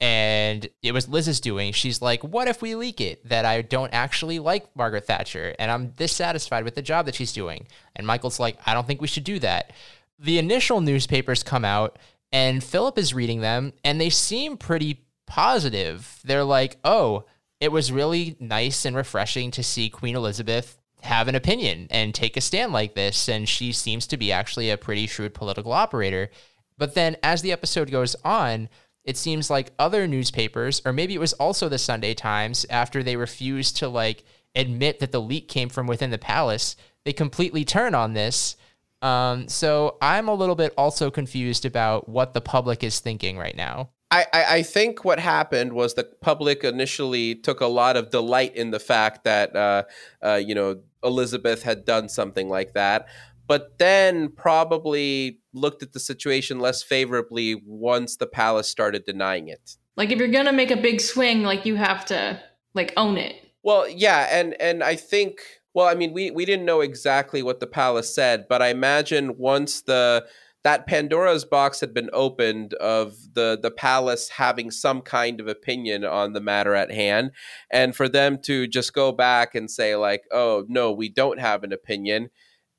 and 0.00 0.66
it 0.82 0.92
was 0.92 1.08
Liz's 1.08 1.40
doing. 1.40 1.72
She's 1.72 2.00
like, 2.00 2.24
"What 2.24 2.48
if 2.48 2.62
we 2.62 2.74
leak 2.74 3.00
it 3.02 3.28
that 3.28 3.44
I 3.44 3.60
don't 3.60 3.92
actually 3.92 4.38
like 4.38 4.74
Margaret 4.74 5.06
Thatcher 5.06 5.54
and 5.58 5.70
I'm 5.70 5.88
dissatisfied 5.88 6.64
with 6.64 6.74
the 6.74 6.82
job 6.82 7.06
that 7.06 7.14
she's 7.14 7.32
doing?" 7.32 7.66
And 7.94 8.06
Michael's 8.06 8.40
like, 8.40 8.56
"I 8.64 8.72
don't 8.72 8.86
think 8.86 9.02
we 9.02 9.08
should 9.08 9.24
do 9.24 9.38
that." 9.40 9.72
The 10.18 10.38
initial 10.38 10.80
newspapers 10.80 11.42
come 11.42 11.66
out 11.66 11.98
and 12.32 12.64
Philip 12.64 12.96
is 12.96 13.12
reading 13.12 13.40
them 13.40 13.74
and 13.84 14.00
they 14.00 14.08
seem 14.08 14.56
pretty 14.56 15.04
positive. 15.26 16.18
They're 16.24 16.44
like, 16.44 16.78
"Oh, 16.82 17.24
it 17.60 17.70
was 17.70 17.92
really 17.92 18.36
nice 18.40 18.86
and 18.86 18.96
refreshing 18.96 19.50
to 19.50 19.62
see 19.62 19.90
Queen 19.90 20.16
Elizabeth 20.16 20.79
have 21.02 21.28
an 21.28 21.34
opinion 21.34 21.86
and 21.90 22.14
take 22.14 22.36
a 22.36 22.40
stand 22.40 22.72
like 22.72 22.94
this 22.94 23.28
and 23.28 23.48
she 23.48 23.72
seems 23.72 24.06
to 24.08 24.16
be 24.16 24.32
actually 24.32 24.70
a 24.70 24.76
pretty 24.76 25.06
shrewd 25.06 25.34
political 25.34 25.72
operator." 25.72 26.30
But 26.78 26.94
then 26.94 27.16
as 27.22 27.42
the 27.42 27.52
episode 27.52 27.90
goes 27.90 28.16
on, 28.24 28.68
it 29.04 29.16
seems 29.16 29.50
like 29.50 29.72
other 29.78 30.06
newspapers, 30.06 30.80
or 30.84 30.92
maybe 30.92 31.14
it 31.14 31.20
was 31.20 31.32
also 31.34 31.68
the 31.68 31.78
Sunday 31.78 32.14
Times, 32.14 32.66
after 32.70 33.02
they 33.02 33.16
refused 33.16 33.76
to 33.78 33.88
like 33.88 34.24
admit 34.54 34.98
that 35.00 35.12
the 35.12 35.20
leak 35.20 35.48
came 35.48 35.68
from 35.68 35.86
within 35.86 36.10
the 36.10 36.18
palace, 36.18 36.76
they 37.04 37.12
completely 37.12 37.64
turn 37.64 37.94
on 37.94 38.14
this. 38.14 38.56
Um, 39.02 39.48
so 39.48 39.96
I'm 40.02 40.28
a 40.28 40.34
little 40.34 40.54
bit 40.54 40.74
also 40.76 41.10
confused 41.10 41.64
about 41.64 42.08
what 42.08 42.34
the 42.34 42.40
public 42.40 42.84
is 42.84 43.00
thinking 43.00 43.38
right 43.38 43.56
now. 43.56 43.90
I, 44.12 44.26
I, 44.32 44.62
think 44.64 45.04
what 45.04 45.20
happened 45.20 45.72
was 45.72 45.94
the 45.94 46.02
public 46.02 46.64
initially 46.64 47.36
took 47.36 47.60
a 47.60 47.66
lot 47.66 47.96
of 47.96 48.10
delight 48.10 48.56
in 48.56 48.72
the 48.72 48.80
fact 48.80 49.22
that 49.22 49.54
uh, 49.54 49.84
uh, 50.20 50.34
you 50.34 50.52
know 50.52 50.80
Elizabeth 51.02 51.62
had 51.62 51.84
done 51.84 52.08
something 52.08 52.48
like 52.48 52.74
that 52.74 53.06
but 53.50 53.78
then 53.78 54.28
probably 54.28 55.40
looked 55.52 55.82
at 55.82 55.92
the 55.92 55.98
situation 55.98 56.60
less 56.60 56.84
favorably 56.84 57.60
once 57.66 58.14
the 58.14 58.26
palace 58.28 58.70
started 58.70 59.04
denying 59.04 59.48
it. 59.48 59.74
Like 59.96 60.12
if 60.12 60.20
you're 60.20 60.28
gonna 60.28 60.52
make 60.52 60.70
a 60.70 60.76
big 60.76 61.00
swing, 61.00 61.42
like 61.42 61.66
you 61.66 61.74
have 61.74 62.04
to 62.06 62.40
like 62.74 62.92
own 62.96 63.16
it. 63.16 63.34
Well, 63.64 63.88
yeah, 63.88 64.28
and 64.30 64.54
and 64.60 64.84
I 64.84 64.94
think 64.94 65.40
well, 65.74 65.88
I 65.88 65.96
mean, 65.96 66.12
we 66.12 66.30
we 66.30 66.44
didn't 66.44 66.64
know 66.64 66.80
exactly 66.80 67.42
what 67.42 67.58
the 67.58 67.66
palace 67.66 68.14
said, 68.14 68.46
but 68.48 68.62
I 68.62 68.68
imagine 68.68 69.36
once 69.36 69.82
the 69.82 70.26
that 70.62 70.86
Pandora's 70.86 71.44
box 71.44 71.80
had 71.80 71.94
been 71.94 72.10
opened 72.12 72.74
of 72.74 73.14
the 73.34 73.58
the 73.60 73.70
palace 73.70 74.28
having 74.28 74.70
some 74.70 75.00
kind 75.00 75.40
of 75.40 75.48
opinion 75.48 76.04
on 76.04 76.32
the 76.32 76.40
matter 76.40 76.74
at 76.74 76.92
hand, 76.92 77.32
and 77.70 77.96
for 77.96 78.08
them 78.08 78.38
to 78.44 78.66
just 78.66 78.92
go 78.92 79.12
back 79.12 79.54
and 79.54 79.70
say 79.70 79.96
like, 79.96 80.22
"Oh 80.32 80.64
no, 80.68 80.92
we 80.92 81.08
don't 81.08 81.40
have 81.40 81.64
an 81.64 81.72
opinion," 81.72 82.30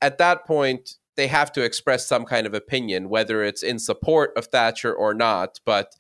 at 0.02 0.18
that 0.18 0.46
point, 0.46 0.96
they 1.16 1.28
have 1.28 1.52
to 1.54 1.62
express 1.64 2.08
some 2.08 2.26
kind 2.26 2.48
of 2.48 2.54
opinion, 2.54 3.10
whether 3.10 3.44
it's 3.44 3.64
in 3.64 3.80
support 3.80 4.32
of 4.36 4.48
Thatcher 4.48 4.94
or 4.94 5.14
not. 5.14 5.60
But 5.66 5.96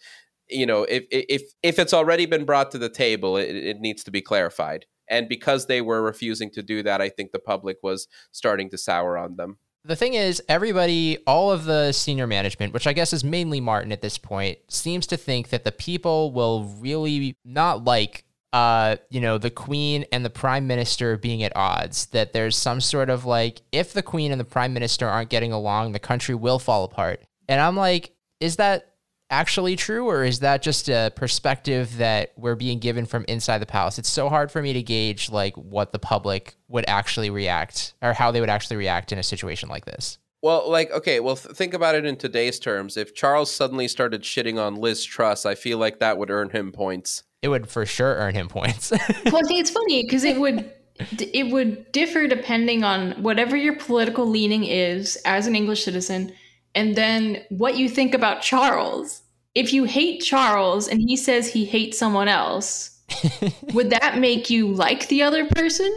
you 0.50 0.66
know, 0.66 0.84
if 0.84 1.06
if 1.12 1.44
if 1.64 1.80
it's 1.80 1.94
already 1.94 2.26
been 2.26 2.46
brought 2.46 2.72
to 2.72 2.78
the 2.78 2.90
table, 2.90 3.38
it, 3.38 3.56
it 3.56 3.80
needs 3.80 4.04
to 4.04 4.12
be 4.12 4.22
clarified. 4.22 4.86
And 5.10 5.28
because 5.28 5.68
they 5.68 5.82
were 5.82 6.02
refusing 6.02 6.52
to 6.52 6.64
do 6.64 6.84
that, 6.84 7.02
I 7.02 7.10
think 7.10 7.32
the 7.32 7.40
public 7.40 7.78
was 7.84 8.08
starting 8.32 8.70
to 8.70 8.78
sour 8.78 9.18
on 9.18 9.36
them. 9.36 9.58
The 9.84 9.96
thing 9.96 10.14
is, 10.14 10.44
everybody, 10.48 11.18
all 11.26 11.52
of 11.52 11.66
the 11.66 11.92
senior 11.92 12.28
management, 12.28 12.74
which 12.74 12.86
I 12.86 12.94
guess 12.94 13.14
is 13.14 13.24
mainly 13.24 13.60
Martin 13.60 13.92
at 13.92 14.02
this 14.02 14.18
point, 14.18 14.60
seems 14.70 15.08
to 15.08 15.18
think 15.18 15.50
that 15.50 15.64
the 15.64 15.72
people 15.72 16.32
will 16.32 16.66
really 16.80 17.36
not 17.44 17.84
like 17.84 18.24
uh, 18.54 18.98
you 19.10 19.22
know, 19.22 19.38
the 19.38 19.50
queen 19.50 20.06
and 20.12 20.26
the 20.26 20.30
prime 20.30 20.68
minister 20.68 21.18
being 21.18 21.44
at 21.44 21.56
odds, 21.56 22.08
that 22.08 22.34
there's 22.34 22.58
some 22.58 22.82
sort 22.82 23.10
of 23.10 23.26
like, 23.26 23.62
if 23.72 23.94
the 23.94 24.04
queen 24.04 24.32
and 24.32 24.40
the 24.40 24.46
prime 24.46 24.74
minister 24.74 25.08
aren't 25.08 25.30
getting 25.30 25.54
along, 25.54 25.92
the 25.92 26.00
country 26.00 26.36
will 26.36 26.60
fall 26.60 26.84
apart. 26.84 27.22
And 27.48 27.62
I'm 27.62 27.78
like, 27.78 28.14
is 28.40 28.58
that 28.58 28.91
actually 29.32 29.76
true, 29.76 30.08
or 30.08 30.24
is 30.24 30.40
that 30.40 30.62
just 30.62 30.90
a 30.90 31.12
perspective 31.16 31.98
that 31.98 32.34
we're 32.36 32.56
being 32.56 32.80
given 32.80 33.06
from 33.06 33.26
inside 33.28 33.58
the 33.60 33.66
palace? 33.66 33.98
It's 33.98 34.10
so 34.10 34.30
hard 34.30 34.52
for 34.52 34.62
me 34.62 34.74
to 34.74 34.84
gauge 34.84 35.32
like 35.32 35.56
what 35.56 35.92
the 35.92 36.00
public 36.00 36.56
would 36.68 36.86
actually 36.88 37.30
react 37.30 37.94
or 38.02 38.14
how 38.14 38.32
they 38.32 38.40
would 38.40 38.50
actually 38.50 38.78
react 38.78 39.12
in 39.12 39.18
a 39.18 39.24
situation 39.24 39.70
like 39.70 39.86
this. 39.86 40.20
Well, 40.44 40.70
like, 40.70 40.92
okay, 40.92 41.20
well, 41.20 41.36
th- 41.36 41.56
think 41.56 41.74
about 41.74 41.96
it 41.96 42.06
in 42.06 42.18
today's 42.18 42.60
terms. 42.60 42.98
If 42.98 43.16
Charles 43.16 43.52
suddenly 43.52 43.88
started 43.88 44.24
shitting 44.24 44.60
on 44.60 44.76
Liz 44.76 45.04
Truss, 45.04 45.46
I 45.46 45.56
feel 45.56 45.78
like 45.78 46.00
that 46.00 46.18
would 46.18 46.32
earn 46.32 46.50
him 46.50 46.72
points 46.72 47.24
it 47.42 47.48
would 47.48 47.68
for 47.68 47.86
sure 47.86 48.16
earn 48.16 48.36
him 48.36 48.48
points. 48.48 48.92
well, 49.26 49.38
I 49.38 49.42
think 49.42 49.60
it's 49.60 49.72
funny 49.72 50.04
because 50.04 50.24
it 50.24 50.40
would 50.40 50.72
it 51.20 51.52
would 51.52 51.92
differ 51.92 52.28
depending 52.28 52.84
on 52.84 53.14
whatever 53.24 53.56
your 53.56 53.76
political 53.76 54.28
leaning 54.28 54.64
is 54.64 55.18
as 55.26 55.48
an 55.48 55.56
English 55.56 55.84
citizen, 55.84 56.34
and 56.76 56.96
then 56.96 57.44
what 57.50 57.78
you 57.78 57.90
think 57.90 58.14
about 58.14 58.42
Charles. 58.42 59.22
If 59.54 59.74
you 59.74 59.84
hate 59.84 60.22
Charles 60.22 60.88
and 60.88 61.02
he 61.02 61.18
says 61.18 61.48
he 61.48 61.66
hates 61.66 61.98
someone 61.98 62.28
else, 62.28 63.00
would 63.74 63.90
that 63.90 64.18
make 64.18 64.50
you 64.50 64.68
like 64.68 65.08
the 65.10 65.24
other 65.24 65.46
person, 65.46 65.92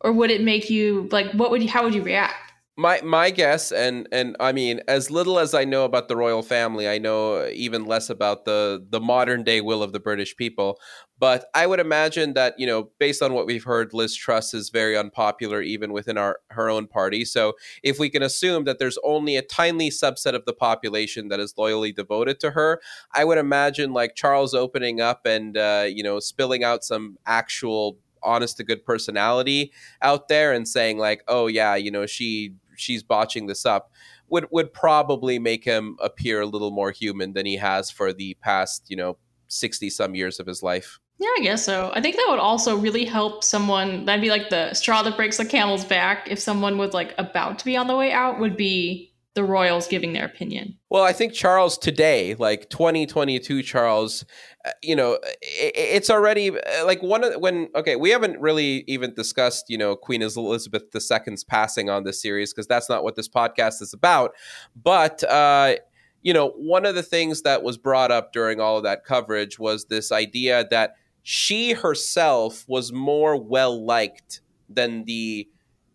or 0.00 0.12
would 0.12 0.30
it 0.30 0.42
make 0.42 0.70
you 0.70 1.08
like 1.12 1.30
what 1.32 1.50
would 1.50 1.62
you, 1.62 1.68
how 1.68 1.84
would 1.84 1.94
you 1.94 2.02
react? 2.02 2.47
My 2.78 3.00
my 3.02 3.28
guess 3.28 3.72
and 3.72 4.06
and 4.12 4.36
i 4.38 4.52
mean 4.52 4.80
as 4.86 5.10
little 5.10 5.40
as 5.40 5.52
i 5.52 5.64
know 5.64 5.84
about 5.84 6.06
the 6.06 6.16
royal 6.16 6.42
family 6.42 6.88
i 6.88 6.96
know 6.96 7.44
even 7.48 7.84
less 7.84 8.08
about 8.08 8.44
the 8.44 8.86
the 8.90 9.00
modern 9.00 9.42
day 9.42 9.60
will 9.60 9.82
of 9.82 9.92
the 9.92 9.98
british 10.00 10.36
people. 10.36 10.78
But 11.18 11.46
i 11.52 11.66
would 11.66 11.80
imagine 11.80 12.34
that 12.34 12.54
you 12.56 12.68
know 12.68 12.90
based 13.00 13.20
on 13.20 13.32
what 13.32 13.46
we've 13.46 13.64
heard 13.64 13.92
liz 13.92 14.14
truss 14.14 14.54
is 14.54 14.70
very 14.70 14.96
unpopular 14.96 15.60
even 15.60 15.92
within 15.92 16.16
our 16.16 16.38
her 16.50 16.70
own 16.70 16.86
party. 16.86 17.24
So 17.24 17.54
if 17.82 17.98
we 17.98 18.08
can 18.08 18.22
assume 18.22 18.62
that 18.64 18.78
there's 18.78 18.98
only 19.02 19.34
a 19.34 19.42
tiny 19.42 19.90
subset 19.90 20.34
of 20.34 20.44
the 20.44 20.52
population 20.52 21.28
that 21.30 21.40
is 21.40 21.54
loyally 21.58 21.90
devoted 21.90 22.38
to 22.40 22.52
her 22.52 22.80
i 23.12 23.24
would 23.24 23.38
imagine 23.38 23.92
like 23.92 24.14
charles 24.14 24.54
opening 24.54 25.00
up 25.00 25.26
and 25.26 25.56
uh, 25.56 25.86
you 25.88 26.04
know 26.04 26.20
spilling 26.20 26.62
out 26.62 26.84
some 26.84 27.18
actual 27.26 27.98
honest 28.22 28.56
to 28.58 28.64
good 28.64 28.84
personality 28.84 29.72
out 30.02 30.28
there 30.28 30.52
and 30.52 30.68
saying 30.68 30.98
like 30.98 31.22
oh 31.28 31.46
yeah 31.46 31.74
you 31.74 31.90
know 31.90 32.06
she 32.06 32.52
she's 32.78 33.02
botching 33.02 33.46
this 33.46 33.66
up 33.66 33.90
would 34.28 34.46
would 34.50 34.72
probably 34.72 35.38
make 35.38 35.64
him 35.64 35.96
appear 36.00 36.40
a 36.40 36.46
little 36.46 36.70
more 36.70 36.90
human 36.90 37.32
than 37.32 37.46
he 37.46 37.56
has 37.56 37.90
for 37.90 38.12
the 38.12 38.34
past 38.42 38.84
you 38.88 38.96
know 38.96 39.16
60 39.48 39.88
some 39.90 40.14
years 40.14 40.38
of 40.40 40.46
his 40.46 40.62
life. 40.62 40.98
Yeah 41.18 41.28
i 41.38 41.40
guess 41.42 41.64
so. 41.64 41.90
I 41.94 42.00
think 42.00 42.16
that 42.16 42.26
would 42.28 42.38
also 42.38 42.76
really 42.76 43.04
help 43.04 43.42
someone 43.42 44.04
that'd 44.04 44.22
be 44.22 44.30
like 44.30 44.50
the 44.50 44.74
straw 44.74 45.02
that 45.02 45.16
breaks 45.16 45.38
the 45.38 45.44
camel's 45.44 45.84
back 45.84 46.28
if 46.30 46.38
someone 46.38 46.78
was 46.78 46.92
like 46.92 47.14
about 47.18 47.58
to 47.60 47.64
be 47.64 47.76
on 47.76 47.86
the 47.86 47.96
way 47.96 48.12
out 48.12 48.38
would 48.38 48.56
be 48.56 49.12
the 49.34 49.44
royals 49.44 49.86
giving 49.86 50.12
their 50.12 50.24
opinion. 50.24 50.76
Well 50.90 51.04
i 51.04 51.12
think 51.12 51.32
charles 51.32 51.78
today 51.78 52.34
like 52.38 52.70
2022 52.70 53.62
charles 53.62 54.24
uh, 54.64 54.70
you 54.82 54.96
know 54.96 55.18
it's 55.42 56.10
already 56.10 56.50
uh, 56.50 56.86
like 56.86 57.02
one 57.02 57.22
of 57.22 57.34
when 57.40 57.68
okay 57.74 57.94
we 57.94 58.10
haven't 58.10 58.40
really 58.40 58.84
even 58.88 59.14
discussed 59.14 59.66
you 59.68 59.78
know 59.78 59.94
queen 59.94 60.22
elizabeth 60.22 60.84
ii's 60.92 61.44
passing 61.44 61.90
on 61.90 62.04
this 62.04 62.20
series 62.20 62.52
because 62.52 62.66
that's 62.66 62.88
not 62.88 63.04
what 63.04 63.16
this 63.16 63.28
podcast 63.28 63.82
is 63.82 63.92
about. 63.92 64.32
But 64.74 65.22
uh 65.24 65.76
you 66.22 66.32
know 66.32 66.50
one 66.56 66.84
of 66.84 66.94
the 66.94 67.02
things 67.02 67.42
that 67.42 67.62
was 67.62 67.76
brought 67.76 68.10
up 68.10 68.32
during 68.32 68.60
all 68.60 68.78
of 68.78 68.82
that 68.84 69.04
coverage 69.04 69.58
was 69.58 69.84
this 69.86 70.10
idea 70.10 70.66
that 70.70 70.94
she 71.22 71.72
herself 71.72 72.64
was 72.66 72.92
more 72.92 73.36
well 73.36 73.84
liked 73.84 74.40
than 74.68 75.04
the 75.04 75.48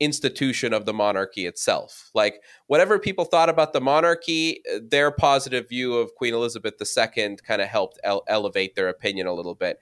institution 0.03 0.73
of 0.73 0.85
the 0.85 0.93
monarchy 0.93 1.45
itself. 1.45 2.09
Like 2.13 2.41
whatever 2.67 2.99
people 2.99 3.25
thought 3.25 3.49
about 3.49 3.73
the 3.73 3.81
monarchy, 3.81 4.61
their 4.81 5.11
positive 5.11 5.69
view 5.69 5.95
of 5.95 6.15
Queen 6.15 6.33
Elizabeth 6.33 6.75
II 6.79 7.37
kind 7.45 7.61
of 7.61 7.67
helped 7.67 7.99
ele- 8.03 8.23
elevate 8.27 8.75
their 8.75 8.89
opinion 8.89 9.27
a 9.27 9.33
little 9.33 9.55
bit. 9.55 9.79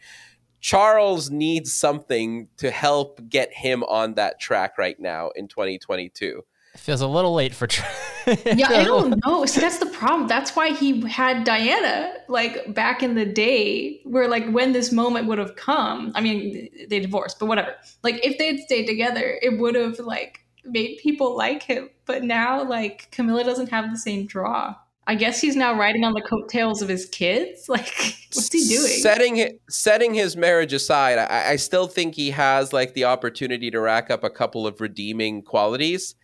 Charles 0.59 1.31
needs 1.31 1.73
something 1.73 2.47
to 2.57 2.69
help 2.69 3.19
get 3.27 3.51
him 3.51 3.83
on 3.83 4.13
that 4.13 4.39
track 4.39 4.77
right 4.77 4.99
now 4.99 5.31
in 5.35 5.47
2022. 5.47 6.43
It 6.73 6.79
feels 6.79 7.01
a 7.01 7.07
little 7.07 7.33
late 7.33 7.53
for. 7.53 7.67
yeah, 8.45 8.69
I 8.69 8.83
don't 8.85 9.21
know. 9.25 9.45
See, 9.45 9.59
that's 9.59 9.79
the 9.79 9.87
problem. 9.87 10.27
That's 10.27 10.55
why 10.55 10.71
he 10.73 11.05
had 11.07 11.43
Diana 11.43 12.13
like 12.29 12.73
back 12.73 13.03
in 13.03 13.15
the 13.15 13.25
day, 13.25 13.99
where 14.05 14.29
like 14.29 14.49
when 14.51 14.71
this 14.71 14.91
moment 14.91 15.27
would 15.27 15.37
have 15.37 15.55
come. 15.57 16.13
I 16.15 16.21
mean, 16.21 16.69
they 16.87 17.01
divorced, 17.01 17.39
but 17.39 17.47
whatever. 17.47 17.75
Like 18.03 18.25
if 18.25 18.37
they'd 18.37 18.59
stayed 18.59 18.85
together, 18.85 19.37
it 19.41 19.59
would 19.59 19.75
have 19.75 19.99
like 19.99 20.45
made 20.63 20.99
people 20.99 21.35
like 21.35 21.63
him. 21.63 21.89
But 22.05 22.23
now, 22.23 22.63
like 22.63 23.11
Camilla 23.11 23.43
doesn't 23.43 23.69
have 23.69 23.91
the 23.91 23.97
same 23.97 24.25
draw. 24.25 24.75
I 25.07 25.15
guess 25.15 25.41
he's 25.41 25.57
now 25.57 25.77
riding 25.77 26.05
on 26.05 26.13
the 26.13 26.21
coattails 26.21 26.81
of 26.81 26.87
his 26.87 27.05
kids. 27.07 27.65
Like, 27.69 27.93
what's 28.33 28.53
he 28.53 28.65
doing? 28.65 29.01
Setting 29.01 29.59
setting 29.69 30.13
his 30.13 30.37
marriage 30.37 30.71
aside, 30.71 31.17
I, 31.17 31.51
I 31.51 31.55
still 31.57 31.87
think 31.87 32.15
he 32.15 32.31
has 32.31 32.71
like 32.71 32.93
the 32.93 33.03
opportunity 33.03 33.69
to 33.71 33.79
rack 33.81 34.09
up 34.09 34.23
a 34.23 34.29
couple 34.29 34.65
of 34.65 34.79
redeeming 34.79 35.41
qualities 35.41 36.15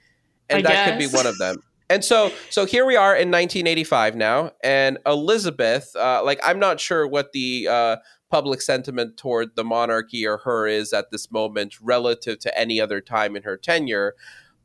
and 0.49 0.59
I 0.59 0.61
that 0.61 0.69
guess. 0.69 0.89
could 0.89 1.11
be 1.11 1.15
one 1.15 1.25
of 1.25 1.37
them. 1.37 1.63
And 1.89 2.03
so, 2.03 2.31
so 2.49 2.65
here 2.65 2.85
we 2.85 2.97
are 2.97 3.13
in 3.13 3.31
1985 3.31 4.15
now, 4.15 4.51
and 4.61 4.97
Elizabeth, 5.05 5.95
uh, 5.95 6.21
like 6.23 6.39
I'm 6.43 6.59
not 6.59 6.81
sure 6.81 7.07
what 7.07 7.31
the 7.31 7.67
uh, 7.69 7.95
public 8.29 8.61
sentiment 8.61 9.15
toward 9.15 9.55
the 9.55 9.63
monarchy 9.63 10.25
or 10.27 10.39
her 10.39 10.67
is 10.67 10.91
at 10.91 11.11
this 11.11 11.31
moment 11.31 11.75
relative 11.81 12.39
to 12.39 12.59
any 12.59 12.81
other 12.81 12.99
time 12.99 13.37
in 13.37 13.43
her 13.43 13.55
tenure, 13.55 14.15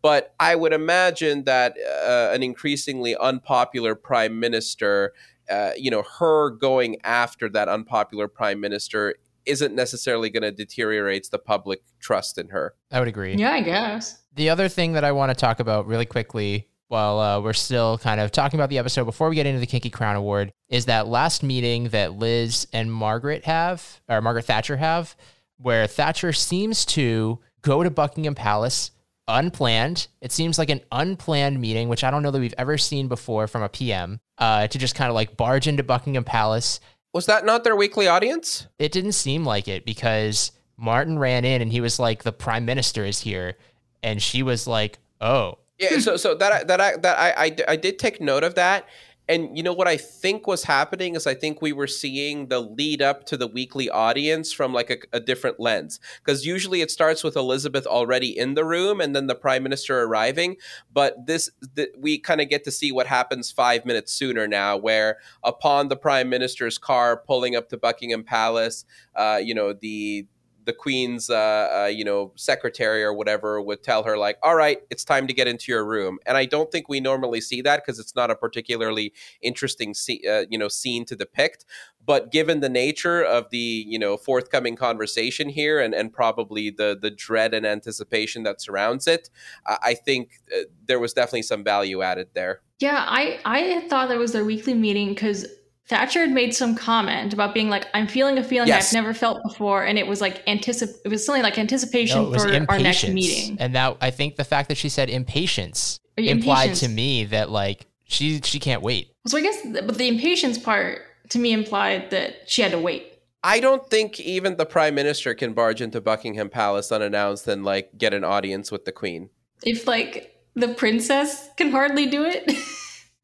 but 0.02 0.34
I 0.40 0.56
would 0.56 0.72
imagine 0.72 1.44
that 1.44 1.76
uh, 1.78 2.34
an 2.34 2.42
increasingly 2.42 3.16
unpopular 3.16 3.94
prime 3.94 4.40
minister 4.40 5.12
uh, 5.50 5.72
you 5.76 5.90
know, 5.90 6.02
her 6.18 6.50
going 6.50 6.96
after 7.04 7.48
that 7.50 7.68
unpopular 7.68 8.28
prime 8.28 8.60
minister 8.60 9.16
isn't 9.46 9.74
necessarily 9.74 10.30
going 10.30 10.42
to 10.42 10.52
deteriorate 10.52 11.28
the 11.30 11.38
public 11.38 11.82
trust 12.00 12.38
in 12.38 12.48
her. 12.48 12.74
I 12.90 12.98
would 12.98 13.08
agree. 13.08 13.34
Yeah, 13.34 13.52
I 13.52 13.60
guess. 13.62 14.22
The 14.34 14.50
other 14.50 14.68
thing 14.68 14.92
that 14.92 15.04
I 15.04 15.12
want 15.12 15.30
to 15.30 15.34
talk 15.34 15.60
about 15.60 15.86
really 15.86 16.06
quickly 16.06 16.68
while 16.88 17.18
uh, 17.18 17.40
we're 17.40 17.54
still 17.54 17.96
kind 17.96 18.20
of 18.20 18.30
talking 18.30 18.60
about 18.60 18.68
the 18.68 18.76
episode 18.76 19.04
before 19.06 19.30
we 19.30 19.34
get 19.34 19.46
into 19.46 19.58
the 19.60 19.66
Kinky 19.66 19.88
Crown 19.88 20.14
Award 20.14 20.52
is 20.68 20.84
that 20.84 21.08
last 21.08 21.42
meeting 21.42 21.88
that 21.88 22.12
Liz 22.12 22.68
and 22.72 22.92
Margaret 22.92 23.46
have, 23.46 24.02
or 24.10 24.20
Margaret 24.20 24.44
Thatcher 24.44 24.76
have, 24.76 25.16
where 25.56 25.86
Thatcher 25.86 26.34
seems 26.34 26.84
to 26.84 27.38
go 27.62 27.82
to 27.82 27.90
Buckingham 27.90 28.34
Palace 28.34 28.90
unplanned. 29.26 30.08
It 30.20 30.32
seems 30.32 30.58
like 30.58 30.68
an 30.68 30.82
unplanned 30.92 31.60
meeting, 31.60 31.88
which 31.88 32.04
I 32.04 32.10
don't 32.10 32.22
know 32.22 32.30
that 32.30 32.40
we've 32.40 32.54
ever 32.58 32.76
seen 32.76 33.08
before 33.08 33.46
from 33.46 33.62
a 33.62 33.68
PM, 33.68 34.20
uh, 34.36 34.66
to 34.66 34.78
just 34.78 34.94
kind 34.94 35.08
of 35.08 35.14
like 35.14 35.36
barge 35.36 35.66
into 35.66 35.82
Buckingham 35.82 36.24
Palace. 36.24 36.80
Was 37.12 37.26
that 37.26 37.44
not 37.44 37.64
their 37.64 37.76
weekly 37.76 38.08
audience? 38.08 38.66
It 38.78 38.92
didn't 38.92 39.12
seem 39.12 39.44
like 39.44 39.68
it 39.68 39.84
because 39.84 40.52
Martin 40.76 41.18
ran 41.18 41.44
in 41.44 41.60
and 41.60 41.70
he 41.70 41.80
was 41.80 41.98
like, 41.98 42.22
"The 42.22 42.32
Prime 42.32 42.64
Minister 42.64 43.04
is 43.04 43.20
here," 43.20 43.56
and 44.02 44.22
she 44.22 44.42
was 44.42 44.66
like, 44.66 44.98
"Oh." 45.20 45.58
Yeah, 45.78 45.98
so 45.98 46.16
so 46.16 46.34
that 46.34 46.68
that 46.68 46.80
I 46.80 46.96
that 46.96 47.18
I, 47.18 47.44
I 47.46 47.56
I 47.68 47.76
did 47.76 47.98
take 47.98 48.20
note 48.20 48.44
of 48.44 48.54
that, 48.54 48.86
and 49.32 49.56
you 49.56 49.62
know 49.62 49.72
what 49.72 49.88
I 49.88 49.96
think 49.96 50.46
was 50.46 50.64
happening 50.64 51.14
is 51.14 51.26
I 51.26 51.34
think 51.34 51.62
we 51.62 51.72
were 51.72 51.86
seeing 51.86 52.48
the 52.48 52.60
lead 52.60 53.00
up 53.00 53.24
to 53.26 53.36
the 53.38 53.46
weekly 53.46 53.88
audience 53.88 54.52
from 54.52 54.74
like 54.74 54.90
a, 54.90 55.16
a 55.16 55.20
different 55.20 55.58
lens. 55.58 56.00
Because 56.22 56.44
usually 56.44 56.82
it 56.82 56.90
starts 56.90 57.24
with 57.24 57.34
Elizabeth 57.34 57.86
already 57.86 58.36
in 58.36 58.54
the 58.54 58.64
room 58.64 59.00
and 59.00 59.16
then 59.16 59.28
the 59.28 59.34
prime 59.34 59.62
minister 59.62 60.02
arriving. 60.02 60.56
But 60.92 61.26
this, 61.26 61.48
th- 61.74 61.94
we 61.98 62.18
kind 62.18 62.42
of 62.42 62.50
get 62.50 62.64
to 62.64 62.70
see 62.70 62.92
what 62.92 63.06
happens 63.06 63.50
five 63.50 63.86
minutes 63.86 64.12
sooner 64.12 64.46
now, 64.46 64.76
where 64.76 65.16
upon 65.42 65.88
the 65.88 65.96
prime 65.96 66.28
minister's 66.28 66.76
car 66.76 67.16
pulling 67.16 67.56
up 67.56 67.70
to 67.70 67.78
Buckingham 67.78 68.24
Palace, 68.24 68.84
uh, 69.16 69.40
you 69.42 69.54
know, 69.54 69.72
the 69.72 70.26
the 70.64 70.72
queen's 70.72 71.30
uh, 71.30 71.84
uh, 71.84 71.86
you 71.86 72.04
know 72.04 72.32
secretary 72.36 73.02
or 73.02 73.12
whatever 73.12 73.60
would 73.60 73.82
tell 73.82 74.02
her 74.02 74.16
like 74.16 74.38
all 74.42 74.54
right 74.54 74.80
it's 74.90 75.04
time 75.04 75.26
to 75.26 75.34
get 75.34 75.48
into 75.48 75.72
your 75.72 75.84
room. 75.84 76.18
And 76.26 76.36
i 76.36 76.44
don't 76.44 76.70
think 76.70 76.88
we 76.88 77.00
normally 77.00 77.40
see 77.40 77.62
that 77.62 77.82
because 77.84 77.98
it's 77.98 78.14
not 78.14 78.30
a 78.30 78.36
particularly 78.36 79.12
interesting 79.40 79.94
uh, 80.28 80.42
you 80.48 80.58
know 80.58 80.68
scene 80.68 81.04
to 81.06 81.16
depict. 81.16 81.64
But 82.04 82.32
given 82.32 82.60
the 82.60 82.68
nature 82.68 83.22
of 83.22 83.50
the 83.50 83.58
you 83.58 83.98
know 83.98 84.16
forthcoming 84.16 84.76
conversation 84.76 85.48
here 85.48 85.80
and, 85.80 85.94
and 85.94 86.12
probably 86.12 86.70
the 86.70 86.98
the 87.00 87.10
dread 87.10 87.54
and 87.54 87.66
anticipation 87.66 88.42
that 88.42 88.60
surrounds 88.60 89.06
it 89.06 89.30
i 89.66 89.94
think 89.94 90.40
uh, 90.54 90.62
there 90.86 90.98
was 90.98 91.12
definitely 91.12 91.42
some 91.42 91.64
value 91.64 92.02
added 92.02 92.28
there. 92.34 92.60
Yeah 92.78 93.04
i 93.06 93.38
i 93.44 93.80
thought 93.88 94.08
that 94.08 94.18
was 94.18 94.32
their 94.32 94.44
weekly 94.44 94.74
meeting 94.74 95.08
because 95.10 95.46
Thatcher 95.88 96.20
had 96.20 96.30
made 96.30 96.54
some 96.54 96.74
comment 96.74 97.32
about 97.34 97.54
being 97.54 97.68
like, 97.68 97.86
"I'm 97.92 98.06
feeling 98.06 98.38
a 98.38 98.44
feeling 98.44 98.68
yes. 98.68 98.88
I've 98.88 98.94
never 99.02 99.12
felt 99.12 99.42
before," 99.42 99.84
and 99.84 99.98
it 99.98 100.06
was 100.06 100.20
like 100.20 100.44
anticip- 100.46 100.94
It 101.04 101.08
was 101.08 101.24
something 101.26 101.42
like 101.42 101.58
anticipation 101.58 102.22
no, 102.22 102.38
for 102.38 102.48
impatience. 102.48 102.66
our 102.68 102.78
next 102.78 103.08
meeting. 103.08 103.56
And 103.58 103.74
that 103.74 103.96
I 104.00 104.10
think 104.10 104.36
the 104.36 104.44
fact 104.44 104.68
that 104.68 104.76
she 104.76 104.88
said 104.88 105.10
impatience 105.10 105.98
implied 106.16 106.36
impatience. 106.70 106.80
to 106.80 106.88
me 106.88 107.24
that 107.26 107.50
like 107.50 107.86
she 108.04 108.40
she 108.42 108.58
can't 108.58 108.82
wait. 108.82 109.08
So 109.26 109.36
I 109.38 109.42
guess, 109.42 109.58
but 109.64 109.98
the 109.98 110.08
impatience 110.08 110.56
part 110.58 111.00
to 111.30 111.38
me 111.38 111.52
implied 111.52 112.10
that 112.10 112.48
she 112.48 112.62
had 112.62 112.72
to 112.72 112.78
wait. 112.78 113.08
I 113.44 113.58
don't 113.58 113.88
think 113.90 114.20
even 114.20 114.56
the 114.56 114.66
prime 114.66 114.94
minister 114.94 115.34
can 115.34 115.52
barge 115.52 115.80
into 115.82 116.00
Buckingham 116.00 116.48
Palace 116.48 116.92
unannounced 116.92 117.48
and 117.48 117.64
like 117.64 117.98
get 117.98 118.14
an 118.14 118.22
audience 118.22 118.70
with 118.70 118.84
the 118.84 118.92
queen. 118.92 119.30
If 119.64 119.88
like 119.88 120.36
the 120.54 120.68
princess 120.68 121.48
can 121.56 121.70
hardly 121.70 122.06
do 122.06 122.24
it. 122.24 122.52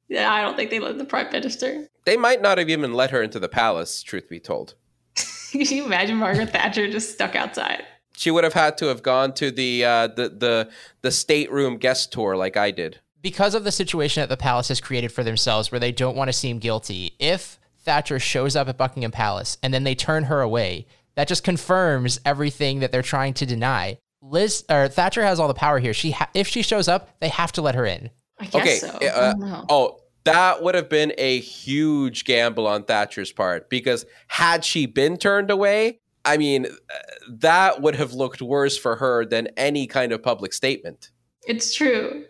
Yeah, 0.09 0.33
I 0.33 0.43
don't 0.43 0.57
think 0.57 0.71
they 0.71 0.81
let 0.81 0.99
the 0.99 1.05
prime 1.05 1.31
minister. 1.31 1.87
They 2.05 2.17
might 2.17 2.41
not 2.41 2.59
have 2.59 2.71
even 2.71 2.95
let 2.95 3.11
her 3.11 3.23
into 3.23 3.39
the 3.39 3.49
palace, 3.49 4.03
truth 4.03 4.29
be 4.29 4.41
told. 4.41 4.75
Can 5.51 5.61
you 5.61 5.85
imagine 5.85 6.17
Margaret 6.17 6.51
Thatcher 6.51 6.91
just 6.91 7.13
stuck 7.13 7.35
outside? 7.35 7.85
She 8.17 8.31
would 8.31 8.45
have 8.45 8.55
had 8.55 8.77
to 8.79 8.87
have 8.87 9.03
gone 9.03 9.33
to 9.35 9.51
the 9.51 9.85
uh, 9.85 10.07
the 10.09 10.29
the 10.31 10.71
the 11.03 11.11
stateroom 11.11 11.77
guest 11.77 12.13
tour 12.13 12.37
like 12.37 12.57
I 12.57 12.71
did. 12.71 13.01
Because 13.21 13.55
of 13.55 13.65
the 13.65 13.73
situation 13.73 14.23
that 14.23 14.29
the 14.29 14.37
palace 14.37 14.69
has 14.69 14.81
created 14.81 15.13
for 15.13 15.23
themselves, 15.23 15.71
where 15.71 15.79
they 15.79 15.93
don't 15.93 16.17
want 16.17 16.29
to 16.29 16.33
seem 16.33 16.59
guilty, 16.59 17.15
if 17.19 17.59
Thatcher 17.81 18.19
shows 18.19 18.57
up 18.57 18.69
at 18.69 18.77
Buckingham 18.77 19.11
Palace 19.11 19.59
and 19.63 19.73
then 19.75 19.85
they 19.85 19.95
turn 19.95 20.25
her 20.25 20.41
away, 20.41 20.87
that 21.17 21.29
just 21.29 21.45
confirms 21.45 22.21
everything 22.25 22.81
that 22.81 22.93
they're 22.93 23.03
trying 23.03 23.35
to 23.35 23.47
deny. 23.47 23.99
Liz 24.23 24.65
or 24.71 24.89
Thatcher 24.89 25.23
has 25.23 25.39
all 25.41 25.49
the 25.49 25.55
power 25.55 25.79
here. 25.79 25.95
She 25.95 26.13
ha- 26.13 26.31
if 26.35 26.49
she 26.49 26.63
shows 26.63 26.89
up, 26.89 27.19
they 27.21 27.29
have 27.29 27.53
to 27.53 27.63
let 27.63 27.75
her 27.75 27.87
in. 27.87 28.11
I 28.39 28.47
guess 28.47 28.85
okay. 28.85 29.07
so. 29.07 29.07
Uh, 29.07 29.65
oh, 29.69 29.98
that 30.25 30.63
would 30.63 30.75
have 30.75 30.89
been 30.89 31.13
a 31.19 31.41
huge 31.41 32.25
gamble 32.25 32.67
on 32.67 32.85
Thatcher's 32.85 33.33
part 33.33 33.71
because 33.71 34.05
had 34.27 34.65
she 34.65 34.87
been 34.87 35.17
turned 35.17 35.51
away, 35.51 36.01
I 36.25 36.37
mean, 36.37 36.67
uh, 36.67 36.99
that 37.29 37.81
would 37.81 37.95
have 37.95 38.13
looked 38.13 38.43
worse 38.43 38.77
for 38.77 38.97
her 38.97 39.25
than 39.25 39.49
any 39.57 39.87
kind 39.87 40.13
of 40.13 40.23
public 40.23 40.53
statement. 40.53 41.11
It's 41.47 41.75
true. 41.75 42.27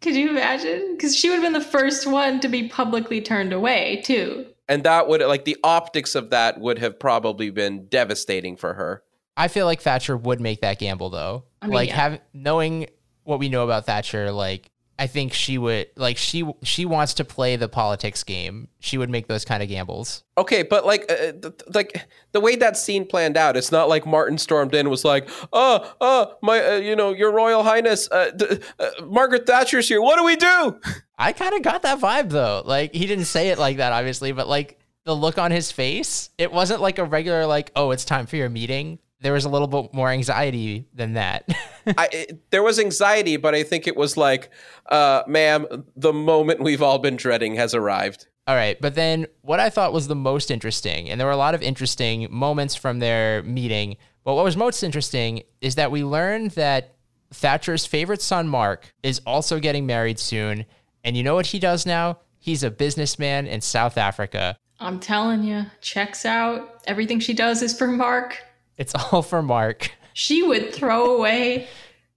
Could 0.00 0.16
you 0.16 0.30
imagine? 0.30 0.96
Because 0.96 1.16
she 1.16 1.28
would 1.28 1.36
have 1.36 1.44
been 1.44 1.52
the 1.52 1.60
first 1.60 2.06
one 2.06 2.40
to 2.40 2.48
be 2.48 2.68
publicly 2.68 3.20
turned 3.20 3.52
away, 3.52 4.02
too. 4.04 4.46
And 4.68 4.82
that 4.84 5.06
would, 5.06 5.20
like, 5.20 5.44
the 5.44 5.56
optics 5.62 6.14
of 6.14 6.30
that 6.30 6.58
would 6.58 6.78
have 6.78 6.98
probably 6.98 7.50
been 7.50 7.86
devastating 7.86 8.56
for 8.56 8.74
her. 8.74 9.04
I 9.36 9.48
feel 9.48 9.66
like 9.66 9.80
Thatcher 9.80 10.16
would 10.16 10.40
make 10.40 10.62
that 10.62 10.78
gamble, 10.78 11.10
though. 11.10 11.44
I 11.60 11.66
mean, 11.66 11.74
like, 11.74 11.88
yeah. 11.90 11.96
have 11.96 12.20
knowing 12.32 12.86
what 13.24 13.38
we 13.38 13.48
know 13.48 13.62
about 13.62 13.86
Thatcher, 13.86 14.32
like, 14.32 14.70
I 15.02 15.08
think 15.08 15.32
she 15.32 15.58
would 15.58 15.88
like 15.96 16.16
she 16.16 16.48
she 16.62 16.84
wants 16.84 17.14
to 17.14 17.24
play 17.24 17.56
the 17.56 17.66
politics 17.66 18.22
game. 18.22 18.68
She 18.78 18.98
would 18.98 19.10
make 19.10 19.26
those 19.26 19.44
kind 19.44 19.60
of 19.60 19.68
gambles. 19.68 20.22
Okay, 20.38 20.62
but 20.62 20.86
like 20.86 21.10
uh, 21.10 21.32
th- 21.32 21.60
like 21.74 22.06
the 22.30 22.38
way 22.38 22.54
that 22.54 22.76
scene 22.76 23.04
planned 23.04 23.36
out, 23.36 23.56
it's 23.56 23.72
not 23.72 23.88
like 23.88 24.06
Martin 24.06 24.38
stormed 24.38 24.76
in 24.76 24.88
was 24.88 25.04
like, 25.04 25.28
"Oh, 25.52 25.92
oh, 26.00 26.36
my 26.40 26.64
uh, 26.64 26.76
you 26.76 26.94
know, 26.94 27.12
your 27.12 27.32
royal 27.32 27.64
highness, 27.64 28.08
uh, 28.12 28.30
uh, 28.78 28.90
Margaret 29.04 29.44
Thatcher's 29.44 29.88
here. 29.88 30.00
What 30.00 30.18
do 30.18 30.24
we 30.24 30.36
do?" 30.36 30.78
I 31.18 31.32
kind 31.32 31.56
of 31.56 31.62
got 31.62 31.82
that 31.82 31.98
vibe 31.98 32.30
though. 32.30 32.62
Like 32.64 32.94
he 32.94 33.08
didn't 33.08 33.24
say 33.24 33.48
it 33.48 33.58
like 33.58 33.78
that 33.78 33.90
obviously, 33.90 34.30
but 34.30 34.46
like 34.46 34.78
the 35.02 35.16
look 35.16 35.36
on 35.36 35.50
his 35.50 35.72
face, 35.72 36.30
it 36.38 36.52
wasn't 36.52 36.80
like 36.80 37.00
a 37.00 37.04
regular 37.04 37.44
like, 37.44 37.72
"Oh, 37.74 37.90
it's 37.90 38.04
time 38.04 38.26
for 38.26 38.36
your 38.36 38.50
meeting." 38.50 39.00
there 39.22 39.32
was 39.32 39.44
a 39.44 39.48
little 39.48 39.68
bit 39.68 39.94
more 39.94 40.10
anxiety 40.10 40.84
than 40.94 41.14
that. 41.14 41.48
I, 41.86 42.08
it, 42.12 42.50
there 42.50 42.62
was 42.62 42.78
anxiety, 42.78 43.36
but 43.36 43.54
I 43.54 43.62
think 43.62 43.86
it 43.86 43.96
was 43.96 44.16
like, 44.16 44.50
uh, 44.90 45.22
ma'am, 45.26 45.84
the 45.96 46.12
moment 46.12 46.60
we've 46.60 46.82
all 46.82 46.98
been 46.98 47.16
dreading 47.16 47.54
has 47.56 47.74
arrived. 47.74 48.26
All 48.46 48.56
right. 48.56 48.80
But 48.80 48.94
then 48.94 49.26
what 49.42 49.60
I 49.60 49.70
thought 49.70 49.92
was 49.92 50.08
the 50.08 50.16
most 50.16 50.50
interesting, 50.50 51.08
and 51.08 51.20
there 51.20 51.26
were 51.26 51.32
a 51.32 51.36
lot 51.36 51.54
of 51.54 51.62
interesting 51.62 52.26
moments 52.30 52.74
from 52.74 52.98
their 52.98 53.42
meeting, 53.44 53.96
but 54.24 54.34
what 54.34 54.44
was 54.44 54.56
most 54.56 54.82
interesting 54.82 55.42
is 55.60 55.76
that 55.76 55.90
we 55.90 56.04
learned 56.04 56.52
that 56.52 56.94
Thatcher's 57.32 57.86
favorite 57.86 58.22
son, 58.22 58.48
Mark, 58.48 58.92
is 59.02 59.20
also 59.26 59.58
getting 59.58 59.86
married 59.86 60.18
soon. 60.18 60.66
And 61.04 61.16
you 61.16 61.22
know 61.22 61.34
what 61.34 61.46
he 61.46 61.58
does 61.58 61.86
now? 61.86 62.18
He's 62.38 62.62
a 62.62 62.70
businessman 62.70 63.46
in 63.46 63.60
South 63.60 63.96
Africa. 63.96 64.56
I'm 64.80 64.98
telling 64.98 65.44
you, 65.44 65.64
checks 65.80 66.26
out. 66.26 66.82
Everything 66.86 67.20
she 67.20 67.34
does 67.34 67.62
is 67.62 67.76
for 67.76 67.86
Mark. 67.86 68.38
It's 68.76 68.94
all 68.94 69.22
for 69.22 69.42
Mark. 69.42 69.92
She 70.14 70.42
would 70.42 70.74
throw 70.74 71.16
away 71.16 71.68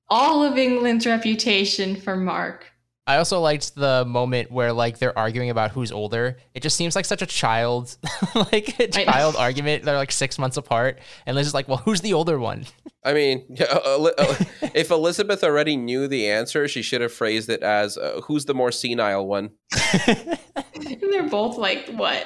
all 0.10 0.44
of 0.44 0.58
England's 0.58 1.06
reputation 1.06 1.96
for 1.96 2.16
Mark. 2.16 2.72
I 3.08 3.18
also 3.18 3.40
liked 3.40 3.76
the 3.76 4.04
moment 4.04 4.52
where 4.52 4.74
like 4.74 4.98
they're 4.98 5.18
arguing 5.18 5.52
about 5.52 5.70
who's 5.70 5.92
older. 5.92 6.38
It 6.56 6.64
just 6.64 6.76
seems 6.76 6.96
like 6.96 7.06
such 7.06 7.22
a 7.22 7.28
child, 7.28 7.96
like 8.36 8.80
a 8.80 8.88
child 8.88 9.36
argument. 9.36 9.84
They're 9.84 9.96
like 9.96 10.12
six 10.12 10.40
months 10.40 10.58
apart, 10.58 11.00
and 11.28 11.36
Liz 11.36 11.46
is 11.46 11.54
like, 11.54 11.68
"Well, 11.68 11.78
who's 11.78 12.02
the 12.02 12.14
older 12.14 12.40
one?" 12.40 12.66
I 13.04 13.14
mean, 13.14 13.58
uh, 13.60 14.10
uh, 14.18 14.36
if 14.74 14.90
Elizabeth 14.90 15.44
already 15.44 15.78
knew 15.78 16.08
the 16.08 16.28
answer, 16.28 16.68
she 16.68 16.82
should 16.82 17.02
have 17.02 17.14
phrased 17.14 17.48
it 17.50 17.62
as, 17.62 17.96
uh, 17.96 18.22
"Who's 18.24 18.46
the 18.46 18.56
more 18.56 18.72
senile 18.72 19.28
one?" 19.28 19.52
and 20.08 20.40
they're 21.02 21.30
both 21.30 21.58
like 21.58 21.88
what, 21.90 22.26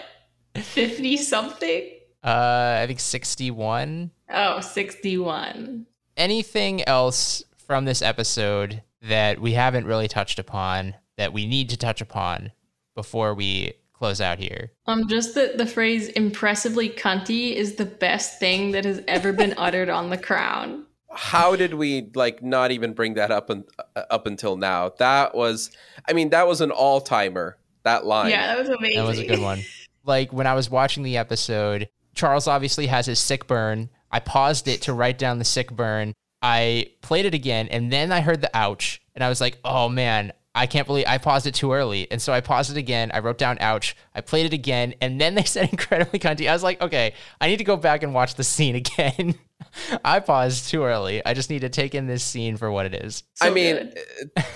fifty 0.55 1.17
something. 1.17 1.98
Uh, 2.23 2.79
I 2.81 2.87
think 2.87 2.99
61. 2.99 4.11
Oh, 4.29 4.59
61. 4.59 5.85
Anything 6.17 6.83
else 6.83 7.43
from 7.57 7.85
this 7.85 8.01
episode 8.01 8.81
that 9.01 9.39
we 9.39 9.53
haven't 9.53 9.85
really 9.85 10.07
touched 10.07 10.39
upon 10.39 10.95
that 11.17 11.31
we 11.33 11.45
need 11.45 11.69
to 11.69 11.77
touch 11.77 12.01
upon 12.01 12.51
before 12.95 13.33
we 13.33 13.73
close 13.93 14.19
out 14.19 14.39
here? 14.39 14.71
Um, 14.85 15.07
just 15.07 15.35
that 15.35 15.57
the 15.57 15.65
phrase 15.65 16.09
impressively 16.09 16.89
cunty 16.89 17.53
is 17.53 17.75
the 17.75 17.85
best 17.85 18.39
thing 18.39 18.71
that 18.71 18.85
has 18.85 19.01
ever 19.07 19.31
been 19.31 19.53
uttered 19.57 19.89
on 19.89 20.09
the 20.09 20.17
crown. 20.17 20.85
How 21.11 21.55
did 21.55 21.73
we 21.73 22.11
like 22.13 22.43
not 22.43 22.71
even 22.71 22.93
bring 22.93 23.15
that 23.15 23.31
up 23.31 23.49
and 23.49 23.63
uh, 23.95 24.03
up 24.09 24.27
until 24.27 24.57
now? 24.57 24.89
That 24.99 25.33
was, 25.33 25.71
I 26.07 26.13
mean, 26.13 26.29
that 26.29 26.47
was 26.47 26.61
an 26.61 26.71
all 26.71 27.01
timer. 27.01 27.57
That 27.83 28.05
line. 28.05 28.29
Yeah, 28.29 28.47
that 28.47 28.59
was 28.59 28.69
amazing. 28.69 28.97
That 28.97 29.07
was 29.07 29.19
a 29.19 29.25
good 29.25 29.39
one. 29.41 29.61
like 30.05 30.31
when 30.33 30.45
I 30.47 30.53
was 30.53 30.69
watching 30.69 31.01
the 31.03 31.17
episode, 31.17 31.89
Charles 32.19 32.47
obviously 32.47 32.87
has 32.87 33.05
his 33.05 33.17
sick 33.17 33.47
burn. 33.47 33.89
I 34.11 34.19
paused 34.19 34.67
it 34.67 34.81
to 34.83 34.93
write 34.93 35.17
down 35.17 35.39
the 35.39 35.45
sick 35.45 35.71
burn. 35.71 36.13
I 36.41 36.87
played 37.01 37.25
it 37.25 37.33
again, 37.33 37.69
and 37.69 37.93
then 37.93 38.11
I 38.11 38.19
heard 38.19 38.41
the 38.41 38.51
ouch, 38.53 39.01
and 39.15 39.23
I 39.23 39.29
was 39.29 39.39
like, 39.39 39.57
oh 39.63 39.87
man, 39.87 40.33
I 40.53 40.67
can't 40.67 40.85
believe 40.85 41.05
I 41.07 41.17
paused 41.17 41.47
it 41.47 41.53
too 41.53 41.71
early. 41.71 42.11
And 42.11 42.21
so 42.21 42.33
I 42.33 42.41
paused 42.41 42.71
it 42.71 42.77
again. 42.77 43.11
I 43.13 43.19
wrote 43.19 43.37
down 43.37 43.57
ouch. 43.61 43.95
I 44.13 44.19
played 44.19 44.47
it 44.47 44.53
again. 44.53 44.95
And 44.99 45.21
then 45.21 45.35
they 45.35 45.43
said 45.45 45.69
incredibly 45.69 46.19
cunty. 46.19 46.49
I 46.49 46.53
was 46.53 46.63
like, 46.63 46.81
okay, 46.81 47.13
I 47.39 47.47
need 47.47 47.57
to 47.57 47.63
go 47.63 47.77
back 47.77 48.03
and 48.03 48.13
watch 48.13 48.35
the 48.35 48.43
scene 48.43 48.75
again. 48.83 49.35
I 50.03 50.19
paused 50.19 50.69
too 50.69 50.83
early. 50.83 51.25
I 51.25 51.33
just 51.33 51.49
need 51.49 51.61
to 51.61 51.69
take 51.69 51.95
in 51.95 52.07
this 52.07 52.23
scene 52.23 52.57
for 52.57 52.69
what 52.69 52.85
it 52.85 52.95
is. 52.95 53.23
So 53.35 53.47
I 53.47 53.51
mean, 53.51 53.93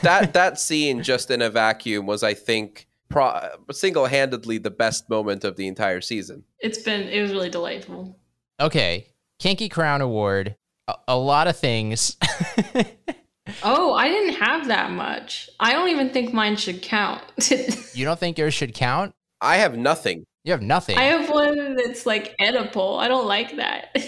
that 0.02 0.34
that 0.34 0.60
scene 0.60 1.04
just 1.04 1.32
in 1.32 1.42
a 1.42 1.50
vacuum 1.50 2.08
was, 2.08 2.24
I 2.24 2.34
think, 2.34 2.88
pro- 3.14 3.50
single-handedly 3.72 4.58
the 4.58 4.72
best 4.72 5.10
moment 5.10 5.44
of 5.44 5.56
the 5.56 5.68
entire 5.68 6.02
season. 6.02 6.44
it's 6.60 6.80
been 6.80 7.08
it 7.08 7.22
was 7.22 7.32
really 7.32 7.50
delightful. 7.50 8.18
Okay. 8.60 9.08
Kinky 9.40 9.70
Crown 9.70 10.02
Award. 10.02 10.56
A, 10.88 10.96
a 11.10 11.18
lot 11.18 11.48
of 11.48 11.56
things. 11.58 12.18
Oh, 13.62 13.94
I 13.94 14.08
didn't 14.08 14.36
have 14.36 14.68
that 14.70 14.92
much. 14.92 15.50
I 15.60 15.74
don't 15.74 15.90
even 15.90 16.12
think 16.12 16.34
mine 16.34 16.56
should 16.56 16.82
count. 16.82 17.22
you 17.94 18.06
don't 18.06 18.18
think 18.18 18.38
yours 18.38 18.54
should 18.54 18.74
count? 18.74 19.14
I 19.42 19.58
have 19.58 19.78
nothing. 19.78 20.24
You 20.46 20.54
have 20.54 20.62
nothing. 20.62 20.98
I 20.98 21.04
have 21.04 21.30
one 21.30 21.76
that's 21.76 22.06
like 22.06 22.36
Oedipal. 22.40 23.00
I 23.00 23.08
don't 23.10 23.28
like 23.28 23.58
that. 23.58 23.96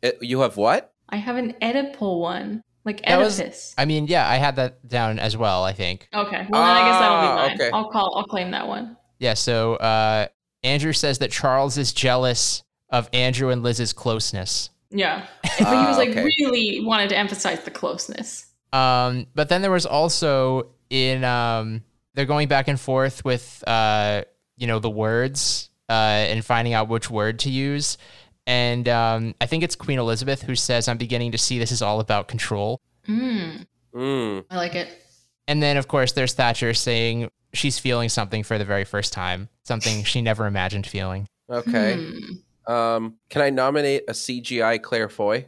It- 0.00 0.18
you 0.22 0.40
have 0.40 0.56
what? 0.56 0.92
I 1.08 1.16
have 1.16 1.36
an 1.36 1.54
Oedipal 1.60 2.20
one, 2.20 2.62
like 2.88 3.04
That 3.06 3.18
was- 3.18 3.74
I 3.78 3.84
mean, 3.84 4.06
yeah, 4.06 4.28
I 4.28 4.36
had 4.36 4.56
that 4.56 4.86
down 4.88 5.18
as 5.18 5.36
well, 5.36 5.64
I 5.64 5.72
think. 5.72 6.08
Okay, 6.12 6.46
well 6.48 6.62
then 6.64 6.76
I 6.76 6.88
guess 6.90 6.98
that'll 7.00 7.16
Ah, 7.16 7.20
be 7.42 7.48
mine. 7.48 7.54
okay. 7.60 7.70
I'll 7.72 7.90
call. 7.90 8.16
I'll 8.16 8.24
claim 8.24 8.50
that 8.52 8.66
one. 8.66 8.96
Yeah, 9.18 9.34
so 9.34 9.74
uh, 9.76 10.26
Andrew 10.62 10.92
says 10.92 11.18
that 11.18 11.30
Charles 11.30 11.76
is 11.78 11.92
jealous 11.92 12.62
of 12.90 13.08
Andrew 13.12 13.50
and 13.50 13.62
Liz's 13.62 13.92
closeness. 13.92 14.70
Yeah, 14.90 15.26
but 15.42 15.50
he 15.58 15.64
Ah, 15.66 15.88
was 15.88 15.98
like 15.98 16.10
okay. 16.10 16.24
really 16.24 16.80
wanted 16.84 17.10
to 17.10 17.16
emphasize 17.18 17.60
the 17.60 17.70
closeness. 17.70 18.46
Um, 18.72 19.26
but 19.34 19.48
then 19.48 19.60
there 19.62 19.70
was 19.70 19.86
also 19.86 20.68
in 20.90 21.24
um, 21.24 21.82
they're 22.14 22.24
going 22.26 22.48
back 22.48 22.68
and 22.68 22.80
forth 22.80 23.24
with 23.24 23.62
uh, 23.66 24.22
you 24.56 24.66
know, 24.66 24.78
the 24.78 24.90
words 24.90 25.70
uh, 25.88 25.92
and 25.92 26.44
finding 26.44 26.72
out 26.74 26.88
which 26.88 27.10
word 27.10 27.38
to 27.40 27.50
use. 27.50 27.98
And 28.48 28.88
um, 28.88 29.34
I 29.40 29.46
think 29.46 29.62
it's 29.62 29.76
Queen 29.76 29.98
Elizabeth 30.00 30.42
who 30.42 30.56
says, 30.56 30.88
"I'm 30.88 30.96
beginning 30.98 31.30
to 31.32 31.38
see 31.38 31.58
this 31.58 31.70
is 31.70 31.82
all 31.82 32.00
about 32.00 32.26
control." 32.28 32.80
Mm, 33.06 33.66
Mm. 33.94 34.44
I 34.50 34.56
like 34.56 34.74
it. 34.74 34.88
And 35.46 35.62
then, 35.62 35.76
of 35.76 35.86
course, 35.86 36.12
there's 36.12 36.32
Thatcher 36.34 36.72
saying 36.74 37.30
she's 37.54 37.78
feeling 37.78 38.08
something 38.08 38.42
for 38.42 38.58
the 38.58 38.64
very 38.64 38.84
first 38.84 39.12
time, 39.12 39.48
something 39.64 40.02
she 40.04 40.20
never 40.22 40.46
imagined 40.46 40.86
feeling. 40.86 41.26
Okay. 41.50 41.94
Hmm. 42.66 42.72
Um, 42.72 43.14
can 43.30 43.40
I 43.42 43.50
nominate 43.50 44.02
a 44.08 44.12
CGI 44.12 44.82
Claire 44.82 45.08
Foy? 45.08 45.46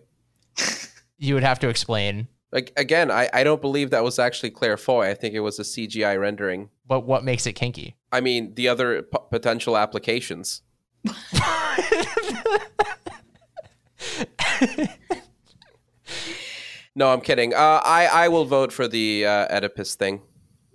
You 1.22 1.34
would 1.34 1.42
have 1.42 1.58
to 1.58 1.68
explain, 1.68 2.28
Like 2.50 2.72
again, 2.78 3.10
I, 3.10 3.28
I 3.34 3.44
don't 3.44 3.60
believe 3.60 3.90
that 3.90 4.02
was 4.02 4.18
actually 4.18 4.48
Claire 4.52 4.78
Foy. 4.78 5.10
I 5.10 5.14
think 5.14 5.34
it 5.34 5.40
was 5.40 5.58
a 5.58 5.62
CGI 5.64 6.18
rendering. 6.18 6.70
but 6.86 7.00
what 7.00 7.24
makes 7.24 7.46
it 7.46 7.52
kinky? 7.52 7.94
I 8.10 8.22
mean, 8.22 8.54
the 8.54 8.68
other 8.68 9.02
p- 9.02 9.18
potential 9.30 9.76
applications. 9.76 10.62
No, 16.94 17.12
I'm 17.12 17.20
kidding. 17.20 17.54
Uh, 17.54 17.80
I 17.84 18.06
I 18.06 18.28
will 18.28 18.44
vote 18.44 18.72
for 18.72 18.88
the 18.88 19.24
uh, 19.24 19.56
Oedipus 19.56 19.94
thing. 19.94 20.22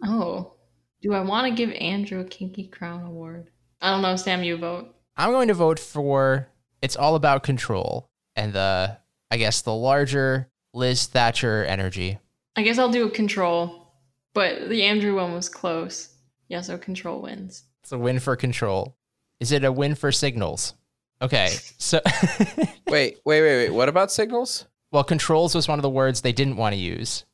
Oh, 0.03 0.53
do 1.01 1.13
I 1.13 1.21
want 1.21 1.47
to 1.47 1.53
give 1.53 1.75
Andrew 1.75 2.19
a 2.21 2.23
Kinky 2.23 2.67
Crown 2.67 3.03
Award? 3.03 3.49
I 3.81 3.91
don't 3.91 4.01
know. 4.01 4.15
Sam, 4.15 4.43
you 4.43 4.57
vote. 4.57 4.95
I'm 5.17 5.31
going 5.31 5.49
to 5.49 5.53
vote 5.53 5.77
for 5.79 6.47
it's 6.81 6.95
all 6.95 7.15
about 7.15 7.43
control 7.43 8.09
and 8.35 8.53
the 8.53 8.97
I 9.29 9.37
guess 9.37 9.61
the 9.61 9.73
larger 9.73 10.49
Liz 10.73 11.05
Thatcher 11.05 11.63
energy. 11.65 12.19
I 12.55 12.63
guess 12.63 12.77
I'll 12.77 12.89
do 12.89 13.05
a 13.05 13.11
Control, 13.11 13.91
but 14.33 14.69
the 14.69 14.83
Andrew 14.83 15.15
one 15.15 15.33
was 15.33 15.49
close. 15.49 16.09
Yeah, 16.47 16.61
so 16.61 16.77
Control 16.77 17.21
wins. 17.21 17.63
It's 17.83 17.91
a 17.91 17.97
win 17.97 18.19
for 18.19 18.35
control. 18.35 18.97
Is 19.39 19.51
it 19.51 19.63
a 19.63 19.71
win 19.71 19.95
for 19.95 20.11
signals? 20.11 20.73
Okay. 21.21 21.49
So 21.77 22.01
Wait, 22.87 23.17
wait, 23.25 23.41
wait, 23.41 23.41
wait. 23.41 23.69
What 23.71 23.89
about 23.89 24.11
signals? 24.11 24.65
well 24.91 25.03
controls 25.03 25.53
was 25.55 25.67
one 25.67 25.77
of 25.79 25.83
the 25.83 25.89
words 25.89 26.21
they 26.21 26.31
didn't 26.31 26.55
want 26.57 26.73
to 26.73 26.79
use. 26.79 27.25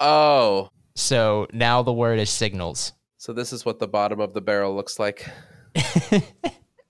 Oh, 0.00 0.70
So 0.94 1.46
now 1.52 1.82
the 1.82 1.92
word 1.92 2.18
is 2.18 2.28
signals. 2.30 2.92
so 3.16 3.32
this 3.32 3.52
is 3.52 3.64
what 3.64 3.78
the 3.78 3.86
bottom 3.88 4.20
of 4.20 4.34
the 4.34 4.40
barrel 4.40 4.74
looks 4.74 4.98
like. 4.98 5.28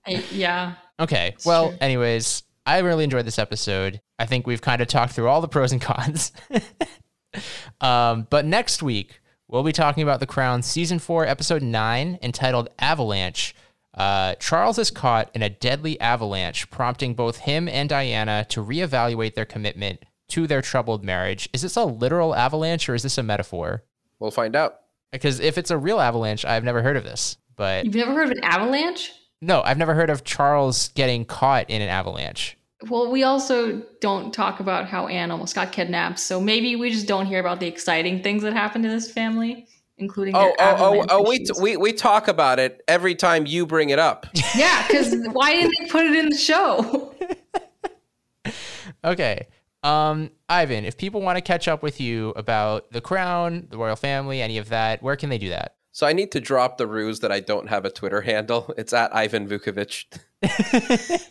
I, 0.05 0.23
yeah. 0.31 0.73
Okay. 0.99 1.33
It's 1.35 1.45
well, 1.45 1.69
true. 1.69 1.77
anyways, 1.79 2.43
I 2.65 2.79
really 2.79 3.03
enjoyed 3.03 3.25
this 3.25 3.39
episode. 3.39 4.01
I 4.19 4.25
think 4.25 4.45
we've 4.47 4.61
kind 4.61 4.81
of 4.81 4.87
talked 4.87 5.13
through 5.13 5.27
all 5.27 5.41
the 5.41 5.47
pros 5.47 5.71
and 5.71 5.81
cons. 5.81 6.31
um, 7.81 8.27
but 8.29 8.45
next 8.45 8.83
week, 8.83 9.21
we'll 9.47 9.63
be 9.63 9.71
talking 9.71 10.03
about 10.03 10.19
The 10.19 10.27
Crown 10.27 10.61
season 10.61 10.99
four, 10.99 11.25
episode 11.25 11.61
nine, 11.61 12.19
entitled 12.21 12.69
Avalanche. 12.79 13.55
Uh, 13.93 14.35
Charles 14.35 14.79
is 14.79 14.89
caught 14.91 15.29
in 15.33 15.43
a 15.43 15.49
deadly 15.49 15.99
avalanche, 15.99 16.69
prompting 16.71 17.13
both 17.13 17.37
him 17.37 17.67
and 17.67 17.87
Diana 17.89 18.45
to 18.49 18.63
reevaluate 18.63 19.35
their 19.35 19.45
commitment 19.45 20.03
to 20.29 20.47
their 20.47 20.61
troubled 20.61 21.03
marriage. 21.03 21.47
Is 21.53 21.61
this 21.61 21.75
a 21.75 21.83
literal 21.85 22.33
avalanche 22.35 22.89
or 22.89 22.95
is 22.95 23.03
this 23.03 23.17
a 23.17 23.23
metaphor? 23.23 23.83
We'll 24.19 24.31
find 24.31 24.55
out. 24.55 24.79
Because 25.11 25.39
if 25.39 25.57
it's 25.59 25.69
a 25.69 25.77
real 25.77 25.99
avalanche, 25.99 26.43
I've 26.43 26.63
never 26.63 26.81
heard 26.81 26.97
of 26.97 27.03
this. 27.03 27.37
But 27.55 27.85
You've 27.85 27.93
never 27.93 28.13
heard 28.13 28.25
of 28.25 28.31
an 28.31 28.43
avalanche? 28.43 29.11
no, 29.41 29.61
I've 29.61 29.77
never 29.77 29.93
heard 29.93 30.09
of 30.09 30.23
Charles 30.23 30.87
getting 30.89 31.25
caught 31.25 31.69
in 31.69 31.81
an 31.81 31.89
avalanche. 31.89 32.57
Well, 32.89 33.11
we 33.11 33.23
also 33.23 33.81
don't 34.01 34.33
talk 34.33 34.59
about 34.59 34.87
how 34.87 35.07
Anne 35.07 35.31
almost 35.31 35.53
got 35.53 35.71
kidnapped, 35.71 36.17
so 36.19 36.41
maybe 36.41 36.75
we 36.75 36.89
just 36.89 37.07
don't 37.07 37.25
hear 37.27 37.39
about 37.39 37.59
the 37.59 37.67
exciting 37.67 38.23
things 38.23 38.41
that 38.43 38.53
happened 38.53 38.83
to 38.85 38.89
this 38.89 39.11
family, 39.11 39.67
including 39.97 40.35
Oh, 40.35 40.53
their 40.57 40.75
oh, 40.77 41.01
oh, 41.01 41.05
oh! 41.09 41.29
We, 41.29 41.35
issues. 41.35 41.59
we 41.61 41.77
we 41.77 41.93
talk 41.93 42.27
about 42.27 42.59
it 42.59 42.81
every 42.87 43.15
time 43.15 43.45
you 43.45 43.65
bring 43.65 43.89
it 43.89 43.99
up. 43.99 44.25
yeah, 44.55 44.85
because 44.87 45.15
why 45.31 45.53
didn't 45.53 45.73
they 45.79 45.87
put 45.87 46.05
it 46.05 46.15
in 46.15 46.29
the 46.29 46.37
show? 46.37 47.15
Okay. 49.05 49.47
Um, 49.83 50.31
Ivan, 50.47 50.85
if 50.85 50.97
people 50.97 51.21
want 51.21 51.37
to 51.37 51.41
catch 51.41 51.67
up 51.67 51.83
with 51.83 51.99
you 51.99 52.29
about 52.37 52.89
the 52.91 53.01
crown, 53.01 53.67
the 53.69 53.77
royal 53.77 53.97
family, 53.97 54.41
any 54.41 54.57
of 54.57 54.69
that, 54.69 55.03
where 55.03 55.17
can 55.17 55.29
they 55.29 55.37
do 55.37 55.49
that? 55.49 55.75
So 55.91 56.07
I 56.07 56.13
need 56.13 56.31
to 56.31 56.39
drop 56.39 56.77
the 56.77 56.87
ruse 56.87 57.19
that 57.19 57.31
I 57.31 57.41
don't 57.41 57.67
have 57.67 57.83
a 57.83 57.89
Twitter 57.89 58.21
handle. 58.21 58.73
It's 58.77 58.93
at 58.93 59.13
Ivan 59.13 59.47
Vukovic. 59.47 60.05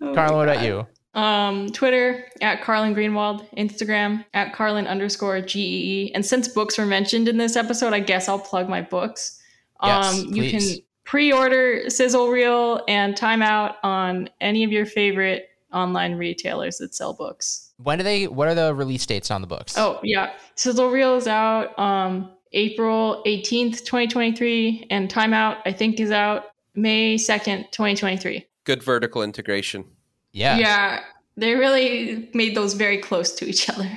Oh 0.00 0.14
Carla, 0.14 0.32
my 0.32 0.36
what 0.38 0.48
about 0.48 0.64
you? 0.64 0.86
Um, 1.18 1.68
Twitter 1.72 2.26
at 2.42 2.62
Carlyn 2.62 2.94
Greenwald, 2.94 3.44
Instagram 3.56 4.24
at 4.34 4.52
Carlin 4.52 4.86
underscore 4.86 5.40
GEE. 5.40 6.12
And 6.14 6.24
since 6.24 6.46
books 6.46 6.78
were 6.78 6.86
mentioned 6.86 7.26
in 7.26 7.38
this 7.38 7.56
episode, 7.56 7.92
I 7.92 7.98
guess 7.98 8.28
I'll 8.28 8.38
plug 8.38 8.68
my 8.68 8.82
books. 8.82 9.42
Yes, 9.82 10.14
um, 10.14 10.32
you 10.32 10.48
can 10.48 10.60
pre-order 11.02 11.90
Sizzle 11.90 12.28
Reel 12.28 12.84
and 12.86 13.16
Time 13.16 13.42
Out 13.42 13.78
on 13.82 14.30
any 14.40 14.62
of 14.62 14.70
your 14.70 14.86
favorite 14.86 15.48
online 15.72 16.14
retailers 16.14 16.78
that 16.78 16.94
sell 16.94 17.14
books. 17.14 17.72
When 17.78 17.98
do 17.98 18.04
they? 18.04 18.28
What 18.28 18.46
are 18.46 18.54
the 18.54 18.72
release 18.72 19.04
dates 19.04 19.32
on 19.32 19.40
the 19.40 19.48
books? 19.48 19.76
Oh 19.76 19.98
yeah, 20.04 20.34
Sizzle 20.54 20.88
Reel 20.88 21.16
is 21.16 21.26
out 21.26 21.76
um, 21.80 22.30
April 22.52 23.24
eighteenth, 23.26 23.84
twenty 23.84 24.06
twenty 24.06 24.36
three, 24.36 24.86
and 24.88 25.10
Time 25.10 25.34
Out 25.34 25.56
I 25.66 25.72
think 25.72 25.98
is 25.98 26.12
out 26.12 26.44
May 26.76 27.18
second, 27.18 27.66
twenty 27.72 27.96
twenty 27.96 28.18
three. 28.18 28.46
Good 28.62 28.84
vertical 28.84 29.24
integration. 29.24 29.84
Yeah. 30.32 30.58
Yeah, 30.58 31.00
they 31.36 31.54
really 31.54 32.28
made 32.34 32.54
those 32.56 32.74
very 32.74 32.98
close 32.98 33.32
to 33.36 33.46
each 33.46 33.68
other. 33.68 33.88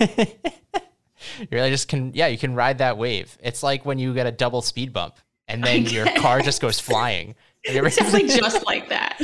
you 0.00 0.26
really 1.50 1.70
just 1.70 1.88
can. 1.88 2.12
Yeah, 2.14 2.26
you 2.28 2.38
can 2.38 2.54
ride 2.54 2.78
that 2.78 2.98
wave. 2.98 3.36
It's 3.42 3.62
like 3.62 3.84
when 3.84 3.98
you 3.98 4.14
get 4.14 4.26
a 4.26 4.32
double 4.32 4.62
speed 4.62 4.92
bump 4.92 5.16
and 5.48 5.62
then 5.64 5.84
your 5.86 6.06
car 6.16 6.40
just 6.40 6.60
goes 6.60 6.80
flying. 6.80 7.34
Have 7.64 7.74
you 7.74 7.78
ever 7.78 7.86
it's 7.86 7.96
definitely 7.96 8.28
just 8.28 8.66
like 8.66 8.90
that. 8.90 9.18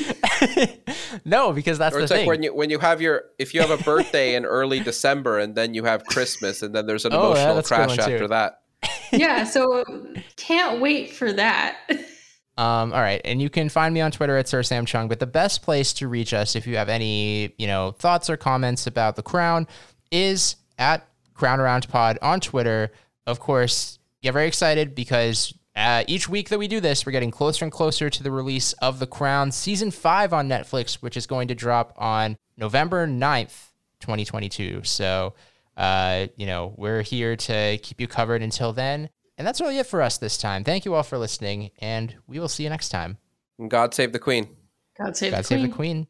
no, 1.27 1.53
because 1.53 1.77
that's 1.77 1.95
Or 1.95 1.99
the 1.99 2.05
it's 2.05 2.11
like 2.11 2.21
thing. 2.21 2.29
when 2.29 2.43
you 2.43 2.55
when 2.55 2.71
you 2.71 2.79
have 2.79 3.03
your 3.03 3.25
if 3.39 3.53
you 3.53 3.61
have 3.61 3.71
a 3.71 3.83
birthday 3.83 4.35
in 4.35 4.47
early 4.47 4.81
December 4.81 5.39
and 5.39 5.55
then 5.55 5.75
you 5.75 5.85
have 5.85 6.05
Christmas 6.07 6.63
and 6.63 6.75
then 6.75 6.87
there's 6.87 7.05
an 7.05 7.13
Oh, 7.13 7.35
yeah, 7.35 7.51
emotional 7.51 7.55
that's 7.57 7.71
a 7.71 7.75
good 7.75 7.87
crash 7.87 7.99
one, 7.99 8.09
too. 8.09 8.15
after 8.15 8.29
that. 8.29 8.61
Yeah, 9.13 9.45
so 9.45 9.85
can't 10.37 10.81
wait 10.81 11.13
for 11.13 11.33
that. 11.35 11.77
Um, 12.61 12.93
all 12.93 13.01
right, 13.01 13.23
and 13.25 13.41
you 13.41 13.49
can 13.49 13.71
find 13.71 13.95
me 13.95 14.03
on 14.03 14.11
Twitter 14.11 14.37
at 14.37 14.47
Sir 14.47 14.63
Sam 14.63 14.85
Chung. 14.85 15.09
But 15.09 15.19
the 15.19 15.27
best 15.27 15.63
place 15.63 15.95
to 15.95 16.09
reach 16.09 16.35
us, 16.35 16.55
if 16.55 16.67
you 16.67 16.77
have 16.77 16.91
any, 16.91 17.55
you 17.57 17.67
know, 17.67 17.93
thoughts 17.93 18.29
or 18.29 18.37
comments 18.37 18.87
about 18.87 19.17
the 19.17 19.23
Crown, 19.23 19.67
is 20.11 20.57
at 20.79 21.09
Crown 21.33 21.59
Around 21.59 21.89
Pod 21.89 22.19
on 22.21 22.39
Twitter. 22.39 22.93
Of 23.27 23.41
course, 23.41 23.99
get 24.23 24.33
very 24.33 24.47
excited 24.47 24.95
because 24.95 25.55
uh, 25.75 26.05
each 26.07 26.29
week 26.29 26.51
that 26.51 26.59
we 26.59 26.69
do 26.69 26.81
this, 26.81 27.07
we're 27.07 27.13
getting 27.13 27.31
closer 27.31 27.65
and 27.65 27.73
closer 27.73 28.11
to 28.11 28.23
the 28.23 28.31
release 28.31 28.75
of 28.75 28.99
The 28.99 29.07
Crown 29.07 29.53
season 29.53 29.91
five 29.91 30.35
on 30.35 30.47
Netflix, 30.47 30.97
which 30.97 31.17
is 31.17 31.27
going 31.27 31.49
to 31.49 31.55
drop 31.55 31.95
on 31.97 32.37
November 32.59 33.07
9th, 33.07 33.71
2022. 34.01 34.83
So, 34.85 35.33
uh, 35.79 36.27
you 36.37 36.45
know, 36.45 36.75
we're 36.77 37.01
here 37.01 37.37
to 37.37 37.79
keep 37.79 38.03
you 38.03 38.07
covered 38.07 38.43
until 38.43 38.75
then. 38.75 39.09
And 39.41 39.47
that's 39.47 39.59
really 39.59 39.79
it 39.79 39.87
for 39.87 40.03
us 40.03 40.19
this 40.19 40.37
time. 40.37 40.65
Thank 40.65 40.85
you 40.85 40.95
all 40.95 41.03
for 41.03 41.17
listening, 41.17 41.71
and 41.79 42.15
we 42.27 42.39
will 42.39 42.47
see 42.47 42.65
you 42.65 42.69
next 42.69 42.91
time. 42.91 43.17
God 43.69 43.95
save 43.95 44.13
the 44.13 44.19
Queen. 44.19 44.55
God 44.99 45.17
save 45.17 45.33
God 45.33 45.39
the 45.39 45.45
save 45.45 45.61
queen. 45.61 45.71
the 45.71 45.77
Queen. 45.77 46.07